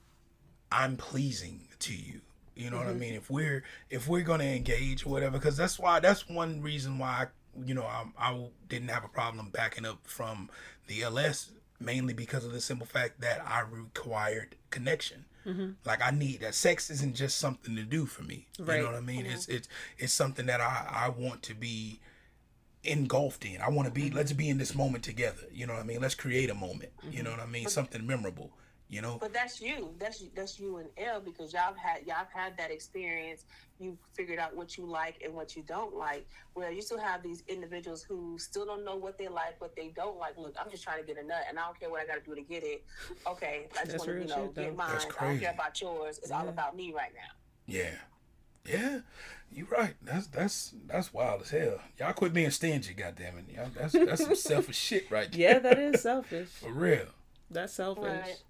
I'm 0.70 0.98
pleasing 0.98 1.62
to 1.80 1.96
you. 1.96 2.20
You 2.58 2.70
know 2.70 2.78
what 2.78 2.88
I 2.88 2.92
mm-hmm. 2.92 3.00
mean? 3.00 3.14
If 3.14 3.30
we're 3.30 3.64
if 3.90 4.08
we're 4.08 4.24
gonna 4.24 4.44
engage 4.44 5.06
or 5.06 5.10
whatever, 5.10 5.38
because 5.38 5.58
that's 5.58 5.78
why 5.78 6.00
that's 6.00 6.28
one 6.28 6.62
reason 6.62 6.98
why 6.98 7.08
I, 7.08 7.26
you 7.66 7.74
know 7.74 7.84
I, 7.84 8.06
I 8.18 8.48
didn't 8.70 8.90
have 8.90 9.04
a 9.04 9.10
problem 9.10 9.50
backing 9.50 9.86
up 9.86 10.00
from 10.04 10.50
the 10.88 11.04
LS 11.04 11.52
mainly 11.80 12.14
because 12.14 12.44
of 12.44 12.52
the 12.52 12.62
simple 12.62 12.88
fact 12.88 13.22
that 13.22 13.42
I 13.46 13.62
required 13.62 14.56
connection. 14.72 15.26
Mm-hmm. 15.46 15.72
Like 15.86 16.02
I 16.02 16.12
need 16.12 16.42
that. 16.42 16.56
Sex 16.56 16.90
isn't 16.90 17.16
just 17.16 17.38
something 17.38 17.76
to 17.76 17.84
do 17.84 18.06
for 18.06 18.24
me. 18.24 18.48
You 18.58 18.66
know 18.66 18.86
what 18.86 18.96
I 18.96 19.00
mean? 19.02 19.24
Mm-hmm. 19.24 19.34
It's 19.34 19.48
it's 19.48 19.68
it's 19.98 20.14
something 20.14 20.46
that 20.48 20.60
I 20.60 20.88
I 20.92 21.10
want 21.10 21.44
to 21.44 21.54
be 21.54 22.02
engulfed 22.84 23.46
in. 23.46 23.62
I 23.62 23.70
want 23.70 23.88
to 23.88 23.94
be. 23.94 24.10
Let's 24.10 24.34
be 24.34 24.50
in 24.50 24.58
this 24.58 24.76
moment 24.76 25.04
together. 25.04 25.44
You 25.52 25.68
know 25.68 25.74
what 25.74 25.84
I 25.84 25.86
mean? 25.86 26.02
Let's 26.02 26.16
create 26.16 26.50
a 26.50 26.56
moment. 26.56 26.92
You 27.12 27.24
know 27.24 27.32
what 27.32 27.40
I 27.40 27.46
mean? 27.46 27.68
Something 27.68 28.06
memorable. 28.06 28.52
You 28.90 29.02
know? 29.02 29.18
But 29.20 29.34
that's 29.34 29.60
you. 29.60 29.94
That's 30.00 30.24
that's 30.34 30.60
you 30.60 30.78
and 30.78 30.90
L 30.98 31.20
because 31.20 31.52
y'all 31.52 31.64
have 31.64 31.78
had 31.78 32.08
y'all 32.08 32.26
had 32.34 32.58
that 32.58 32.72
experience. 32.72 33.44
You 33.80 33.98
figured 34.14 34.40
out 34.40 34.56
what 34.56 34.78
you 34.78 34.86
like 34.86 35.22
and 35.24 35.34
what 35.34 35.56
you 35.56 35.64
don't 35.68 35.96
like. 35.96 36.26
Where 36.54 36.72
you 36.72 36.82
still 36.82 37.00
have 37.00 37.22
these 37.22 37.44
individuals 37.48 38.02
who 38.02 38.38
still 38.40 38.66
don't 38.66 38.86
know 38.86 38.96
what 38.96 39.18
they 39.18 39.28
like, 39.28 39.60
what 39.60 39.76
they 39.76 39.90
don't 39.90 40.18
like. 40.18 40.38
Look, 40.38 40.56
I'm 40.60 40.72
just 40.72 40.84
trying 40.84 41.02
to 41.02 41.06
get 41.06 41.22
a 41.22 41.28
nut, 41.28 41.44
and 41.50 41.60
I 41.60 41.66
don't 41.66 41.80
care 41.80 41.90
what 41.90 42.02
I 42.02 42.06
got 42.06 42.24
to 42.24 42.30
do 42.30 42.36
to 42.36 42.42
get 42.42 42.64
it. 42.64 42.86
Okay, 43.28 43.68
I 43.80 43.86
just 43.86 44.00
want 44.00 44.10
to 44.10 44.20
you 44.22 44.28
know 44.28 44.46
shit, 44.46 44.56
get 44.56 44.76
mine. 44.76 44.90
That's 44.94 45.06
I 45.20 45.26
don't 45.26 45.40
care 45.40 45.52
about 45.52 45.82
yours. 45.82 46.20
It's 46.20 46.32
all 46.32 46.48
about 46.48 46.76
me 46.76 46.94
right 46.94 47.12
now. 47.14 47.36
Yeah. 47.66 47.92
Yeah, 48.68 49.00
you're 49.50 49.68
right. 49.68 49.94
That's 50.02 50.28
that's 50.28 50.74
that's 50.88 51.14
wild 51.14 51.44
as 51.44 51.52
hell. 51.52 51.80
Y'all 51.98 52.12
quit 52.12 52.34
being 52.34 52.52
stingy, 52.52 52.94
goddamn 52.94 53.38
it. 53.38 53.56
Y'all, 53.56 53.70
that's 53.74 53.94
that's 53.94 54.24
some 54.26 54.36
selfish 54.36 54.78
shit 54.78 55.10
right 55.10 55.32
there. 55.32 55.40
Yeah, 55.40 55.60
that 55.60 55.80
is 55.80 56.02
selfish. 56.02 56.50
For 56.50 56.72
real. 56.72 57.06
That's 57.50 57.74
selfish. 57.74 58.04
Right. 58.04 58.44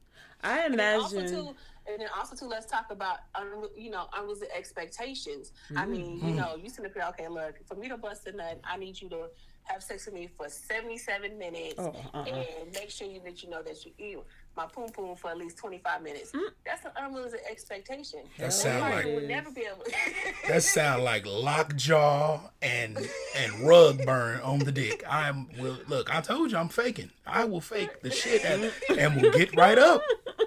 I 0.43 0.65
And 0.69 0.80
then 0.80 0.88
also 1.00 1.21
imagine. 1.21 1.28
too, 1.28 1.56
and 1.89 2.02
then 2.02 2.08
also 2.17 2.36
too, 2.36 2.47
let's 2.47 2.65
talk 2.65 2.86
about 2.91 3.17
un, 3.36 3.63
you 3.76 3.89
know 3.89 4.08
unrealistic 4.15 4.50
expectations. 4.56 5.52
I 5.76 5.86
Mm-hmm. 5.86 5.91
mean, 5.91 6.19
you 6.23 6.34
know, 6.36 6.56
you 6.56 6.69
sit 6.69 6.86
up 6.86 6.93
here, 6.93 7.06
okay, 7.10 7.28
look, 7.28 7.56
for 7.67 7.76
me 7.76 7.88
to 7.89 7.97
bust 7.97 8.28
a 8.28 8.32
nut, 8.32 8.60
I 8.63 8.78
need 8.78 9.00
you 9.02 9.10
to 9.10 9.28
have 9.63 9.82
sex 9.84 10.06
with 10.06 10.15
me 10.15 10.28
for 10.28 10.47
seventy 10.50 10.97
seven 10.97 11.38
minutes, 11.38 11.80
Oh, 11.80 11.93
uh-uh. 12.13 12.26
and 12.26 12.71
make 12.73 12.89
sure 12.89 13.08
you 13.08 13.21
that 13.26 13.41
you 13.43 13.50
know 13.50 13.62
that 13.63 13.84
you 13.86 13.91
eat 13.97 14.17
my 14.58 14.65
poom 14.65 14.89
poom 14.89 15.15
for 15.15 15.30
at 15.32 15.38
least 15.38 15.58
twenty 15.58 15.78
five 15.78 16.02
minutes. 16.02 16.32
Mm. 16.32 16.41
That's 16.65 16.84
an 16.84 16.91
unrealistic 16.98 17.41
expectation. 17.50 18.22
That 18.39 18.52
sound 18.52 18.82
like- 18.93 19.06
would 19.06 19.28
never 19.28 19.52
be 19.52 19.62
able. 19.62 19.84
That 20.48 20.63
sound 20.63 21.04
like 21.04 21.26
lockjaw 21.26 22.39
and 22.62 22.98
and 23.38 23.67
rug 23.67 24.06
burn 24.06 24.39
on 24.41 24.60
the 24.60 24.72
dick. 24.72 25.04
I'm 25.10 25.48
will 25.58 25.78
look. 25.88 26.13
I 26.13 26.22
told 26.22 26.52
you 26.52 26.58
I'm 26.58 26.70
faking. 26.70 27.12
I 27.26 27.46
will 27.46 27.62
fake 27.62 28.02
the 28.02 28.12
shit 28.12 28.43
and 28.46 28.72
and 28.98 29.22
will 29.22 29.32
get 29.32 29.56
right 29.56 29.78
up. 29.78 30.02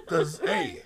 Cause 0.07 0.39
hey, 0.43 0.81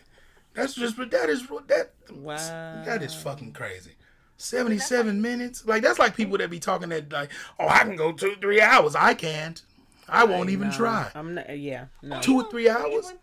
that's 0.53 0.75
just 0.75 0.97
but 0.97 1.11
that 1.11 1.29
is 1.29 1.47
that 1.67 1.91
Wow. 2.13 2.83
that 2.85 3.01
is 3.01 3.15
fucking 3.15 3.53
crazy. 3.53 3.91
Seventy 4.37 4.77
seven 4.79 5.21
minutes. 5.21 5.65
Like 5.65 5.81
that's 5.81 5.97
like 5.97 6.15
people 6.15 6.37
that 6.39 6.49
be 6.49 6.59
talking 6.59 6.89
that 6.89 7.11
like, 7.11 7.31
oh, 7.59 7.67
I 7.67 7.79
can 7.79 7.95
go 7.95 8.11
two 8.11 8.35
three 8.41 8.61
hours. 8.61 8.95
I 8.95 9.13
can't. 9.13 9.61
I 10.09 10.23
won't 10.23 10.49
even 10.49 10.71
try. 10.71 11.09
I'm 11.15 11.35
not. 11.35 11.57
Yeah. 11.57 11.85
No. 12.01 12.21
Two 12.21 12.37
or 12.37 12.49
three 12.49 12.69
hours. 12.69 13.13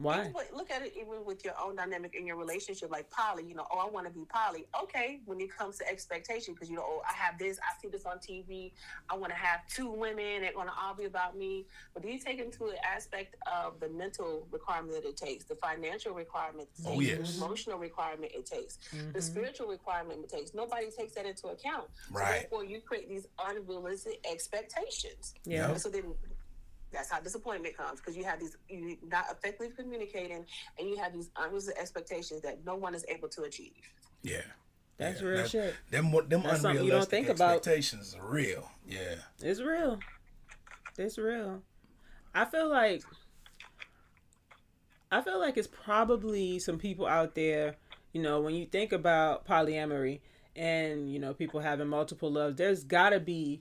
Why? 0.00 0.30
But 0.32 0.48
look 0.54 0.70
at 0.70 0.82
it 0.82 0.94
even 0.96 1.24
with 1.24 1.44
your 1.44 1.54
own 1.62 1.76
dynamic 1.76 2.14
in 2.14 2.26
your 2.26 2.36
relationship, 2.36 2.90
like 2.90 3.10
poly. 3.10 3.44
You 3.46 3.54
know, 3.54 3.66
oh, 3.70 3.78
I 3.78 3.88
want 3.90 4.06
to 4.06 4.12
be 4.12 4.24
poly. 4.24 4.66
Okay, 4.82 5.20
when 5.26 5.40
it 5.40 5.54
comes 5.56 5.76
to 5.78 5.88
expectation, 5.88 6.54
because 6.54 6.70
you 6.70 6.76
know, 6.76 6.84
oh, 6.86 7.02
I 7.08 7.12
have 7.12 7.38
this, 7.38 7.58
I 7.58 7.80
see 7.80 7.88
this 7.88 8.06
on 8.06 8.18
TV. 8.18 8.72
I 9.10 9.16
want 9.16 9.30
to 9.32 9.38
have 9.38 9.60
two 9.68 9.90
women. 9.90 10.40
They're 10.42 10.52
going 10.52 10.68
to 10.68 10.72
all 10.80 10.94
be 10.94 11.04
about 11.04 11.36
me. 11.36 11.66
But 11.92 12.02
do 12.02 12.08
you 12.08 12.18
take 12.18 12.40
into 12.40 12.66
an 12.68 12.76
aspect 12.84 13.36
of 13.46 13.78
the 13.80 13.88
mental 13.88 14.46
requirement 14.50 14.94
that 15.02 15.08
it 15.08 15.16
takes, 15.16 15.44
the 15.44 15.56
financial 15.56 16.14
requirement, 16.14 16.68
it 16.78 16.84
Oh, 16.86 16.98
takes, 16.98 17.04
yes. 17.10 17.36
the 17.38 17.44
emotional 17.44 17.78
requirement 17.78 18.32
it 18.34 18.46
takes, 18.46 18.78
Mm-hmm. 18.94 19.12
the 19.12 19.22
spiritual 19.22 19.68
requirement 19.68 20.20
it 20.24 20.30
takes? 20.30 20.54
Nobody 20.54 20.86
takes 20.90 21.14
that 21.14 21.26
into 21.26 21.48
account. 21.48 21.88
So 22.08 22.18
Right. 22.18 22.40
therefore, 22.40 22.64
you 22.64 22.80
create 22.80 23.08
these 23.08 23.26
unrealistic 23.38 24.24
expectations. 24.30 25.34
Yeah. 25.44 25.74
So 25.76 25.88
then 25.90 26.14
that's 26.92 27.10
how 27.10 27.20
disappointment 27.20 27.76
comes 27.76 28.00
because 28.00 28.16
you 28.16 28.24
have 28.24 28.40
these 28.40 28.56
you 28.68 28.96
not 29.10 29.26
effectively 29.30 29.70
communicating 29.76 30.44
and 30.78 30.88
you 30.88 30.96
have 30.96 31.12
these 31.12 31.30
unrealistic 31.36 31.76
expectations 31.78 32.40
that 32.42 32.64
no 32.64 32.74
one 32.76 32.94
is 32.94 33.04
able 33.08 33.28
to 33.28 33.42
achieve. 33.42 33.72
Yeah. 34.22 34.42
That's 34.98 35.20
Yeah, 35.22 35.26
real 35.28 35.36
that- 35.38 35.50
shit. 35.50 35.74
Them 35.90 36.10
them 36.10 36.42
That's 36.42 36.60
something 36.62 36.70
you 36.84 36.90
don't 36.90 37.02
unrealistic 37.02 37.10
think 37.10 37.28
about. 37.28 37.56
expectations 37.56 38.14
are 38.14 38.26
real. 38.28 38.70
Yeah. 38.86 39.16
It's 39.40 39.60
real. 39.60 39.98
It's 40.98 41.16
real. 41.16 41.62
I 42.34 42.44
feel 42.44 42.68
like 42.68 43.02
I 45.10 45.20
feel 45.22 45.38
like 45.40 45.56
it's 45.56 45.68
probably 45.68 46.58
some 46.60 46.78
people 46.78 47.06
out 47.06 47.34
there, 47.34 47.76
you 48.12 48.22
know, 48.22 48.40
when 48.40 48.54
you 48.54 48.66
think 48.66 48.92
about 48.92 49.44
polyamory 49.46 50.20
and, 50.54 51.12
you 51.12 51.18
know, 51.18 51.34
people 51.34 51.60
having 51.60 51.88
multiple 51.88 52.30
loves, 52.30 52.56
there's 52.56 52.84
got 52.84 53.10
to 53.10 53.18
be 53.20 53.60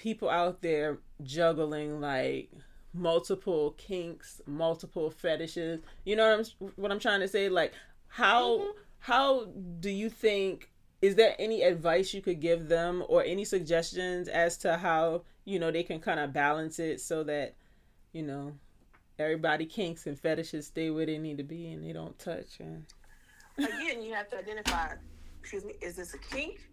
people 0.00 0.30
out 0.30 0.62
there 0.62 0.98
juggling 1.22 2.00
like 2.00 2.50
multiple 2.92 3.72
kinks, 3.78 4.40
multiple 4.46 5.10
fetishes. 5.10 5.80
You 6.04 6.16
know 6.16 6.36
what 6.36 6.52
I'm 6.60 6.72
what 6.76 6.92
I'm 6.92 6.98
trying 6.98 7.20
to 7.20 7.28
say 7.28 7.48
like 7.48 7.72
how 8.08 8.58
mm-hmm. 8.58 8.70
how 8.98 9.44
do 9.78 9.90
you 9.90 10.10
think 10.10 10.70
is 11.02 11.14
there 11.14 11.36
any 11.38 11.62
advice 11.62 12.12
you 12.12 12.20
could 12.20 12.40
give 12.40 12.68
them 12.68 13.04
or 13.08 13.22
any 13.22 13.44
suggestions 13.44 14.26
as 14.26 14.56
to 14.58 14.76
how 14.76 15.22
you 15.44 15.58
know 15.58 15.70
they 15.70 15.84
can 15.84 16.00
kind 16.00 16.18
of 16.18 16.32
balance 16.32 16.78
it 16.78 17.00
so 17.00 17.22
that 17.24 17.54
you 18.12 18.22
know 18.22 18.52
everybody 19.18 19.66
kinks 19.66 20.06
and 20.06 20.18
fetishes 20.18 20.66
stay 20.66 20.90
where 20.90 21.06
they 21.06 21.18
need 21.18 21.36
to 21.36 21.44
be 21.44 21.70
and 21.70 21.84
they 21.84 21.92
don't 21.92 22.18
touch 22.18 22.58
and 22.58 22.86
Again, 23.58 24.02
you 24.02 24.12
have 24.14 24.28
to 24.30 24.38
identify. 24.38 24.94
Excuse 25.40 25.64
me. 25.64 25.74
Is 25.80 25.96
this 25.96 26.14
a 26.14 26.18
kink 26.18 26.69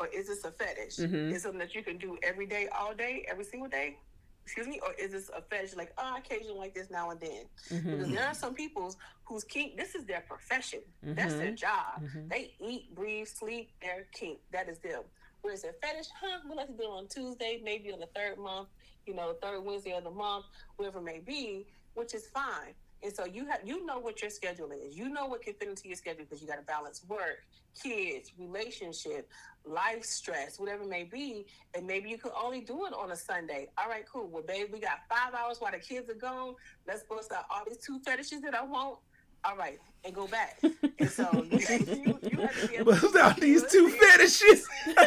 or 0.00 0.06
is 0.06 0.26
this 0.26 0.44
a 0.44 0.50
fetish? 0.50 0.96
Mhm. 0.96 1.32
Is 1.32 1.42
something 1.42 1.58
that 1.58 1.74
you 1.74 1.84
can 1.84 1.98
do 1.98 2.18
every 2.22 2.46
day, 2.46 2.68
all 2.68 2.94
day, 2.94 3.24
every 3.28 3.44
single 3.44 3.68
day? 3.68 3.98
Excuse 4.44 4.66
me, 4.66 4.80
or 4.80 4.94
is 4.94 5.12
this 5.12 5.28
a 5.28 5.42
fetish 5.42 5.76
like 5.76 5.92
oh, 5.98 6.16
occasionally 6.16 6.58
like 6.58 6.74
this 6.74 6.90
now 6.90 7.10
and 7.10 7.20
then? 7.20 7.44
Mm-hmm. 7.68 7.90
Because 7.90 8.12
there 8.12 8.26
are 8.26 8.34
some 8.34 8.54
people 8.54 8.96
whose 9.24 9.44
kink 9.44 9.76
this 9.76 9.94
is 9.94 10.06
their 10.06 10.22
profession. 10.22 10.80
Mm-hmm. 11.04 11.14
That's 11.14 11.34
their 11.34 11.52
job. 11.52 12.02
Mm-hmm. 12.02 12.28
They 12.28 12.54
eat, 12.58 12.94
breathe, 12.94 13.28
sleep 13.28 13.70
their 13.80 14.06
kink. 14.12 14.38
That 14.50 14.68
is 14.68 14.78
them. 14.78 15.02
Whereas 15.42 15.62
their 15.62 15.74
fetish, 15.74 16.08
huh? 16.20 16.40
We 16.48 16.56
like 16.56 16.68
to 16.68 16.72
do 16.72 16.82
it 16.82 16.86
on 16.86 17.06
Tuesday, 17.06 17.60
maybe 17.62 17.92
on 17.92 18.00
the 18.00 18.08
third 18.14 18.38
month, 18.38 18.68
you 19.06 19.14
know, 19.14 19.34
third 19.40 19.60
Wednesday 19.60 19.92
of 19.92 20.04
the 20.04 20.10
month, 20.10 20.46
whatever 20.76 20.98
it 20.98 21.04
may 21.04 21.20
be, 21.20 21.66
which 21.94 22.14
is 22.14 22.26
fine. 22.26 22.74
And 23.02 23.14
so 23.14 23.24
you 23.24 23.46
have 23.46 23.60
you 23.64 23.86
know 23.86 23.98
what 23.98 24.20
your 24.20 24.30
schedule 24.30 24.70
is. 24.72 24.96
You 24.96 25.08
know 25.08 25.26
what 25.26 25.42
can 25.42 25.54
fit 25.54 25.68
into 25.68 25.88
your 25.88 25.96
schedule 25.96 26.24
because 26.24 26.42
you 26.42 26.48
got 26.48 26.56
to 26.56 26.62
balance 26.62 27.02
work, 27.08 27.44
kids, 27.82 28.32
relationship, 28.38 29.28
life 29.64 30.04
stress, 30.04 30.58
whatever 30.58 30.82
it 30.82 30.88
may 30.88 31.04
be. 31.04 31.46
And 31.74 31.86
maybe 31.86 32.08
you 32.10 32.18
could 32.18 32.32
only 32.40 32.60
do 32.60 32.86
it 32.86 32.92
on 32.92 33.10
a 33.12 33.16
Sunday. 33.16 33.68
All 33.78 33.88
right, 33.88 34.04
cool. 34.10 34.28
Well, 34.28 34.42
babe, 34.42 34.68
we 34.72 34.80
got 34.80 35.00
five 35.08 35.34
hours 35.34 35.60
while 35.60 35.72
the 35.72 35.78
kids 35.78 36.10
are 36.10 36.14
gone. 36.14 36.54
Let's 36.86 37.02
bust 37.04 37.32
out 37.32 37.44
all 37.50 37.64
these 37.66 37.78
two 37.78 38.00
fetishes 38.00 38.40
that 38.42 38.54
I 38.54 38.64
want. 38.64 38.98
All 39.42 39.56
right, 39.56 39.78
and 40.04 40.14
go 40.14 40.26
back. 40.26 40.60
And 40.98 41.10
so 41.10 41.26
you, 41.50 41.58
you, 41.60 42.18
you 42.30 42.40
have 42.40 42.60
to 42.60 42.68
be 42.68 42.76
able 42.76 42.92
Bust 42.92 43.16
out 43.16 43.40
these 43.40 43.64
two 43.70 43.88
fetishes. 43.88 44.68
you 44.86 44.94
got 44.94 45.06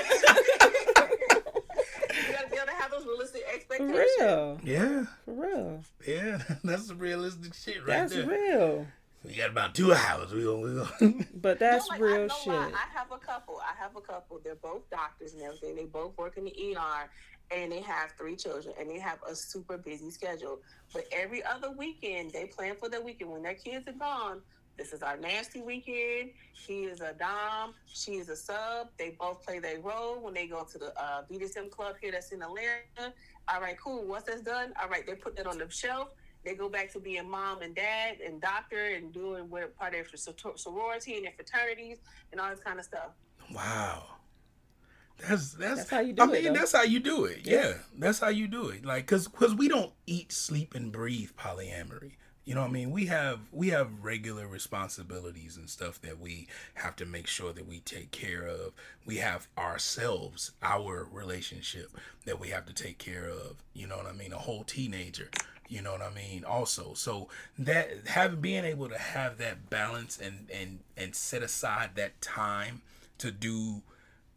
to 2.43 2.49
be 2.49 2.57
able 2.57 2.65
to 2.65 2.73
have 2.75 2.89
those 2.89 3.05
realistic 3.05 3.43
expectations. 3.53 4.07
for 4.17 4.23
real 4.23 4.59
yeah. 4.63 5.05
for 5.23 5.33
real 5.33 5.83
Yeah. 6.07 6.41
That's 6.63 6.87
the 6.87 6.95
realistic 6.95 7.53
shit 7.53 7.77
right 7.85 7.99
that's 7.99 8.13
there. 8.13 8.25
That's 8.25 8.41
real 8.41 8.87
We 9.23 9.35
got 9.35 9.51
about 9.51 9.73
two 9.73 9.93
hours. 9.93 10.33
We 10.33 10.43
gonna, 10.43 10.57
we 10.59 10.75
gonna 10.75 11.25
but 11.35 11.57
that's 11.57 11.89
no, 11.89 11.93
like, 11.93 12.01
real 12.01 12.27
I, 12.29 12.43
shit 12.43 12.53
lie. 12.53 12.71
I 12.73 12.97
have 12.97 13.11
a 13.11 13.17
couple. 13.17 13.59
I 13.61 13.73
have 13.81 13.95
a 13.95 14.01
couple. 14.01 14.41
They're 14.43 14.55
both 14.55 14.89
doctors 14.89 15.33
and 15.33 15.41
everything. 15.41 15.75
They 15.75 15.85
both 15.85 16.17
work 16.17 16.37
in 16.37 16.43
the 16.45 16.51
ER, 16.51 17.09
and 17.51 17.71
they 17.71 17.81
have 17.81 18.11
three 18.17 18.35
children, 18.35 18.75
and 18.77 18.89
they 18.89 18.99
have 18.99 19.19
a 19.29 19.33
super 19.33 19.77
busy 19.77 20.11
schedule. 20.11 20.59
But 20.93 21.05
every 21.11 21.43
other 21.43 21.71
weekend, 21.71 22.31
they 22.31 22.47
plan 22.47 22.75
for 22.79 22.89
the 22.89 23.01
weekend 23.01 23.31
when 23.31 23.43
their 23.43 23.55
kids 23.55 23.87
are 23.87 23.93
gone. 23.93 24.41
This 24.77 24.91
is 24.91 25.03
our 25.03 25.17
nasty 25.17 25.61
weekend. 25.61 26.31
He 26.51 26.85
is 26.85 26.99
a 26.99 27.13
dom. 27.13 27.75
She 27.85 28.13
is 28.13 28.29
a 28.29 28.35
sub. 28.35 28.89
They 28.97 29.15
both 29.19 29.45
play 29.45 29.59
their 29.59 29.79
role 29.79 30.19
when 30.19 30.33
they 30.33 30.47
go 30.47 30.63
to 30.63 30.77
the 30.77 30.87
uh, 30.99 31.21
BDSM 31.31 31.69
club 31.69 31.95
here 32.01 32.11
that's 32.11 32.31
in 32.31 32.41
Atlanta. 32.41 33.13
All 33.47 33.61
right, 33.61 33.77
cool. 33.79 34.03
Once 34.05 34.23
that's 34.23 34.41
done, 34.41 34.73
all 34.81 34.89
right, 34.89 35.05
they 35.05 35.13
put 35.13 35.35
that 35.37 35.45
on 35.45 35.59
the 35.59 35.69
shelf. 35.69 36.09
They 36.43 36.55
go 36.55 36.69
back 36.69 36.91
to 36.93 36.99
being 36.99 37.29
mom 37.29 37.61
and 37.61 37.73
dad 37.75 38.17
and 38.25 38.41
doctor 38.41 38.85
and 38.95 39.13
doing 39.13 39.49
what 39.49 39.75
part 39.77 39.95
of 39.95 40.07
their 40.09 40.17
sor- 40.17 40.57
sorority 40.57 41.15
and 41.15 41.25
their 41.25 41.33
fraternities 41.33 41.97
and 42.31 42.41
all 42.41 42.49
this 42.49 42.59
kind 42.59 42.79
of 42.79 42.85
stuff. 42.85 43.11
Wow. 43.53 44.03
That's 45.19 45.53
that's, 45.53 45.75
That's 45.77 45.89
how 45.89 45.99
you 45.99 46.13
do 46.13 46.21
I 46.21 46.25
it, 46.25 46.31
mean, 46.31 46.43
though. 46.45 46.59
that's 46.59 46.71
how 46.73 46.83
you 46.83 46.99
do 46.99 47.25
it. 47.25 47.41
Yeah. 47.43 47.75
that's 47.97 48.19
how 48.19 48.29
you 48.29 48.47
do 48.47 48.69
it. 48.69 48.85
Like, 48.85 49.05
cause, 49.07 49.27
cause 49.27 49.53
we 49.55 49.67
don't 49.69 49.93
eat, 50.05 50.31
sleep, 50.31 50.73
and 50.75 50.91
breathe 50.91 51.31
polyamory. 51.37 52.13
You 52.45 52.55
know 52.55 52.61
what 52.61 52.71
I 52.71 52.73
mean? 52.73 52.91
We 52.91 53.05
have 53.05 53.39
we 53.53 53.69
have 53.69 54.03
regular 54.03 54.47
responsibilities 54.47 55.55
and 55.55 55.69
stuff 55.69 56.01
that 56.01 56.19
we 56.19 56.47
have 56.73 56.93
to 56.97 57.05
make 57.05 57.25
sure 57.25 57.53
that 57.53 57.65
we 57.65 57.79
take 57.79 58.11
care 58.11 58.45
of. 58.45 58.73
We 59.05 59.17
have 59.17 59.47
ourselves, 59.57 60.51
our 60.61 61.07
relationship 61.09 61.91
that 62.25 62.41
we 62.41 62.49
have 62.49 62.65
to 62.65 62.73
take 62.73 62.97
care 62.97 63.29
of. 63.29 63.63
You 63.73 63.87
know 63.87 63.95
what 63.95 64.07
I 64.07 64.11
mean? 64.11 64.33
A 64.33 64.37
whole 64.39 64.65
teenager. 64.65 65.29
You 65.69 65.81
know 65.81 65.91
what 65.93 66.01
I 66.01 66.13
mean? 66.13 66.43
Also, 66.43 66.93
so 66.93 67.29
that 67.57 68.07
having 68.07 68.41
being 68.41 68.65
able 68.65 68.89
to 68.89 68.97
have 68.97 69.37
that 69.37 69.69
balance 69.69 70.19
and 70.19 70.49
and 70.53 70.79
and 70.97 71.15
set 71.15 71.41
aside 71.41 71.91
that 71.95 72.21
time 72.21 72.81
to 73.19 73.31
do 73.31 73.81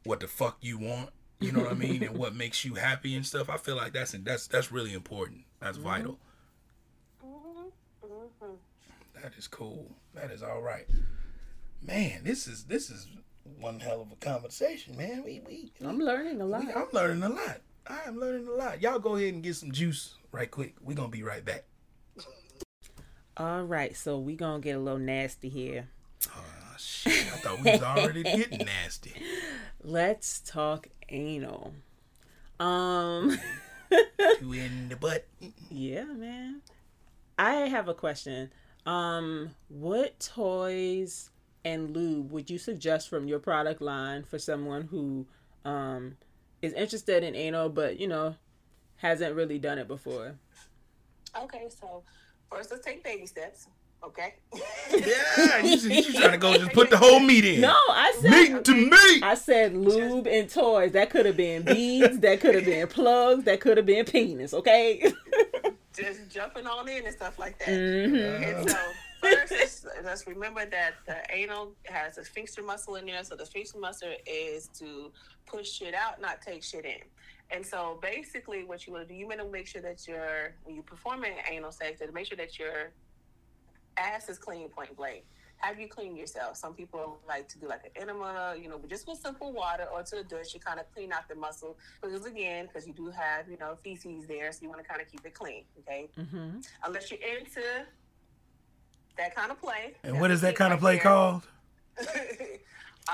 what 0.05 0.21
the 0.21 0.29
fuck 0.29 0.59
you 0.61 0.79
want. 0.79 1.11
You 1.41 1.53
know 1.53 1.61
what 1.61 1.73
I 1.73 1.75
mean, 1.75 2.03
and 2.03 2.17
what 2.17 2.35
makes 2.37 2.65
you 2.65 2.75
happy 2.75 3.15
and 3.15 3.27
stuff. 3.27 3.51
I 3.51 3.59
feel 3.59 3.77
like 3.77 3.93
that's 3.93 4.13
that's 4.13 4.47
that's 4.47 4.73
really 4.73 4.95
important. 4.95 5.43
That's 5.61 5.77
vital. 5.77 6.19
Mm-hmm. 7.25 8.07
Mm-hmm. 8.07 8.55
That 9.23 9.33
is 9.37 9.49
cool. 9.49 9.91
That 10.15 10.31
is 10.31 10.43
all 10.43 10.63
right. 10.63 10.87
Man, 11.83 12.23
this 12.25 12.47
is 12.47 12.65
this 12.65 12.89
is 12.89 13.09
one 13.61 13.81
hell 13.81 14.01
of 14.01 14.13
a 14.13 14.17
conversation, 14.17 14.97
man. 14.97 15.23
We 15.25 15.43
we, 15.47 15.73
i'm 15.87 15.99
learning 15.99 16.41
a 16.41 16.47
lot 16.47 16.65
we 16.65 16.73
I'm 16.73 16.89
learning 16.93 17.23
a 17.23 17.29
lot. 17.29 17.61
I 17.87 18.01
am 18.07 18.19
learning 18.19 18.49
a 18.49 18.53
lot. 18.53 18.83
Y'all 18.83 18.99
go 18.99 19.17
ahead 19.17 19.35
and 19.35 19.43
get 19.43 19.57
some 19.57 19.71
juice 19.71 20.15
right 20.37 20.51
quick. 20.51 20.75
We're 20.83 20.95
gonna 20.95 21.09
be 21.09 21.23
right 21.23 21.43
back. 21.45 21.65
all 23.39 23.63
right 23.65 23.97
so 23.97 24.19
we 24.19 24.35
gonna 24.37 24.61
get 24.61 24.77
a 24.77 24.79
little 24.79 24.99
nasty 24.99 25.49
here 25.49 25.89
Oh 26.35 26.75
shit. 26.79 27.13
I 27.13 27.37
thought 27.39 27.63
we 27.63 27.71
was 27.71 27.83
already 27.83 28.23
getting 28.23 28.59
nasty. 28.67 29.13
let's 29.83 30.41
talk 30.41 30.89
anal 31.09 31.73
um 32.61 33.39
You 34.41 34.53
in 34.53 34.89
the 34.89 34.97
butt. 34.97 35.27
Yeah, 35.71 36.05
man. 36.05 36.61
I 37.39 37.53
have 37.69 37.89
a 37.89 37.95
question. 37.95 38.51
Um, 38.85 39.51
what 39.69 40.19
toys 40.19 41.31
and 41.65 41.95
lube 41.97 42.33
would 42.33 42.51
you 42.51 42.59
suggest 42.59 43.09
from 43.09 43.29
your 43.29 43.39
product 43.39 43.81
line 43.81 44.25
for 44.25 44.39
someone 44.41 44.83
who 44.83 45.27
um, 45.65 46.17
is 46.63 46.73
interested 46.73 47.23
in 47.23 47.37
anal, 47.37 47.69
but 47.69 48.01
you 48.01 48.09
know 48.09 48.35
hasn't 48.97 49.35
really 49.35 49.59
done 49.59 49.79
it 49.79 49.89
before? 49.89 50.35
Okay, 51.43 51.69
so 51.69 52.03
first 52.51 52.71
let's 52.71 52.85
take 52.85 53.05
baby 53.05 53.27
steps. 53.27 53.69
Okay. 54.05 54.35
yeah, 54.97 55.59
you, 55.63 55.77
you 55.77 56.13
trying 56.13 56.33
to 56.33 56.39
go 56.39 56.57
just 56.57 56.73
put 56.73 56.91
the 56.91 56.97
whole 56.97 57.19
meat 57.19 57.45
in. 57.45 57.61
No, 57.61 57.75
I 57.89 58.17
said 58.21 58.31
meat 58.31 58.65
to 58.65 58.75
meat. 58.75 59.23
I 59.23 59.35
said 59.35 59.77
lube 59.77 60.27
and 60.27 60.49
toys. 60.49 60.93
That 60.93 61.11
could 61.11 61.27
have 61.27 61.37
been 61.37 61.63
beads. 61.63 62.19
that 62.21 62.41
could 62.41 62.55
have 62.55 62.65
been 62.65 62.87
plugs. 62.89 63.45
That 63.45 63.61
could 63.61 63.77
have 63.79 63.87
been 63.87 64.05
penis. 64.05 64.55
Okay. 64.55 65.13
just 65.97 66.29
jumping 66.31 66.67
on 66.67 66.89
in 66.89 67.05
and 67.05 67.15
stuff 67.15 67.39
like 67.39 67.59
that. 67.59 67.69
Mm-hmm. 67.69 68.45
And 68.45 68.71
so 68.71 68.79
first, 69.21 69.51
let's, 69.51 69.87
let's 70.05 70.27
remember 70.27 70.67
that 70.67 70.95
the 71.07 71.17
anal 71.35 71.73
has 71.85 72.19
a 72.19 72.25
sphincter 72.25 72.63
muscle 72.63 72.97
in 72.97 73.07
there. 73.07 73.25
So 73.25 73.35
the 73.35 73.47
sphincter 73.47 73.79
muscle 73.79 74.15
is 74.27 74.69
to 74.79 75.11
push 75.47 75.69
shit 75.71 75.95
out, 75.95 76.21
not 76.21 76.43
take 76.43 76.63
shit 76.63 76.85
in. 76.85 77.01
And 77.51 77.65
so 77.65 77.99
basically, 78.03 78.65
what 78.65 78.87
you 78.87 78.93
want 78.93 79.07
to 79.07 79.13
do, 79.13 79.19
you 79.19 79.27
want 79.27 79.41
to 79.41 79.49
make 79.49 79.67
sure 79.67 79.83
that 79.83 80.07
you're 80.09 80.55
when 80.65 80.75
you 80.75 80.83
performing 80.83 81.35
anal 81.51 81.71
sex, 81.71 82.01
to 82.01 82.11
make 82.13 82.27
sure 82.27 82.37
that 82.37 82.59
your 82.59 82.93
ass 83.97 84.29
is 84.29 84.39
clean, 84.39 84.69
point 84.69 84.97
blank. 84.97 85.25
Have 85.59 85.81
you 85.81 85.89
clean 85.89 86.17
yourself? 86.17 86.57
Some 86.57 86.75
people 86.75 87.19
like 87.27 87.49
to 87.49 87.59
do 87.59 87.67
like 87.67 87.85
an 87.85 88.03
enema, 88.03 88.55
you 88.61 88.69
know, 88.69 88.79
but 88.79 88.91
just 88.91 89.09
with 89.09 89.19
simple 89.19 89.53
water 89.53 89.87
or 89.93 90.03
to 90.03 90.17
the 90.17 90.25
douche, 90.25 90.53
you 90.53 90.61
kind 90.61 90.79
of 90.79 90.87
clean 90.93 91.13
out 91.13 91.29
the 91.29 91.35
muscle. 91.35 91.79
Because 92.03 92.27
again, 92.27 92.67
because 92.67 92.87
you 92.87 92.93
do 92.93 93.11
have, 93.11 93.49
you 93.49 93.57
know, 93.57 93.77
feces 93.83 94.27
there, 94.27 94.53
so 94.53 94.59
you 94.63 94.69
want 94.69 94.83
to 94.83 94.87
kind 94.87 95.01
of 95.01 95.11
keep 95.11 95.25
it 95.25 95.33
clean, 95.33 95.65
okay? 95.81 96.11
Mm-hmm. 96.19 96.59
Unless 96.85 97.11
you're 97.11 97.21
into 97.21 97.63
that 99.17 99.35
kind 99.35 99.51
of 99.51 99.59
play. 99.61 99.95
And 100.03 100.21
what 100.21 100.31
is 100.31 100.43
that 100.43 100.57
kind 100.57 100.75
of 100.75 100.81
play 100.81 100.99
called? 100.99 101.47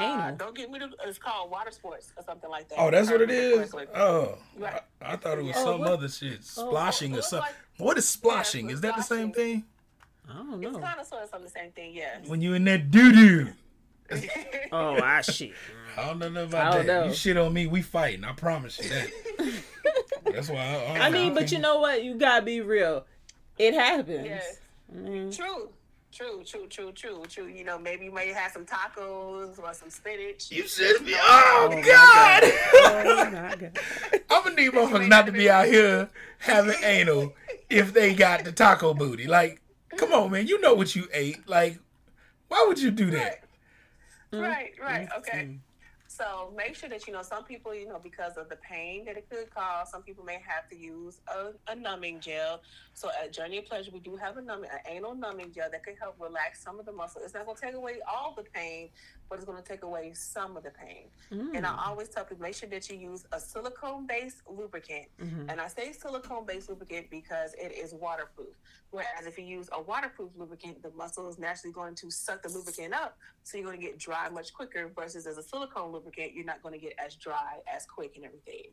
uh, 0.01 0.31
don't 0.33 0.55
get 0.57 0.71
me 0.71 0.79
to. 0.79 0.89
It's 1.05 1.19
called 1.19 1.51
water 1.51 1.71
sports 1.71 2.13
or 2.17 2.23
something 2.25 2.49
like 2.51 2.69
that. 2.71 2.79
Oh, 2.79 2.91
that's 2.91 3.11
what 3.11 3.21
it 3.21 3.31
is. 3.31 3.75
Oh, 3.95 4.39
Right. 4.57 4.81
I, 5.03 5.13
I 5.13 5.17
thought 5.17 5.39
it 5.39 5.45
was 5.45 5.57
Oh, 5.57 5.65
some 5.65 5.81
what- 5.81 5.89
other 5.91 6.09
shit, 6.09 6.39
Oh, 6.57 6.69
splashing 6.69 7.13
it 7.15 7.19
or 7.19 7.23
something. 7.23 7.41
like- 7.51 7.55
What 7.87 7.99
is 7.99 8.09
splashing? 8.09 8.69
Yeah, 8.69 8.75
Is 8.75 8.81
that 8.83 8.97
the 8.97 9.03
same 9.03 9.33
thing? 9.33 9.65
I 10.29 10.35
don't 10.35 10.61
know. 10.61 10.69
It's 10.69 10.79
kind 10.79 11.01
of 11.01 11.07
sort 11.07 11.23
of 11.25 11.29
something 11.31 11.47
the 11.47 11.51
same 11.51 11.71
thing, 11.73 11.95
yes. 11.95 12.27
When 12.29 12.41
you 12.41 12.55
in 12.55 12.65
that 12.65 12.91
doo 12.91 13.13
doo. 13.13 13.49
Oh, 14.73 14.97
I 15.03 15.21
shit. 15.23 15.53
I 15.97 16.07
don't 16.07 16.19
know 16.19 16.29
nothing 16.29 16.55
I 16.55 16.61
about 16.61 16.73
don't 16.75 16.87
that. 16.87 17.01
know. 17.03 17.09
You 17.09 17.15
shit 17.15 17.37
on 17.37 17.53
me, 17.53 17.67
we 17.67 17.83
fighting. 17.83 18.25
I 18.25 18.33
promise 18.33 18.79
you 18.79 18.89
that. 18.89 19.63
That's 20.33 20.49
why. 20.49 20.57
I, 20.97 21.07
I 21.07 21.11
mean, 21.11 21.35
but 21.35 21.51
you 21.53 21.59
know 21.59 21.81
what? 21.81 22.03
You 22.05 22.15
gotta 22.17 22.43
be 22.43 22.61
real. 22.61 23.05
It 23.59 23.75
happens. 23.75 24.25
Yes. 24.27 24.59
Mhm. 24.95 25.35
True. 25.37 25.71
True, 26.13 26.43
true, 26.45 26.67
true, 26.69 26.93
true, 26.93 27.23
true. 27.27 27.47
You 27.47 27.65
know, 27.65 27.79
maybe 27.79 28.05
you 28.05 28.13
may 28.13 28.29
have 28.29 28.53
some 28.53 28.67
tacos 28.67 29.59
or 29.59 29.73
some 29.73 29.89
spinach. 29.89 30.51
You 30.51 30.69
should 30.69 31.05
be. 31.07 31.15
Oh, 31.17 31.69
Oh, 31.71 31.75
my 31.75 31.81
God. 31.81 32.43
Oh 32.45 33.31
my 33.31 33.57
god. 33.57 33.79
I'm 34.31 34.43
gonna 34.45 34.57
need 34.57 34.73
motherfuckers 34.73 35.09
not 35.09 35.25
to 35.27 35.33
be 35.33 35.49
out 35.49 35.67
here 35.67 36.11
having 36.39 36.77
anal 36.85 37.33
if 37.71 37.95
they 37.95 38.13
got 38.13 38.45
the 38.45 38.53
taco 38.53 38.93
booty. 38.93 39.27
Like, 39.27 39.63
come 39.97 40.13
on, 40.13 40.31
man. 40.31 40.47
You 40.47 40.61
know 40.61 40.75
what 40.75 40.95
you 40.95 41.09
ate. 41.15 41.49
Like, 41.49 41.79
why 42.49 42.65
would 42.69 42.79
you 42.79 42.91
do 42.91 43.11
that? 43.13 43.45
Right, 44.33 44.73
right, 44.81 45.09
mm-hmm. 45.09 45.19
okay. 45.19 45.59
So 46.23 46.53
make 46.57 46.77
sure 46.77 46.89
that 46.89 47.09
you 47.09 47.13
know 47.13 47.23
some 47.23 47.43
people, 47.43 47.75
you 47.75 47.89
know, 47.89 47.99
because 48.01 48.37
of 48.37 48.49
the 48.49 48.55
pain 48.55 49.05
that 49.07 49.17
it 49.17 49.29
could 49.29 49.53
cause, 49.53 49.91
some 49.91 50.03
people 50.03 50.25
may 50.25 50.39
have 50.47 50.69
to 50.69 50.77
use 50.77 51.21
a, 51.27 51.73
a 51.73 51.75
numbing 51.75 52.21
gel. 52.21 52.61
So 52.95 53.11
at 53.21 53.33
Journey 53.33 53.59
of 53.59 53.67
Pleasure, 53.67 53.91
we 53.93 53.99
do 53.99 54.15
have 54.15 54.37
a 54.37 54.43
numbing, 54.43 54.71
an 54.71 54.79
anal 54.89 55.17
numbing 55.17 55.51
gel 55.53 55.69
that 55.73 55.83
can 55.83 55.97
help 55.97 56.15
relax 56.21 56.63
some 56.63 56.79
of 56.79 56.87
the 56.87 56.93
muscle. 56.93 57.23
It's 57.25 57.35
not 57.35 57.45
going 57.45 57.57
to 57.57 57.63
take 57.63 57.75
away 57.75 57.95
all 58.09 58.35
the 58.37 58.45
pain, 58.45 58.91
but 59.33 59.39
it's 59.39 59.47
going 59.47 59.63
to 59.63 59.67
take 59.67 59.83
away 59.83 60.13
some 60.13 60.59
of 60.59 60.63
the 60.63 60.71
pain. 60.71 61.07
And 61.31 61.65
I 61.65 61.87
always 61.87 62.11
tell 62.11 62.23
people 62.23 62.43
make 62.43 62.55
sure 62.55 62.69
that 62.69 62.91
you 62.91 62.99
use 62.99 63.25
a 63.33 63.41
silicone-based 63.41 64.43
lubricant. 64.47 65.07
Mhm. 65.19 65.51
And 65.51 65.59
I 65.59 65.69
say 65.69 65.91
silicone-based 65.95 66.69
lubricant 66.69 67.09
because 67.09 67.55
it 67.55 67.73
is 67.73 67.95
waterproof. 67.95 68.55
Whereas 68.91 69.25
if 69.25 69.39
you 69.39 69.47
use 69.47 69.71
a 69.73 69.81
waterproof 69.81 70.33
lubricant, 70.37 70.83
the 70.83 70.91
muscle 70.91 71.31
is 71.31 71.39
naturally 71.39 71.73
going 71.73 71.95
to 71.95 72.11
suck 72.11 72.43
the 72.43 72.51
lubricant 72.51 72.93
up, 72.93 73.17
so 73.43 73.57
you're 73.57 73.65
going 73.65 73.81
to 73.81 73.87
get 73.87 73.99
dry 73.99 74.29
much 74.29 74.53
quicker. 74.53 74.89
Versus 74.95 75.27
as 75.27 75.39
a 75.39 75.43
silicone 75.43 75.93
lubricant, 75.93 76.35
you're 76.35 76.45
not 76.45 76.63
going 76.63 76.75
to 76.75 76.79
get 76.87 76.93
as 76.99 77.17
dry 77.17 77.63
as 77.75 77.87
quick 77.87 78.17
and 78.17 78.27
everything. 78.27 78.67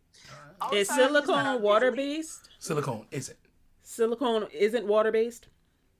All 0.59 0.73
Is 0.73 0.89
the 0.89 0.95
time, 0.95 0.99
it's 0.99 0.99
not 1.13 1.25
silicone 1.25 1.61
water 1.61 1.91
based? 1.93 2.49
Silicone 2.59 3.07
isn't. 3.11 3.39
Silicone 3.83 4.49
isn't 4.51 4.85
water 4.85 5.13
based. 5.13 5.47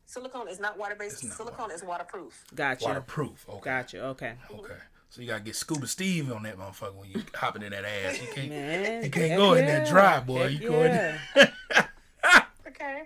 Silicone 0.10 0.48
is 0.48 0.60
not 0.60 0.76
water-based. 0.76 1.20
Silicone 1.20 1.60
water- 1.66 1.74
is 1.76 1.84
waterproof. 1.84 2.44
Gotcha. 2.56 2.84
Waterproof. 2.86 3.46
Okay. 3.48 3.60
Gotcha. 3.64 4.04
Okay. 4.06 4.34
Okay. 4.52 4.74
So 5.12 5.22
you 5.22 5.28
gotta 5.28 5.44
get 5.44 5.56
Scuba 5.56 5.86
Steve 5.86 6.32
on 6.32 6.42
that 6.44 6.58
motherfucker 6.58 6.96
when 6.96 7.12
you 7.12 7.22
hopping 7.36 7.62
in 7.62 7.70
that 7.74 7.86
ass. 7.86 8.20
You 8.20 8.28
can't. 8.34 8.50
Man, 8.50 9.04
You 9.04 9.12
can't 9.12 9.30
heck 9.30 9.38
go 9.38 9.54
in 9.54 9.66
that 9.68 9.86
yeah. 9.86 9.92
dry, 9.92 10.20
boy. 10.20 10.52
Heck 10.52 10.62
You 10.62 10.70
go 10.70 10.82
in 10.82 10.92
yeah. 10.92 11.18
there. 11.36 11.54
Okay. 12.68 13.04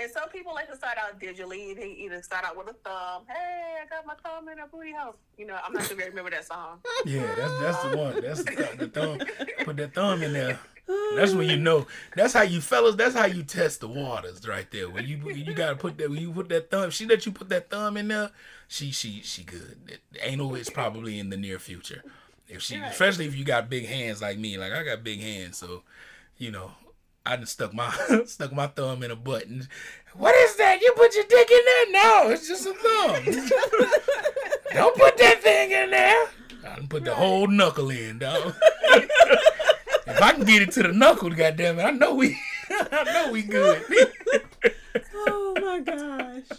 And 0.00 0.10
some 0.10 0.28
people 0.30 0.52
like 0.54 0.68
to 0.70 0.76
start 0.76 0.89
out 1.02 1.20
digitally. 1.20 1.74
They 1.76 1.88
either 2.04 2.22
start 2.22 2.44
out 2.44 2.56
with 2.56 2.68
a 2.68 2.72
thumb. 2.72 3.22
Hey, 3.28 3.76
I 3.82 3.86
got 3.88 4.06
my 4.06 4.14
thumb 4.22 4.48
in 4.48 4.58
a 4.58 4.66
booty 4.66 4.92
hole. 4.96 5.14
You 5.38 5.46
know, 5.46 5.58
I'm 5.64 5.72
not 5.72 5.84
sure 5.84 5.96
if 5.98 6.04
you 6.04 6.10
remember 6.10 6.30
that 6.30 6.46
song. 6.46 6.78
Yeah, 7.06 7.26
that's 7.36 7.60
that's 7.60 7.82
the 7.84 7.96
one. 7.96 8.20
That's 8.20 8.42
the, 8.44 8.76
the 8.78 8.88
thumb. 8.88 9.18
Put 9.64 9.76
that 9.78 9.94
thumb 9.94 10.22
in 10.22 10.32
there. 10.32 10.58
That's 11.16 11.32
when 11.32 11.48
you 11.48 11.56
know. 11.68 11.86
That's 12.14 12.34
how 12.34 12.42
you 12.42 12.60
fellas. 12.60 12.96
That's 12.96 13.14
how 13.14 13.26
you 13.26 13.42
test 13.42 13.80
the 13.80 13.88
waters 13.88 14.46
right 14.46 14.70
there. 14.70 14.90
When 14.90 15.06
you 15.06 15.16
you 15.30 15.54
gotta 15.54 15.76
put 15.76 15.96
that. 15.98 16.10
When 16.10 16.18
you 16.20 16.32
put 16.32 16.48
that 16.50 16.70
thumb. 16.70 16.90
She 16.90 17.06
let 17.06 17.24
you 17.26 17.32
put 17.32 17.48
that 17.50 17.70
thumb 17.70 17.96
in 17.96 18.08
there. 18.08 18.30
She 18.68 18.90
she 18.90 19.22
she 19.22 19.42
good. 19.44 19.98
Anal 20.20 20.54
is 20.56 20.68
probably 20.70 21.18
in 21.18 21.30
the 21.30 21.36
near 21.36 21.58
future. 21.58 22.02
If 22.48 22.62
she, 22.62 22.78
Right. 22.78 22.90
especially 22.90 23.26
if 23.26 23.36
you 23.36 23.44
got 23.44 23.70
big 23.70 23.86
hands 23.86 24.20
like 24.20 24.36
me. 24.38 24.58
Like 24.58 24.72
I 24.72 24.82
got 24.82 25.04
big 25.04 25.20
hands, 25.20 25.56
so 25.56 25.82
you 26.36 26.50
know. 26.50 26.72
I 27.26 27.36
just 27.36 27.52
stuck 27.52 27.72
my 27.74 27.90
stuck 28.26 28.52
my 28.52 28.66
thumb 28.68 29.02
in 29.02 29.10
a 29.10 29.16
button. 29.16 29.68
What 30.14 30.34
is 30.34 30.56
that? 30.56 30.80
You 30.80 30.92
put 30.96 31.14
your 31.14 31.24
dick 31.24 31.50
in 31.50 31.60
there? 31.64 32.02
No, 32.02 32.30
it's 32.30 32.48
just 32.48 32.66
a 32.66 32.72
thumb. 32.74 33.24
Don't 34.72 34.96
put 34.96 35.16
that 35.18 35.40
thing 35.42 35.70
in 35.70 35.90
there. 35.90 36.26
I 36.66 36.76
done 36.76 36.88
put 36.88 37.04
the 37.04 37.14
whole 37.14 37.46
knuckle 37.46 37.90
in, 37.90 38.18
dog. 38.18 38.54
if 40.06 40.20
I 40.22 40.32
can 40.32 40.44
get 40.44 40.62
it 40.62 40.72
to 40.72 40.82
the 40.82 40.92
knuckle, 40.92 41.30
goddamn 41.30 41.78
it, 41.78 41.82
I 41.82 41.90
know 41.90 42.14
we, 42.14 42.38
I 42.70 43.04
know 43.12 43.32
we 43.32 43.42
good. 43.42 43.84
Oh 45.14 45.54
my 45.60 45.80
gosh. 45.80 46.58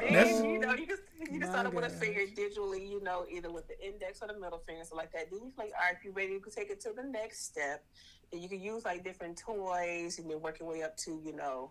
That's- 0.00 0.40
And, 0.40 0.50
you 0.52 0.58
know, 0.58 0.74
you 0.74 0.86
can 0.86 0.96
you 1.20 1.26
can 1.26 1.40
My 1.40 1.46
start 1.46 1.66
off 1.66 1.74
with 1.74 1.84
a 1.84 1.88
gosh. 1.88 1.98
finger 1.98 2.20
digitally, 2.34 2.88
you 2.88 3.02
know, 3.02 3.26
either 3.30 3.50
with 3.50 3.68
the 3.68 3.78
index 3.86 4.20
or 4.22 4.28
the 4.28 4.38
middle 4.38 4.62
finger, 4.66 4.84
so 4.84 4.96
like 4.96 5.12
that. 5.12 5.30
Then 5.30 5.40
you 5.40 5.52
like, 5.58 5.72
all 5.78 5.84
right, 5.86 5.94
if 5.96 6.04
you're 6.04 6.12
ready, 6.12 6.32
you 6.32 6.40
can 6.40 6.52
take 6.52 6.70
it 6.70 6.80
to 6.82 6.90
the 6.96 7.02
next 7.02 7.44
step. 7.44 7.84
You 8.32 8.48
can 8.48 8.60
use 8.60 8.84
like 8.84 9.04
different 9.04 9.38
toys 9.38 10.18
and 10.18 10.30
then 10.30 10.40
work 10.40 10.60
your 10.60 10.68
way 10.68 10.82
up 10.82 10.96
to, 10.98 11.20
you 11.24 11.34
know, 11.34 11.70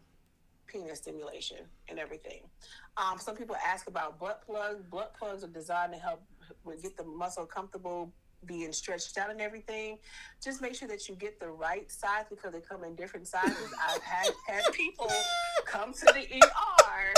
penis 0.68 1.00
stimulation 1.00 1.58
and 1.90 2.00
everything. 2.00 2.42
Um, 2.98 3.20
some 3.20 3.36
people 3.36 3.56
ask 3.66 3.88
about 3.88 4.20
butt 4.20 4.44
plugs. 4.46 4.84
Butt 4.92 5.16
plugs 5.18 5.44
are 5.44 5.48
designed 5.48 5.94
to 5.94 6.00
help 6.00 6.22
get 6.82 6.98
the 6.98 7.04
muscle 7.04 7.46
comfortable 7.46 8.12
being 8.46 8.72
stretched 8.72 9.18
out 9.18 9.30
and 9.30 9.42
everything. 9.42 9.98
Just 10.44 10.62
make 10.62 10.76
sure 10.76 10.88
that 10.88 11.08
you 11.10 11.16
get 11.16 11.40
the 11.40 11.50
right 11.50 11.92
size 11.92 12.26
because 12.30 12.54
they 12.54 12.62
come 12.62 12.84
in 12.84 12.96
different 12.96 13.28
sizes. 13.28 13.74
I've 13.88 14.02
had, 14.04 14.32
had 14.48 14.74
people 14.74 15.12
come 15.66 15.94
to 15.94 16.06
the 16.06 16.26
ER. 16.42 17.14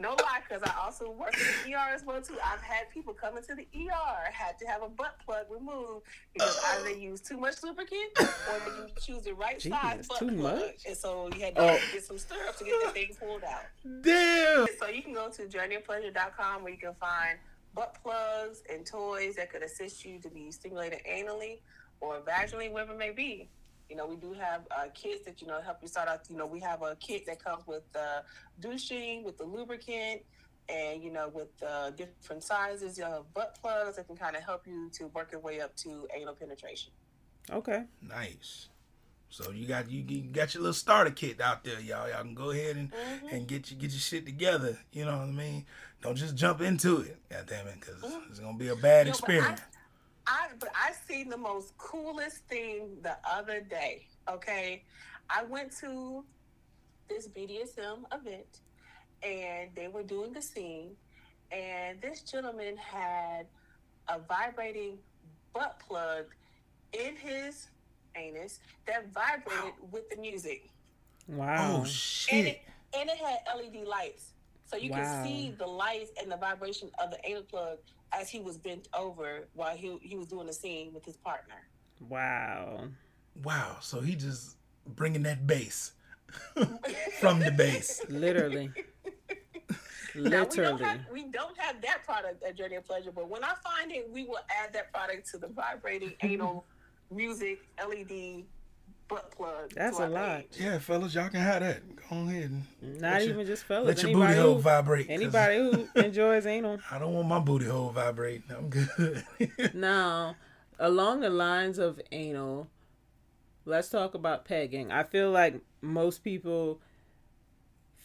No 0.00 0.10
lie, 0.12 0.40
because 0.48 0.62
I 0.62 0.72
also 0.82 1.10
work 1.10 1.34
in 1.36 1.70
the 1.70 1.76
ER 1.76 1.94
as 1.94 2.02
well 2.04 2.22
too. 2.22 2.38
I've 2.42 2.62
had 2.62 2.88
people 2.90 3.12
come 3.12 3.36
into 3.36 3.54
the 3.54 3.66
ER 3.76 4.30
had 4.32 4.58
to 4.60 4.66
have 4.66 4.82
a 4.82 4.88
butt 4.88 5.16
plug 5.26 5.44
removed 5.50 6.06
because 6.32 6.58
either 6.70 6.84
they 6.84 6.98
use 6.98 7.20
too 7.20 7.36
much 7.36 7.62
lubricant 7.62 8.10
or 8.18 8.26
they 8.64 8.92
choose 9.02 9.22
the 9.24 9.34
right 9.34 9.60
size 9.60 9.92
Jesus, 9.98 10.08
butt 10.08 10.18
too 10.20 10.32
plug, 10.32 10.58
much? 10.60 10.86
and 10.88 10.96
so 10.96 11.28
you 11.36 11.40
had 11.44 11.54
to 11.56 11.60
Oh. 11.62 11.78
get 11.92 12.02
some 12.02 12.16
stirrups 12.16 12.58
to 12.60 12.64
get 12.64 12.82
the 12.86 12.90
thing 12.92 13.14
pulled 13.20 13.44
out. 13.44 13.64
Damn. 14.02 14.66
So 14.78 14.88
you 14.88 15.02
can 15.02 15.12
go 15.12 15.28
to 15.28 15.42
journeyofpleasure.com 15.46 16.62
where 16.62 16.72
you 16.72 16.78
can 16.78 16.94
find 16.94 17.38
butt 17.74 17.96
plugs 18.02 18.62
and 18.72 18.86
toys 18.86 19.36
that 19.36 19.52
could 19.52 19.62
assist 19.62 20.04
you 20.04 20.18
to 20.20 20.30
be 20.30 20.50
stimulated 20.50 21.00
anally 21.08 21.58
or 22.00 22.20
vaginally, 22.20 22.72
wherever 22.72 22.92
it 22.94 22.98
may 22.98 23.10
be. 23.10 23.50
You 23.90 23.96
know, 23.96 24.06
we 24.06 24.16
do 24.16 24.32
have 24.32 24.62
uh, 24.70 24.84
kits 24.94 25.24
that, 25.26 25.40
you 25.42 25.48
know, 25.48 25.60
help 25.60 25.78
you 25.82 25.88
start 25.88 26.08
out. 26.08 26.20
You 26.30 26.36
know, 26.36 26.46
we 26.46 26.60
have 26.60 26.80
a 26.82 26.96
kit 26.96 27.26
that 27.26 27.42
comes 27.42 27.66
with 27.66 27.82
uh, 27.96 28.20
douching, 28.60 29.24
with 29.24 29.36
the 29.36 29.44
lubricant, 29.44 30.22
and, 30.68 31.02
you 31.02 31.10
know, 31.10 31.28
with 31.28 31.48
uh, 31.66 31.90
different 31.90 32.44
sizes 32.44 33.00
of 33.00 33.32
butt 33.34 33.58
plugs 33.60 33.96
that 33.96 34.06
can 34.06 34.16
kind 34.16 34.36
of 34.36 34.42
help 34.44 34.66
you 34.66 34.88
to 34.92 35.08
work 35.08 35.32
your 35.32 35.40
way 35.40 35.60
up 35.60 35.74
to 35.78 36.06
anal 36.16 36.34
penetration. 36.34 36.92
Okay. 37.50 37.82
Nice. 38.00 38.68
So 39.28 39.50
you 39.52 39.66
got 39.66 39.88
you, 39.90 40.04
you 40.06 40.22
got 40.22 40.54
your 40.54 40.62
little 40.62 40.74
starter 40.74 41.10
kit 41.12 41.40
out 41.40 41.62
there, 41.64 41.78
y'all. 41.80 42.08
Y'all 42.08 42.22
can 42.22 42.34
go 42.34 42.50
ahead 42.50 42.76
and, 42.76 42.90
Mhm. 42.92 43.32
and 43.32 43.46
get 43.48 43.70
you 43.70 43.76
get 43.76 43.90
your 43.92 44.00
shit 44.00 44.26
together. 44.26 44.76
You 44.92 45.04
know 45.04 45.18
what 45.18 45.28
I 45.28 45.30
mean? 45.32 45.66
Don't 46.02 46.16
just 46.16 46.34
jump 46.34 46.60
into 46.60 47.00
it. 47.02 47.16
God 47.30 47.46
damn 47.46 47.68
it, 47.68 47.78
because 47.80 48.02
it's 48.28 48.40
gonna 48.40 48.58
be 48.58 48.68
a 48.68 48.74
bad 48.76 49.06
Yo, 49.06 49.12
but 49.12 49.30
I- 49.30 49.34
experience. 49.34 49.60
I 49.60 49.64
but 50.58 50.68
I 50.74 50.92
seen 51.08 51.28
the 51.28 51.36
most 51.36 51.76
coolest 51.78 52.38
thing 52.48 52.98
the 53.02 53.16
other 53.28 53.60
day. 53.60 54.06
Okay, 54.28 54.84
I 55.28 55.44
went 55.44 55.72
to 55.80 56.24
this 57.08 57.28
BDSM 57.28 58.04
event, 58.12 58.60
and 59.22 59.70
they 59.74 59.88
were 59.88 60.02
doing 60.02 60.36
a 60.36 60.42
scene, 60.42 60.96
and 61.50 62.00
this 62.00 62.22
gentleman 62.22 62.76
had 62.76 63.46
a 64.08 64.18
vibrating 64.18 64.98
butt 65.52 65.80
plug 65.86 66.26
in 66.92 67.16
his 67.16 67.68
anus 68.16 68.60
that 68.86 69.12
vibrated 69.12 69.74
with 69.90 70.08
the 70.10 70.16
music. 70.16 70.70
Wow. 71.28 71.56
Oh 71.58 71.78
And 71.80 71.86
shit! 71.86 72.46
it, 72.46 72.60
and 72.96 73.08
it 73.08 73.16
had 73.18 73.38
LED 73.56 73.86
lights. 73.86 74.34
So 74.66 74.76
you 74.76 74.90
Wow. 74.90 74.98
can 74.98 75.22
see 75.24 75.54
the 75.58 75.66
lights 75.66 76.10
and 76.20 76.30
the 76.30 76.36
vibration 76.36 76.90
of 77.02 77.10
the 77.10 77.18
anal 77.24 77.42
plug 77.42 77.78
as 78.12 78.28
he 78.28 78.40
was 78.40 78.56
bent 78.58 78.88
over 78.94 79.48
while 79.54 79.76
he, 79.76 79.98
he 80.02 80.16
was 80.16 80.26
doing 80.26 80.46
the 80.46 80.52
scene 80.52 80.92
with 80.92 81.04
his 81.04 81.16
partner. 81.16 81.54
Wow. 82.08 82.88
Wow. 83.42 83.76
So 83.80 84.00
he 84.00 84.14
just 84.14 84.56
bringing 84.86 85.22
that 85.24 85.46
bass 85.46 85.92
from 87.20 87.40
the 87.40 87.50
base. 87.50 88.02
Literally. 88.08 88.70
Now, 90.14 90.22
we 90.24 90.30
don't, 90.30 90.50
Literally. 90.56 90.84
have, 90.84 91.00
we 91.12 91.24
don't 91.24 91.56
have 91.56 91.80
that 91.82 92.04
product 92.04 92.42
at 92.42 92.56
Journey 92.56 92.74
of 92.74 92.84
Pleasure, 92.84 93.12
but 93.12 93.28
when 93.28 93.44
I 93.44 93.52
find 93.62 93.92
it, 93.92 94.10
we 94.10 94.24
will 94.24 94.40
add 94.50 94.72
that 94.72 94.92
product 94.92 95.30
to 95.30 95.38
the 95.38 95.46
vibrating 95.46 96.14
anal 96.22 96.64
music 97.12 97.60
LED 97.78 98.44
butt 99.10 99.30
plug. 99.36 99.70
That's 99.74 99.98
a 99.98 100.08
lot. 100.08 100.38
page. 100.50 100.60
Yeah, 100.60 100.78
fellas, 100.78 101.14
y'all 101.14 101.28
can 101.28 101.40
have 101.40 101.60
that. 101.60 101.82
Go 102.08 102.16
ahead 102.16 102.50
and 102.80 103.00
Not 103.00 103.12
let 103.12 103.22
your- 103.24 103.34
even 103.34 103.46
just 103.46 103.64
fellas. 103.64 103.86
let 103.88 104.02
your 104.02 104.10
anybody 104.10 104.34
booty 104.34 104.40
hole 104.46 104.54
who, 104.54 104.60
vibrate. 104.62 105.06
'cause 105.08 105.14
anybody 105.14 105.56
who 105.56 105.88
enjoys 106.00 106.46
anal. 106.46 106.78
I 106.90 106.98
don't 106.98 107.12
want 107.14 107.28
my 107.28 107.38
booty 107.40 107.66
hole 107.66 107.90
vibrating. 107.90 108.44
I'm 108.56 108.68
good. 108.70 109.24
Now, 109.74 110.36
along 110.78 111.20
the 111.20 111.30
lines 111.30 111.78
of 111.78 112.00
anal, 112.12 112.68
let's 113.64 113.88
talk 113.90 114.14
about 114.14 114.44
pegging. 114.44 114.90
I 114.90 115.02
feel 115.02 115.30
like 115.30 115.60
most 115.82 116.24
people 116.24 116.80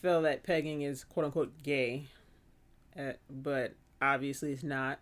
feel 0.01 0.21
that 0.23 0.43
pegging 0.43 0.81
is 0.81 1.03
quote 1.03 1.25
unquote 1.25 1.63
gay, 1.63 2.05
uh, 2.99 3.13
but 3.29 3.73
obviously 4.01 4.51
it's 4.51 4.63
not. 4.63 4.99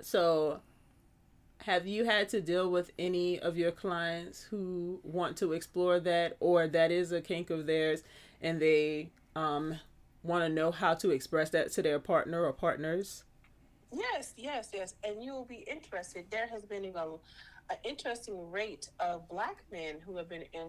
So, 0.00 0.60
have 1.58 1.86
you 1.86 2.04
had 2.04 2.28
to 2.30 2.40
deal 2.40 2.70
with 2.70 2.90
any 2.98 3.38
of 3.40 3.56
your 3.56 3.70
clients 3.70 4.42
who 4.42 5.00
want 5.02 5.36
to 5.38 5.52
explore 5.52 5.98
that 6.00 6.36
or 6.40 6.66
that 6.68 6.90
is 6.90 7.12
a 7.12 7.20
kink 7.20 7.50
of 7.50 7.66
theirs 7.66 8.02
and 8.42 8.60
they 8.60 9.10
um, 9.34 9.76
want 10.22 10.44
to 10.44 10.48
know 10.48 10.70
how 10.70 10.94
to 10.94 11.10
express 11.10 11.50
that 11.50 11.72
to 11.72 11.82
their 11.82 11.98
partner 11.98 12.44
or 12.44 12.52
partners? 12.52 13.24
Yes, 13.92 14.34
yes, 14.36 14.70
yes. 14.74 14.94
And 15.04 15.22
you 15.22 15.32
will 15.32 15.44
be 15.44 15.64
interested. 15.70 16.26
There 16.30 16.48
has 16.48 16.64
been 16.64 16.84
a, 16.84 17.06
an 17.70 17.76
interesting 17.84 18.50
rate 18.50 18.88
of 19.00 19.28
black 19.28 19.62
men 19.72 19.96
who 20.04 20.16
have 20.16 20.28
been 20.28 20.44
in 20.52 20.68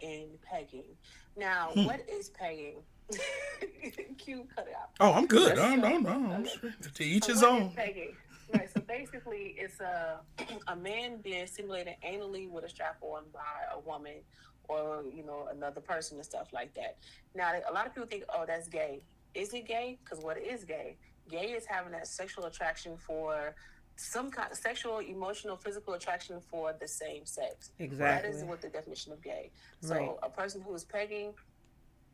in 0.00 0.26
pegging. 0.42 0.96
Now, 1.36 1.70
Hmm. 1.74 1.84
what 1.84 2.00
is 2.08 2.30
pegging? 2.30 2.82
Q, 4.18 4.46
cut 4.54 4.66
it 4.68 4.74
out. 4.80 4.90
oh, 5.00 5.12
I'm 5.12 5.26
good. 5.26 5.56
That's- 5.56 5.78
No, 5.78 5.98
no, 5.98 6.18
no. 6.18 6.32
I'm 6.34 6.46
straight. 6.46 6.72
To 6.94 7.04
each 7.04 7.26
his 7.26 7.42
own. 7.42 7.70
pegging? 7.72 8.16
Right. 8.52 8.68
So 8.72 8.80
basically, 8.80 9.54
it's 9.58 9.80
a 9.80 10.20
a 10.68 10.76
man 10.76 11.18
being 11.22 11.46
stimulated 11.46 11.94
anally 12.06 12.48
with 12.50 12.64
a 12.64 12.68
strap 12.68 12.96
on 13.02 13.24
by 13.32 13.40
a 13.74 13.78
woman 13.80 14.22
or 14.68 15.04
you 15.14 15.24
know 15.24 15.48
another 15.50 15.80
person 15.80 16.16
and 16.18 16.24
stuff 16.24 16.48
like 16.52 16.74
that. 16.74 16.98
Now, 17.34 17.52
a 17.68 17.72
lot 17.72 17.86
of 17.86 17.94
people 17.94 18.08
think, 18.08 18.24
oh, 18.34 18.44
that's 18.46 18.68
gay. 18.68 19.02
Is 19.34 19.54
it 19.54 19.66
gay? 19.66 19.98
Because 20.04 20.22
what 20.22 20.38
is 20.38 20.64
gay? 20.64 20.96
Gay 21.30 21.52
is 21.52 21.64
having 21.66 21.92
that 21.92 22.06
sexual 22.06 22.44
attraction 22.44 22.96
for 22.96 23.54
some 23.96 24.30
kind 24.30 24.50
of 24.50 24.56
sexual, 24.58 24.98
emotional, 24.98 25.56
physical 25.56 25.94
attraction 25.94 26.40
for 26.50 26.74
the 26.80 26.88
same 26.88 27.24
sex. 27.26 27.70
Exactly. 27.78 28.30
That 28.30 28.36
is 28.36 28.42
what 28.44 28.60
the 28.60 28.68
definition 28.68 29.12
of 29.12 29.22
gay. 29.22 29.50
So 29.80 29.94
Right. 29.94 30.10
a 30.22 30.30
person 30.30 30.60
who 30.62 30.74
is 30.74 30.84
pegging 30.84 31.34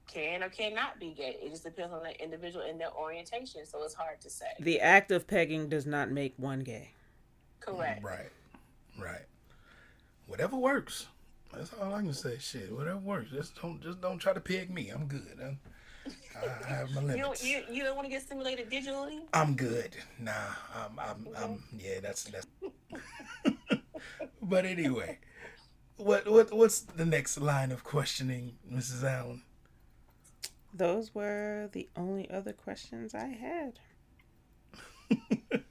can 0.09 0.43
or 0.43 0.49
cannot 0.49 0.99
be 0.99 1.11
gay. 1.11 1.37
It 1.41 1.51
just 1.51 1.65
depends 1.65 1.93
on 1.93 2.03
the 2.03 2.21
individual 2.23 2.65
and 2.69 2.81
their 2.81 2.93
orientation. 2.93 3.65
So 3.67 3.83
it's 3.85 3.95
hard 3.95 4.21
to 4.23 4.31
say. 4.31 4.47
The 4.59 4.81
act 4.81 5.11
of 5.13 5.27
pegging 5.27 5.69
does 5.69 5.87
not 5.87 6.11
make 6.11 6.35
one 6.37 6.61
gay. 6.61 6.91
Correct. 7.61 8.03
Right. 8.03 8.31
Right. 8.99 9.27
Whatever 10.27 10.57
works. 10.57 11.07
That's 11.55 11.73
all 11.81 11.95
I 11.95 12.01
can 12.01 12.13
say. 12.13 12.37
Shit, 12.39 12.73
whatever 12.73 12.99
works. 12.99 13.31
Just 13.31 13.61
don't 13.61 13.81
just 13.83 14.01
don't 14.01 14.19
try 14.19 14.33
to 14.33 14.41
peg 14.41 14.71
me. 14.71 14.91
I'm 14.91 15.07
good. 15.07 15.39
I'm, 15.43 15.59
I 16.67 16.69
have 16.69 16.91
my 16.91 17.01
You 17.01 17.07
don't, 17.09 17.17
limits. 17.19 17.45
you, 17.45 17.63
you 17.71 17.83
don't 17.83 17.97
want 17.97 18.07
to 18.07 18.11
get 18.11 18.23
stimulated 18.23 18.71
digitally? 18.71 19.21
I'm 19.33 19.55
good. 19.55 19.97
Nah, 20.19 20.33
I'm 20.75 20.99
I'm, 20.99 21.17
mm-hmm. 21.17 21.45
I'm 21.45 21.65
yeah, 21.79 22.01
that's 22.01 22.25
that's 22.25 22.47
But 24.43 24.65
anyway, 24.65 25.19
what 25.97 26.29
what 26.31 26.53
what's 26.53 26.81
the 26.81 27.05
next 27.05 27.41
line 27.41 27.73
of 27.73 27.85
questioning, 27.85 28.57
Mrs. 28.71 29.05
Allen? 29.05 29.43
Those 30.73 31.15
were 31.15 31.69
the 31.73 31.89
only 31.97 32.31
other 32.31 32.53
questions 32.53 33.15
I 33.15 33.27
had. 33.27 33.79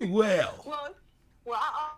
Well, 0.00 0.60
Well, 0.66 0.94
well, 1.44 1.60
I 1.60 1.90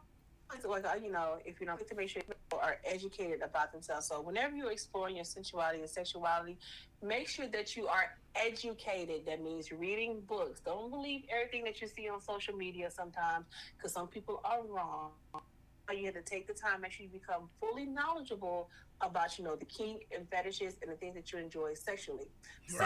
always 0.64 0.85
like 0.85 1.03
you 1.03 1.11
know, 1.11 1.39
if 1.45 1.61
you 1.61 1.66
know, 1.66 1.77
to 1.77 1.95
make 1.95 2.11
sure 2.11 2.22
people 2.22 2.59
are 2.62 2.77
educated 2.85 3.41
about 3.43 3.72
themselves. 3.72 4.07
So 4.09 4.20
whenever 4.20 4.55
you're 4.55 4.70
exploring 4.72 5.16
your 5.16 5.25
sensuality 5.25 5.81
and 5.81 5.89
sexuality, 5.89 6.59
make 7.03 7.29
sure 7.29 7.47
that 7.49 7.77
you 7.77 7.87
are 7.87 8.14
educated. 8.35 9.27
That 9.27 9.43
means 9.43 9.72
reading 9.72 10.20
books. 10.27 10.61
Don't 10.61 10.91
believe 10.91 11.22
everything 11.31 11.64
that 11.64 11.81
you 11.81 11.89
see 11.89 12.09
on 12.09 12.20
social 12.20 12.55
media 12.55 12.91
sometimes, 12.91 13.47
because 13.77 13.93
some 13.93 14.09
people 14.09 14.41
are 14.45 14.62
wrong. 14.66 15.12
You 15.93 16.07
have 16.07 16.14
to 16.14 16.22
take 16.22 16.47
the 16.47 16.55
time 16.55 16.80
make 16.80 16.93
sure 16.93 17.05
you 17.05 17.12
become 17.12 17.51
fully 17.61 17.85
knowledgeable 17.85 18.70
about 19.01 19.39
you 19.39 19.45
know 19.45 19.55
the 19.55 19.66
kink 19.66 20.07
and 20.16 20.28
fetishes 20.30 20.76
and 20.82 20.91
the 20.91 20.97
things 20.97 21.14
that 21.14 21.30
you 21.32 21.39
enjoy 21.39 21.74
sexually. 21.74 22.28
So 22.68 22.85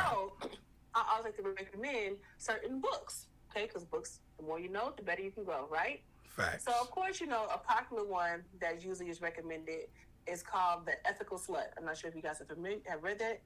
I 0.95 1.05
always 1.13 1.25
like 1.25 1.37
to 1.37 1.43
recommend 1.43 2.17
certain 2.39 2.81
books. 2.81 3.29
Okay, 3.51 3.67
because 3.67 3.85
books, 3.85 4.21
the 4.37 4.45
more 4.45 4.59
you 4.59 4.69
know, 4.69 4.93
the 4.97 5.03
better 5.03 5.23
you 5.23 5.31
can 5.31 5.45
grow, 5.45 5.67
right? 5.71 6.03
facts. 6.29 6.65
So, 6.67 6.73
of 6.73 6.91
course, 6.91 7.21
you 7.21 7.27
know, 7.27 7.47
a 7.53 7.57
popular 7.59 8.05
one 8.05 8.45
that 8.61 8.85
usually 8.85 9.09
is 9.09 9.23
recommended 9.23 9.87
is 10.27 10.43
called 10.43 10.85
The 10.85 10.95
Ethical 11.09 11.39
Slut. 11.39 11.69
I'm 11.79 11.87
not 11.87 11.97
sure 11.97 12.11
if 12.11 12.15
you 12.17 12.21
guys 12.21 12.41
are 12.43 12.45
familiar, 12.45 12.79
have 12.87 13.03
read 13.03 13.19
that. 13.21 13.41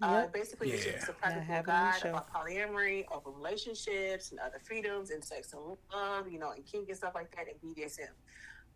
Uh, 0.00 0.26
basically, 0.28 0.70
it's 0.70 0.86
Yeah. 0.86 0.92
just 0.92 1.08
a 1.08 1.12
I 1.12 1.14
practical 1.14 1.42
have 1.54 1.68
it 1.68 1.70
on 1.70 1.84
the 1.92 2.00
guide 2.00 2.04
about 2.10 2.32
polyamory, 2.32 3.04
open 3.10 3.34
relationships, 3.34 4.30
and 4.30 4.38
other 4.38 4.60
freedoms, 4.60 5.10
and 5.10 5.22
sex 5.24 5.52
and 5.52 5.76
love, 5.92 6.30
you 6.30 6.38
know, 6.38 6.52
and 6.52 6.64
kink 6.64 6.88
and 6.88 6.96
stuff 6.96 7.14
like 7.14 7.34
that, 7.36 7.46
and 7.48 7.60
BDSM. 7.60 8.08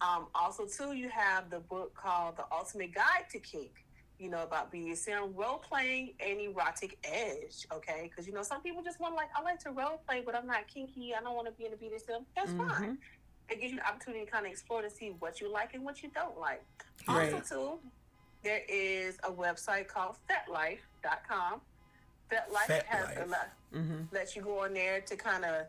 Um, 0.00 0.26
also, 0.34 0.66
too, 0.66 0.92
you 0.94 1.08
have 1.08 1.50
the 1.50 1.60
book 1.60 1.94
called 1.94 2.36
The 2.36 2.44
Ultimate 2.52 2.94
Guide 2.94 3.26
to 3.32 3.38
Kink. 3.38 3.84
You 4.18 4.30
know 4.30 4.42
about 4.42 4.72
BDSM, 4.72 5.32
role 5.34 5.58
playing, 5.58 6.14
and 6.20 6.40
erotic 6.40 6.96
edge. 7.04 7.66
Okay, 7.72 8.08
because 8.08 8.26
you 8.28 8.32
know 8.32 8.42
some 8.42 8.60
people 8.62 8.82
just 8.82 9.00
want 9.00 9.14
like 9.16 9.28
I 9.36 9.42
like 9.42 9.58
to 9.60 9.70
role 9.72 10.00
play, 10.06 10.22
but 10.24 10.34
I'm 10.36 10.46
not 10.46 10.68
kinky. 10.68 11.14
I 11.14 11.20
don't 11.20 11.34
want 11.34 11.46
to 11.48 11.52
be 11.52 11.66
in 11.66 11.72
a 11.72 11.76
BDSM. 11.76 12.24
That's 12.36 12.52
fine 12.52 12.68
Mhm. 12.92 12.98
it 13.50 13.60
gives 13.60 13.72
you 13.72 13.78
the 13.80 13.86
opportunity 13.88 14.24
to 14.24 14.30
kind 14.30 14.46
of 14.46 14.52
explore 14.52 14.82
to 14.82 14.88
see 14.90 15.10
what 15.18 15.40
you 15.40 15.48
like 15.52 15.74
and 15.74 15.84
what 15.84 16.02
you 16.02 16.10
don't 16.10 16.38
like. 16.38 16.62
Right. 17.08 17.34
Also, 17.34 17.78
too, 17.80 17.90
there 18.44 18.62
is 18.68 19.18
a 19.24 19.30
website 19.32 19.88
called 19.88 20.16
FetLife.com. 20.30 21.60
FetLife 22.30 22.66
Fet 22.66 22.86
has 22.86 23.04
Life. 23.16 23.18
a 23.26 23.26
lot, 23.26 23.50
Mhm. 23.72 24.12
lets 24.12 24.34
you 24.36 24.42
go 24.42 24.60
on 24.64 24.72
there 24.74 25.00
to 25.02 25.16
kind 25.16 25.44
of 25.44 25.66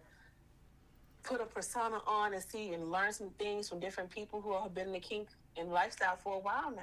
put 1.26 1.42
a 1.42 1.46
persona 1.46 2.00
on 2.08 2.34
and 2.34 2.44
see 2.44 2.74
and 2.74 2.92
learn 2.92 3.12
some 3.12 3.30
things 3.40 3.68
from 3.70 3.80
different 3.80 4.10
people 4.10 4.42
who 4.42 4.54
have 4.54 4.74
been 4.74 4.88
in 4.88 4.94
the 4.94 5.00
kink 5.00 5.28
and 5.58 5.72
lifestyle 5.72 6.16
for 6.16 6.36
a 6.36 6.40
while 6.40 6.72
now. 6.72 6.82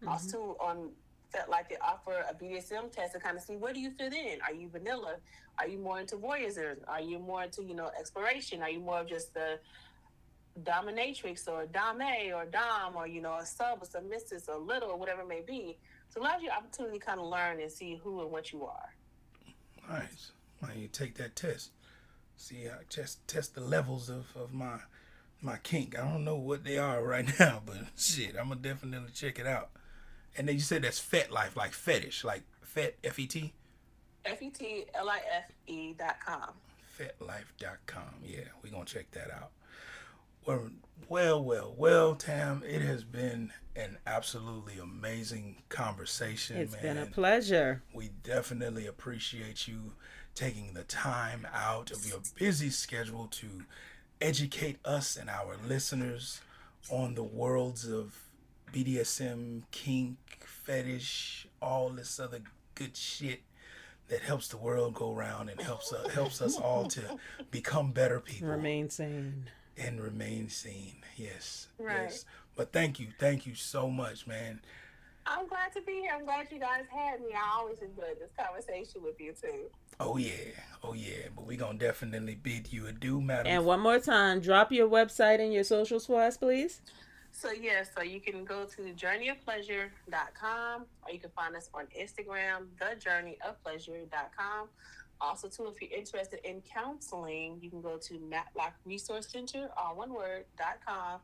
Mm-hmm. 0.00 0.08
Also, 0.08 0.56
on 0.60 0.90
FetLife 1.34 1.68
they 1.68 1.76
offer 1.82 2.24
a 2.28 2.34
BDSM 2.34 2.92
test 2.92 3.14
to 3.14 3.18
kind 3.18 3.36
of 3.36 3.42
see 3.42 3.56
where 3.56 3.72
do 3.72 3.80
you 3.80 3.90
fit 3.90 4.12
in. 4.12 4.38
Are 4.46 4.54
you 4.54 4.68
vanilla? 4.68 5.16
Are 5.58 5.66
you 5.66 5.78
more 5.78 6.00
into 6.00 6.16
voyeurism? 6.16 6.76
Are 6.86 7.00
you 7.00 7.18
more 7.18 7.44
into 7.44 7.62
you 7.62 7.74
know 7.74 7.90
exploration? 7.98 8.62
Are 8.62 8.70
you 8.70 8.80
more 8.80 9.00
of 9.00 9.08
just 9.08 9.34
the 9.34 9.58
dominatrix 10.60 11.48
or 11.48 11.66
dame 11.66 12.34
or 12.34 12.44
dom 12.44 12.96
or 12.96 13.06
you 13.06 13.20
know 13.20 13.34
a 13.34 13.46
sub 13.46 13.82
or 13.82 13.86
submissive 13.86 14.42
or 14.48 14.58
little 14.58 14.90
or 14.90 14.98
whatever 14.98 15.22
it 15.22 15.28
may 15.28 15.40
be. 15.40 15.78
So 16.10 16.20
it 16.20 16.24
allows 16.24 16.42
you 16.42 16.50
opportunity 16.50 16.98
to 16.98 17.04
kind 17.04 17.18
of 17.18 17.26
learn 17.26 17.60
and 17.60 17.72
see 17.72 17.98
who 18.02 18.20
and 18.20 18.30
what 18.30 18.52
you 18.52 18.64
are. 18.64 18.94
Nice. 19.88 20.32
Why 20.58 20.68
don't 20.68 20.78
you 20.78 20.88
take 20.88 21.16
that 21.16 21.34
test? 21.34 21.70
See, 22.36 22.66
I 22.68 22.82
just 22.88 23.26
test 23.28 23.54
the 23.54 23.60
levels 23.60 24.08
of, 24.08 24.26
of 24.36 24.52
my 24.52 24.78
my 25.40 25.56
kink. 25.58 25.98
I 25.98 26.02
don't 26.02 26.24
know 26.24 26.36
what 26.36 26.64
they 26.64 26.78
are 26.78 27.02
right 27.06 27.28
now, 27.38 27.62
but 27.64 27.76
shit, 27.96 28.36
I'm 28.38 28.48
gonna 28.48 28.60
definitely 28.60 29.10
check 29.14 29.38
it 29.38 29.46
out. 29.46 29.70
And 30.36 30.48
then 30.48 30.54
you 30.54 30.60
said 30.60 30.82
that's 30.82 30.98
fet 30.98 31.30
life, 31.30 31.56
like 31.56 31.72
fetish, 31.72 32.24
like 32.24 32.42
fet 32.62 32.96
F 33.04 33.18
E 33.18 33.26
T, 33.26 33.52
F 34.24 34.40
E 34.42 34.50
T 34.50 34.84
L 34.94 35.08
I 35.08 35.20
F 35.36 35.50
E 35.66 35.92
dot 35.94 36.16
com. 36.24 36.50
fetlife.com. 36.98 38.22
Yeah, 38.24 38.40
we're 38.62 38.70
gonna 38.70 38.84
check 38.84 39.10
that 39.12 39.30
out. 39.30 39.50
Well, 40.46 40.70
well, 41.08 41.42
well, 41.44 41.74
well, 41.76 42.14
Tam, 42.16 42.62
it 42.66 42.82
has 42.82 43.04
been 43.04 43.52
an 43.76 43.98
absolutely 44.06 44.78
amazing 44.78 45.62
conversation, 45.68 46.56
It's 46.56 46.72
man. 46.72 46.82
been 46.82 46.98
a 46.98 47.06
pleasure. 47.06 47.82
We 47.94 48.10
definitely 48.24 48.86
appreciate 48.86 49.68
you 49.68 49.92
taking 50.34 50.74
the 50.74 50.84
time 50.84 51.46
out 51.54 51.90
of 51.90 52.06
your 52.06 52.20
busy 52.38 52.70
schedule 52.70 53.26
to 53.30 53.64
educate 54.20 54.78
us 54.84 55.16
and 55.16 55.28
our 55.28 55.56
listeners 55.68 56.40
on 56.90 57.14
the 57.14 57.22
worlds 57.22 57.86
of 57.88 58.16
BDSM, 58.72 59.62
kink, 59.70 60.16
fetish, 60.40 61.46
all 61.60 61.90
this 61.90 62.18
other 62.18 62.40
good 62.74 62.96
shit 62.96 63.42
that 64.08 64.20
helps 64.20 64.48
the 64.48 64.56
world 64.56 64.94
go 64.94 65.12
round 65.12 65.50
and 65.50 65.60
helps 65.60 65.92
uh, 65.92 66.08
helps 66.08 66.40
us 66.42 66.56
all 66.58 66.86
to 66.86 67.16
become 67.50 67.92
better 67.92 68.20
people 68.20 68.48
Remain 68.48 68.88
sane. 68.90 69.44
and 69.76 70.00
remain 70.00 70.48
sane. 70.48 70.96
Yes. 71.16 71.68
Right. 71.78 72.02
Yes. 72.04 72.24
But 72.56 72.72
thank 72.72 72.98
you, 73.00 73.08
thank 73.18 73.46
you 73.46 73.54
so 73.54 73.88
much, 73.90 74.26
man. 74.26 74.60
I'm 75.26 75.46
glad 75.46 75.72
to 75.74 75.82
be 75.82 75.92
here. 75.92 76.12
I'm 76.14 76.24
glad 76.24 76.48
you 76.50 76.58
guys 76.58 76.84
had 76.90 77.20
me. 77.20 77.28
I 77.34 77.58
always 77.58 77.78
enjoyed 77.78 78.18
this 78.18 78.30
conversation 78.36 79.02
with 79.02 79.20
you 79.20 79.32
too. 79.40 79.70
Oh 80.00 80.16
yeah, 80.16 80.30
oh 80.82 80.94
yeah. 80.94 81.28
But 81.34 81.46
we 81.46 81.56
gonna 81.56 81.78
definitely 81.78 82.34
bid 82.34 82.72
you 82.72 82.86
adieu, 82.86 83.20
madam. 83.20 83.46
And 83.46 83.64
one 83.64 83.80
more 83.80 83.98
time, 83.98 84.40
drop 84.40 84.72
your 84.72 84.88
website 84.88 85.40
and 85.40 85.52
your 85.52 85.64
socials 85.64 86.06
for 86.06 86.22
us, 86.22 86.36
please. 86.36 86.80
So 87.30 87.50
yeah, 87.50 87.84
so 87.96 88.02
you 88.02 88.20
can 88.20 88.44
go 88.44 88.64
to 88.64 88.82
journeyofpleasure.com 88.82 90.84
or 91.02 91.12
you 91.12 91.18
can 91.18 91.30
find 91.30 91.56
us 91.56 91.70
on 91.72 91.86
Instagram, 91.98 92.66
thejourneyofpleasure.com. 92.80 94.68
Also, 95.20 95.48
too, 95.48 95.68
if 95.68 95.80
you're 95.80 95.98
interested 95.98 96.40
in 96.44 96.60
counseling, 96.62 97.58
you 97.60 97.70
can 97.70 97.80
go 97.80 97.96
to 97.96 98.18
Matlock 98.28 98.74
Resource 98.84 99.28
Center, 99.28 99.70
all 99.76 99.96
one 99.96 100.12
word, 100.12 100.44
dot 100.58 100.78
com, 100.84 101.20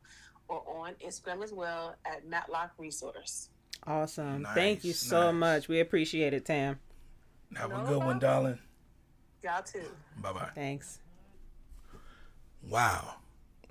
or 0.47 0.63
on 0.67 0.93
Instagram 1.05 1.43
as 1.43 1.51
well 1.51 1.95
at 2.05 2.25
Matlock 2.25 2.71
Resource. 2.77 3.49
Awesome. 3.85 4.43
Nice, 4.43 4.55
Thank 4.55 4.83
you 4.83 4.93
so 4.93 5.31
nice. 5.31 5.39
much. 5.39 5.67
We 5.67 5.79
appreciate 5.79 6.33
it, 6.33 6.45
Tam. 6.45 6.79
Have 7.55 7.71
a 7.71 7.77
No 7.77 7.85
good 7.85 7.97
one, 7.97 8.19
problem. 8.19 8.19
darling. 8.19 8.59
Y'all 9.43 9.63
too. 9.63 9.81
Bye 10.21 10.33
bye. 10.33 10.49
Thanks. 10.53 10.99
Wow. 12.67 13.15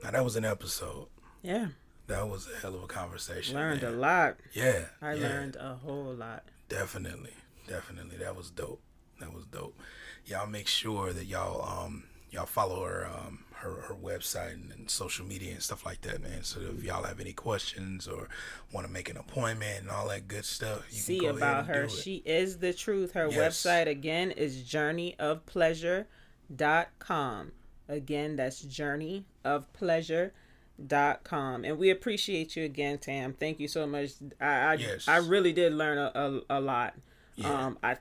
Now 0.02 0.10
that 0.12 0.24
was 0.24 0.36
an 0.36 0.44
episode. 0.44 1.08
Yeah. 1.42 1.68
That 2.06 2.26
was 2.28 2.48
a 2.48 2.58
hell 2.60 2.74
of 2.74 2.82
a 2.82 2.86
conversation. 2.86 3.54
Learned 3.54 3.82
a 3.82 3.90
lot. 3.90 4.36
Yeah. 4.52 4.86
I 5.02 5.14
yeah. 5.14 5.28
learned 5.28 5.56
a 5.56 5.74
whole 5.74 6.14
lot. 6.14 6.44
Definitely, 6.68 7.34
definitely. 7.66 8.16
That 8.16 8.34
was 8.36 8.50
dope. 8.50 8.80
That 9.20 9.32
was 9.34 9.44
dope. 9.46 9.78
Y'all 10.24 10.46
make 10.46 10.68
sure 10.68 11.12
that 11.12 11.26
y'all 11.26 11.62
um 11.84 12.04
y'all 12.30 12.46
follow 12.46 12.84
her 12.84 13.06
um 13.06 13.44
her, 13.60 13.80
her 13.88 13.94
website 13.94 14.52
and, 14.54 14.70
and 14.72 14.90
social 14.90 15.24
media 15.26 15.52
and 15.52 15.62
stuff 15.62 15.84
like 15.86 16.00
that, 16.02 16.22
man. 16.22 16.42
So 16.44 16.60
if 16.76 16.82
y'all 16.84 17.02
have 17.04 17.20
any 17.20 17.32
questions 17.32 18.06
or 18.08 18.28
want 18.72 18.86
to 18.86 18.92
make 18.92 19.08
an 19.08 19.16
appointment 19.16 19.80
and 19.80 19.90
all 19.90 20.08
that 20.08 20.28
good 20.28 20.44
stuff, 20.44 20.84
you 20.90 20.98
See 20.98 21.18
can 21.20 21.30
go 21.32 21.36
about 21.36 21.66
her. 21.66 21.88
She 21.88 22.22
is 22.24 22.58
the 22.58 22.72
truth. 22.72 23.12
Her 23.12 23.28
Yes. 23.30 23.62
website 23.62 23.86
again 23.88 24.30
is 24.30 24.62
journeyofpleasure.com. 24.62 27.52
Again, 27.88 28.36
that's 28.36 28.64
journeyofpleasure.com. 28.64 31.64
And 31.64 31.78
we 31.78 31.90
appreciate 31.90 32.54
you 32.56 32.64
again, 32.64 32.98
Tam. 32.98 33.32
Thank 33.32 33.60
you 33.60 33.68
so 33.68 33.86
much. 33.86 34.10
I 34.40 34.46
I, 34.46 34.74
Yes. 34.74 35.08
I 35.08 35.16
really 35.18 35.52
did 35.52 35.72
learn 35.72 35.98
a, 35.98 36.12
a, 36.14 36.40
a 36.58 36.60
lot. 36.60 36.94
Yeah. 37.36 37.66
Um 37.66 37.78
I 37.82 37.96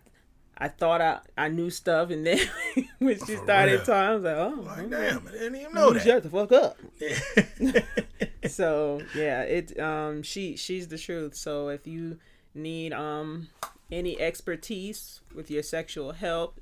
I 0.58 0.68
thought 0.70 1.02
I, 1.02 1.20
I 1.38 1.50
knew 1.50 1.70
stuff 1.70 2.10
and 2.10 2.26
then 2.26 2.40
when 3.00 3.16
she 3.20 3.36
For 3.36 3.44
started 3.44 3.72
real. 3.74 3.80
talking, 3.86 3.94
I 3.94 4.14
was 4.16 4.24
like, 4.24 4.36
oh, 4.38 4.62
like, 4.66 4.90
damn, 4.90 5.28
I 5.28 5.32
didn't 5.32 5.56
even 5.56 5.74
know 5.74 5.94
that. 5.94 6.04
shut 6.04 6.24
the 6.24 6.30
fuck 6.30 6.52
up. 6.52 6.78
Yeah. 7.00 7.82
so 8.48 9.02
yeah 9.16 9.42
it 9.42 9.78
um 9.80 10.24
she 10.24 10.56
she's 10.56 10.88
the 10.88 10.98
truth 10.98 11.36
so 11.36 11.68
if 11.70 11.86
you 11.86 12.18
need 12.56 12.94
um 12.94 13.50
any 13.92 14.20
expertise 14.20 15.20
with 15.36 15.52
your 15.52 15.64
sexual 15.64 16.14
health 16.14 16.54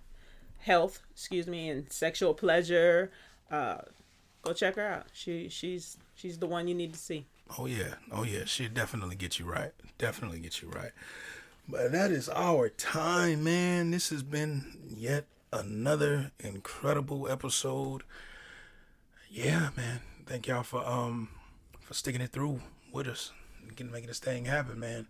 health 0.59 1.01
excuse 1.11 1.47
me 1.47 1.69
and 1.69 1.91
sexual 1.91 2.33
pleasure 2.33 3.11
uh 3.51 3.77
go 4.41 4.51
check 4.53 4.75
her 4.75 4.87
out 4.87 5.05
she 5.13 5.47
she's 5.47 5.97
she's 6.15 6.39
the 6.39 6.47
one 6.47 6.67
you 6.67 6.73
need 6.75 6.93
to 6.93 6.99
see 6.99 7.25
Oh 7.59 7.67
yeah, 7.67 7.93
oh 8.11 8.23
yeah, 8.23 8.45
she'll 8.45 8.69
definitely 8.71 9.15
get 9.15 9.37
you 9.37 9.45
right. 9.45 9.71
Definitely 9.99 10.39
get 10.39 10.63
you 10.63 10.67
right. 10.69 10.89
But 11.67 11.91
that 11.91 12.11
is 12.11 12.29
our 12.29 12.69
time, 12.69 13.43
man. 13.43 13.91
This 13.91 14.09
has 14.09 14.23
been 14.23 14.77
yet 14.87 15.25
another 15.51 16.31
incredible 16.39 17.29
episode. 17.29 18.03
Yeah, 19.29 19.69
man. 19.75 19.99
Thank 20.25 20.47
y'all 20.47 20.63
for 20.63 20.85
um 20.87 21.29
for 21.79 21.93
sticking 21.93 22.21
it 22.21 22.31
through 22.31 22.61
with 22.91 23.07
us. 23.07 23.31
and 23.61 23.75
Getting 23.75 23.91
making 23.91 24.07
this 24.07 24.19
thing 24.19 24.45
happen, 24.45 24.79
man. 24.79 25.07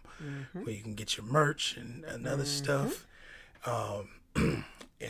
where 0.53 0.69
you 0.75 0.83
can 0.83 0.93
get 0.93 1.17
your 1.17 1.25
merch 1.25 1.77
and, 1.77 2.03
and 2.05 2.27
other 2.27 2.45
stuff. 2.45 3.07
Um, 3.65 4.09
and 4.35 4.63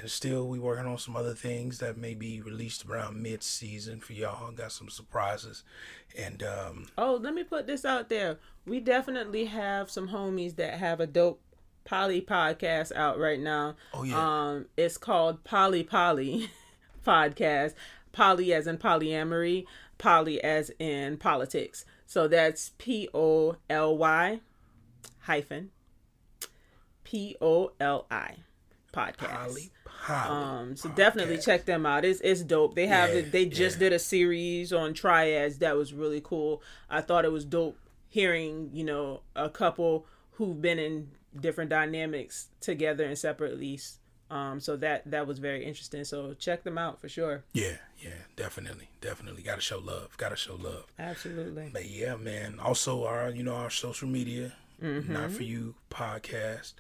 still, 0.06 0.48
we 0.48 0.60
working 0.60 0.86
on 0.86 0.98
some 0.98 1.16
other 1.16 1.34
things 1.34 1.80
that 1.80 1.98
may 1.98 2.14
be 2.14 2.42
released 2.42 2.86
around 2.86 3.22
mid-season 3.22 4.00
for 4.00 4.14
y'all. 4.14 4.52
Got 4.52 4.72
some 4.72 4.90
surprises, 4.90 5.64
and 6.18 6.44
um, 6.44 6.88
oh 6.98 7.20
let 7.22 7.34
me 7.34 7.44
put 7.44 7.68
this 7.68 7.86
out 7.86 8.10
there 8.10 8.40
we 8.66 8.80
definitely 8.80 9.46
have 9.46 9.90
some 9.90 10.10
homies 10.10 10.56
that 10.56 10.76
have 10.76 11.00
a 11.00 11.08
dope 11.08 11.42
poly 11.84 12.22
podcast 12.22 12.92
out 12.96 13.20
right 13.20 13.40
now 13.40 13.76
oh 13.94 14.04
yeah, 14.04 14.18
Um, 14.18 14.66
it's 14.76 14.98
called 14.98 15.44
Poly 15.44 15.84
Poli 15.84 16.50
podcast. 17.06 17.74
Poly 18.12 18.54
as 18.54 18.66
in 18.66 18.78
polyamory, 18.78 19.66
poly 19.98 20.42
as 20.42 20.72
in 20.80 21.18
politics. 21.18 21.84
So 22.08 22.28
that's 22.28 22.72
P 22.78 23.10
O 23.14 23.58
L 23.70 23.98
Y 23.98 24.40
hyphen 25.22 25.72
P 27.04 27.36
O 27.42 27.74
L 27.80 28.08
I 28.10 28.38
podcast. 28.96 29.30
Polly, 29.48 29.72
Polly. 29.86 30.30
Um, 30.62 30.76
so 30.76 30.90
definitely 30.90 31.38
check 31.38 31.66
them 31.66 31.86
out. 31.86 32.06
It's 32.06 32.22
it's 32.22 32.42
dope. 32.42 32.76
They 32.76 32.88
have 32.88 33.10
Yeah, 33.10 33.16
it. 33.18 33.32
They 33.32 33.46
just 33.46 33.78
yeah. 33.78 33.90
did 33.90 33.94
a 33.94 34.00
series 34.00 34.72
on 34.72 34.94
triads 34.94 35.58
that 35.60 35.76
was 35.76 35.94
really 35.94 36.22
cool. 36.24 36.62
I 36.90 37.02
thought 37.02 37.26
it 37.26 37.32
was 37.32 37.46
dope 37.46 37.78
hearing 38.08 38.70
you 38.74 38.84
know 38.84 39.22
a 39.36 39.50
couple 39.50 40.06
who've 40.34 40.62
been 40.62 40.80
in 40.80 41.10
different 41.40 41.70
dynamics 41.70 42.48
together 42.62 43.04
and 43.04 43.18
separately. 43.18 43.80
Um, 44.32 44.60
so 44.60 44.76
that 44.78 45.04
that 45.12 45.28
was 45.28 45.38
very 45.40 45.64
interesting. 45.66 46.04
So 46.04 46.34
check 46.34 46.64
them 46.64 46.78
out 46.78 47.00
for 47.00 47.08
sure. 47.10 47.44
Yeah, 47.54 47.78
yeah, 48.00 48.10
definitely, 48.36 48.90
definitely. 49.02 49.44
Got 49.44 49.56
to 49.56 49.62
show 49.62 49.78
love. 49.80 50.18
Got 50.18 50.30
to 50.30 50.36
show 50.36 50.56
love. 50.56 50.86
Absolutely. 50.98 51.70
But 51.72 51.86
yeah, 51.90 52.16
man. 52.16 52.58
Also, 52.60 53.06
our 53.06 53.30
you 53.30 53.44
know 53.44 53.54
our 53.56 53.70
social 53.70 54.08
media, 54.08 54.54
not 54.82 55.32
for 55.32 55.44
you 55.44 55.76
podcast 55.92 56.74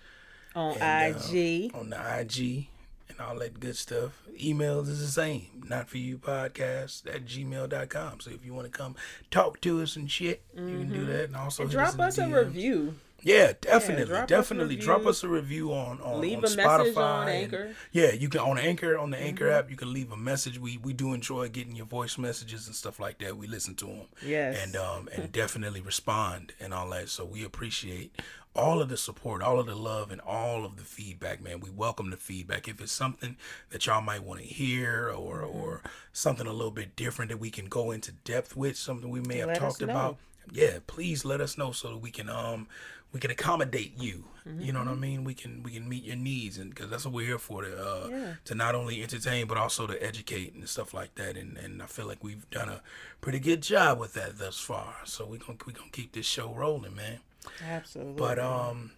On 0.56 0.78
and, 0.78 1.16
uh, 1.16 1.20
IG. 1.20 1.72
on 1.76 1.89
the 1.89 2.20
IG 2.20 2.68
and 3.10 3.20
all 3.20 3.38
that 3.39 3.60
good 3.60 3.76
stuff. 3.76 4.22
Emails 4.41 4.88
is 4.88 4.99
the 5.01 5.08
same. 5.08 5.47
Not 5.68 5.89
for 5.89 5.97
you 5.97 6.18
podcast 6.18 7.06
at 7.14 7.26
gmail.com. 7.26 8.20
So 8.22 8.32
if 8.32 8.45
you 8.45 8.53
want 8.53 8.72
to 8.72 8.78
come 8.78 8.95
talk 9.32 9.62
to 9.62 9.82
us 9.82 9.95
and 9.95 10.10
shit, 10.10 10.43
you 10.56 10.62
can 10.80 10.91
do 10.91 11.06
that. 11.06 11.26
And 11.26 11.36
also 11.36 11.64
And 11.64 11.72
drop 11.72 11.99
us 11.99 12.18
a 12.18 12.24
DMs. 12.24 12.45
review. 12.45 12.95
Yeah, 13.26 13.53
definitely, 13.59 14.05
drop 14.05 14.23
us 14.23 14.30
definitely. 14.30 14.76
Drop 14.76 15.05
us 15.07 15.23
a 15.23 15.28
review 15.28 15.73
on 15.73 15.99
on, 15.99 16.21
Leave 16.21 16.38
on 16.38 16.45
a 16.45 16.55
message 16.55 16.95
Spotify 16.95 16.97
on 16.97 17.28
Anchor. 17.28 17.57
Mm-hmm. 17.57 17.71
yeah, 17.91 18.11
you 18.11 18.30
can 18.30 18.41
on 18.41 18.59
Anchor 18.59 18.97
on 18.97 19.09
the 19.09 19.17
Anchor 19.17 19.49
app. 19.49 19.71
You 19.71 19.76
can 19.76 19.91
leave 19.91 20.11
a 20.11 20.17
message. 20.17 20.59
We 20.59 20.78
we 20.78 20.93
do 20.93 21.11
enjoy 21.13 21.49
getting 21.49 21.76
your 21.76 21.88
voice 21.88 22.19
messages 22.19 22.67
and 22.67 22.76
stuff 22.76 22.99
like 22.99 23.17
that. 23.19 23.36
We 23.36 23.47
listen 23.47 23.73
to 23.76 23.86
them. 23.86 24.01
Yes. 24.23 24.63
and 24.63 24.76
um 24.76 25.09
and 25.15 25.32
definitely 25.32 25.82
respond 25.82 26.53
and 26.59 26.71
all 26.71 26.88
that. 26.91 27.09
So 27.09 27.26
we 27.26 27.43
appreciate 27.43 28.21
all 28.55 28.80
of 28.82 28.88
the 28.89 28.95
support, 28.95 29.41
all 29.41 29.59
of 29.59 29.65
the 29.65 29.76
love, 29.76 30.11
and 30.11 30.21
all 30.21 30.63
of 30.63 30.78
the 30.78 30.84
feedback, 30.84 31.41
man. 31.41 31.59
We 31.59 31.71
welcome 31.71 32.11
the 32.11 32.17
feedback. 32.17 32.67
If 32.67 32.80
it's 32.80 32.91
something 32.91 33.36
that 33.71 33.86
y'all 33.88 34.01
might 34.01 34.23
want 34.23 34.39
to 34.41 34.45
hear, 34.45 35.09
or 35.09 35.41
Mm-hmm. 35.41 35.57
or 35.57 35.82
something 36.13 36.45
a 36.47 36.53
little 36.53 36.71
bit 36.71 36.95
different 36.95 37.30
that 37.30 37.38
we 37.38 37.49
can 37.49 37.65
go 37.65 37.89
into 37.91 38.11
depth 38.11 38.55
with, 38.55 38.78
something 38.78 39.09
we 39.09 39.19
may 39.19 39.38
have 39.39 39.47
Let 39.47 39.57
talked 39.59 39.82
about, 39.82 40.17
yeah, 40.51 40.78
please 40.88 41.26
let 41.26 41.41
us 41.41 41.57
know 41.57 41.71
so 41.71 41.89
that 41.89 41.97
we 41.97 42.11
can 42.11 42.30
um 42.30 42.67
we 43.16 43.20
can 43.22 43.32
accommodate 43.32 43.93
you. 43.97 44.26
You 44.59 44.74
know 44.74 44.80
what 44.80 44.89
I 44.89 44.91
Mm-hmm. 44.91 44.99
mean? 45.01 45.24
We 45.24 45.34
can 45.34 45.63
we 45.63 45.72
can 45.72 45.88
meet 45.89 46.03
your 46.03 46.18
needs, 46.18 46.57
and 46.59 46.70
because 46.70 46.89
that's 46.91 47.05
what 47.05 47.13
we're 47.16 47.26
here 47.26 47.39
for 47.39 47.63
to 47.63 47.72
uh, 47.76 48.07
Yeah. 48.11 48.34
to 48.43 48.53
not 48.53 48.76
only 48.76 49.01
entertain 49.01 49.47
but 49.47 49.57
also 49.57 49.88
to 49.88 49.95
educate 50.03 50.53
and 50.53 50.68
stuff 50.70 50.93
like 50.93 51.16
that. 51.16 51.36
And 51.38 51.57
and 51.57 51.82
I 51.82 51.86
feel 51.88 52.05
like 52.05 52.24
we've 52.24 52.47
done 52.51 52.70
a 52.70 52.82
pretty 53.22 53.39
good 53.39 53.61
job 53.63 53.97
with 53.99 54.13
that 54.13 54.38
thus 54.38 54.59
far. 54.59 54.97
So 55.05 55.26
we 55.26 55.38
gonna 55.39 55.57
we 55.66 55.72
gonna 55.74 55.89
keep 55.91 56.11
this 56.11 56.26
show 56.28 56.53
rolling, 56.53 56.93
man. 56.95 57.20
Absolutely. 57.68 58.13
But 58.18 58.38
um, 58.38 58.91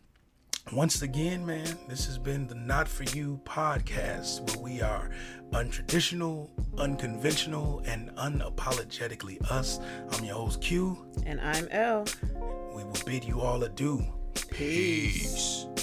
once 0.74 1.02
again, 1.02 1.46
man, 1.46 1.68
this 1.88 2.08
has 2.08 2.18
been 2.18 2.48
the 2.48 2.56
Not 2.56 2.90
For 2.90 3.04
You 3.16 3.40
podcast, 3.46 4.42
where 4.50 4.64
we 4.64 4.82
are 4.82 5.12
untraditional, 5.54 6.50
unconventional, 6.78 7.82
and 7.86 8.10
unapologetically 8.18 9.40
us. 9.50 9.80
I'm 10.12 10.26
your 10.26 10.36
host 10.36 10.60
Q. 10.62 11.06
and 11.26 11.40
I'm 11.40 11.68
L. 11.72 12.06
We 12.78 12.84
will 12.84 13.04
bid 13.08 13.26
you 13.26 13.42
all 13.42 13.64
adieu. 13.64 14.06
Peace. 14.52 15.66
Peace. 15.66 15.77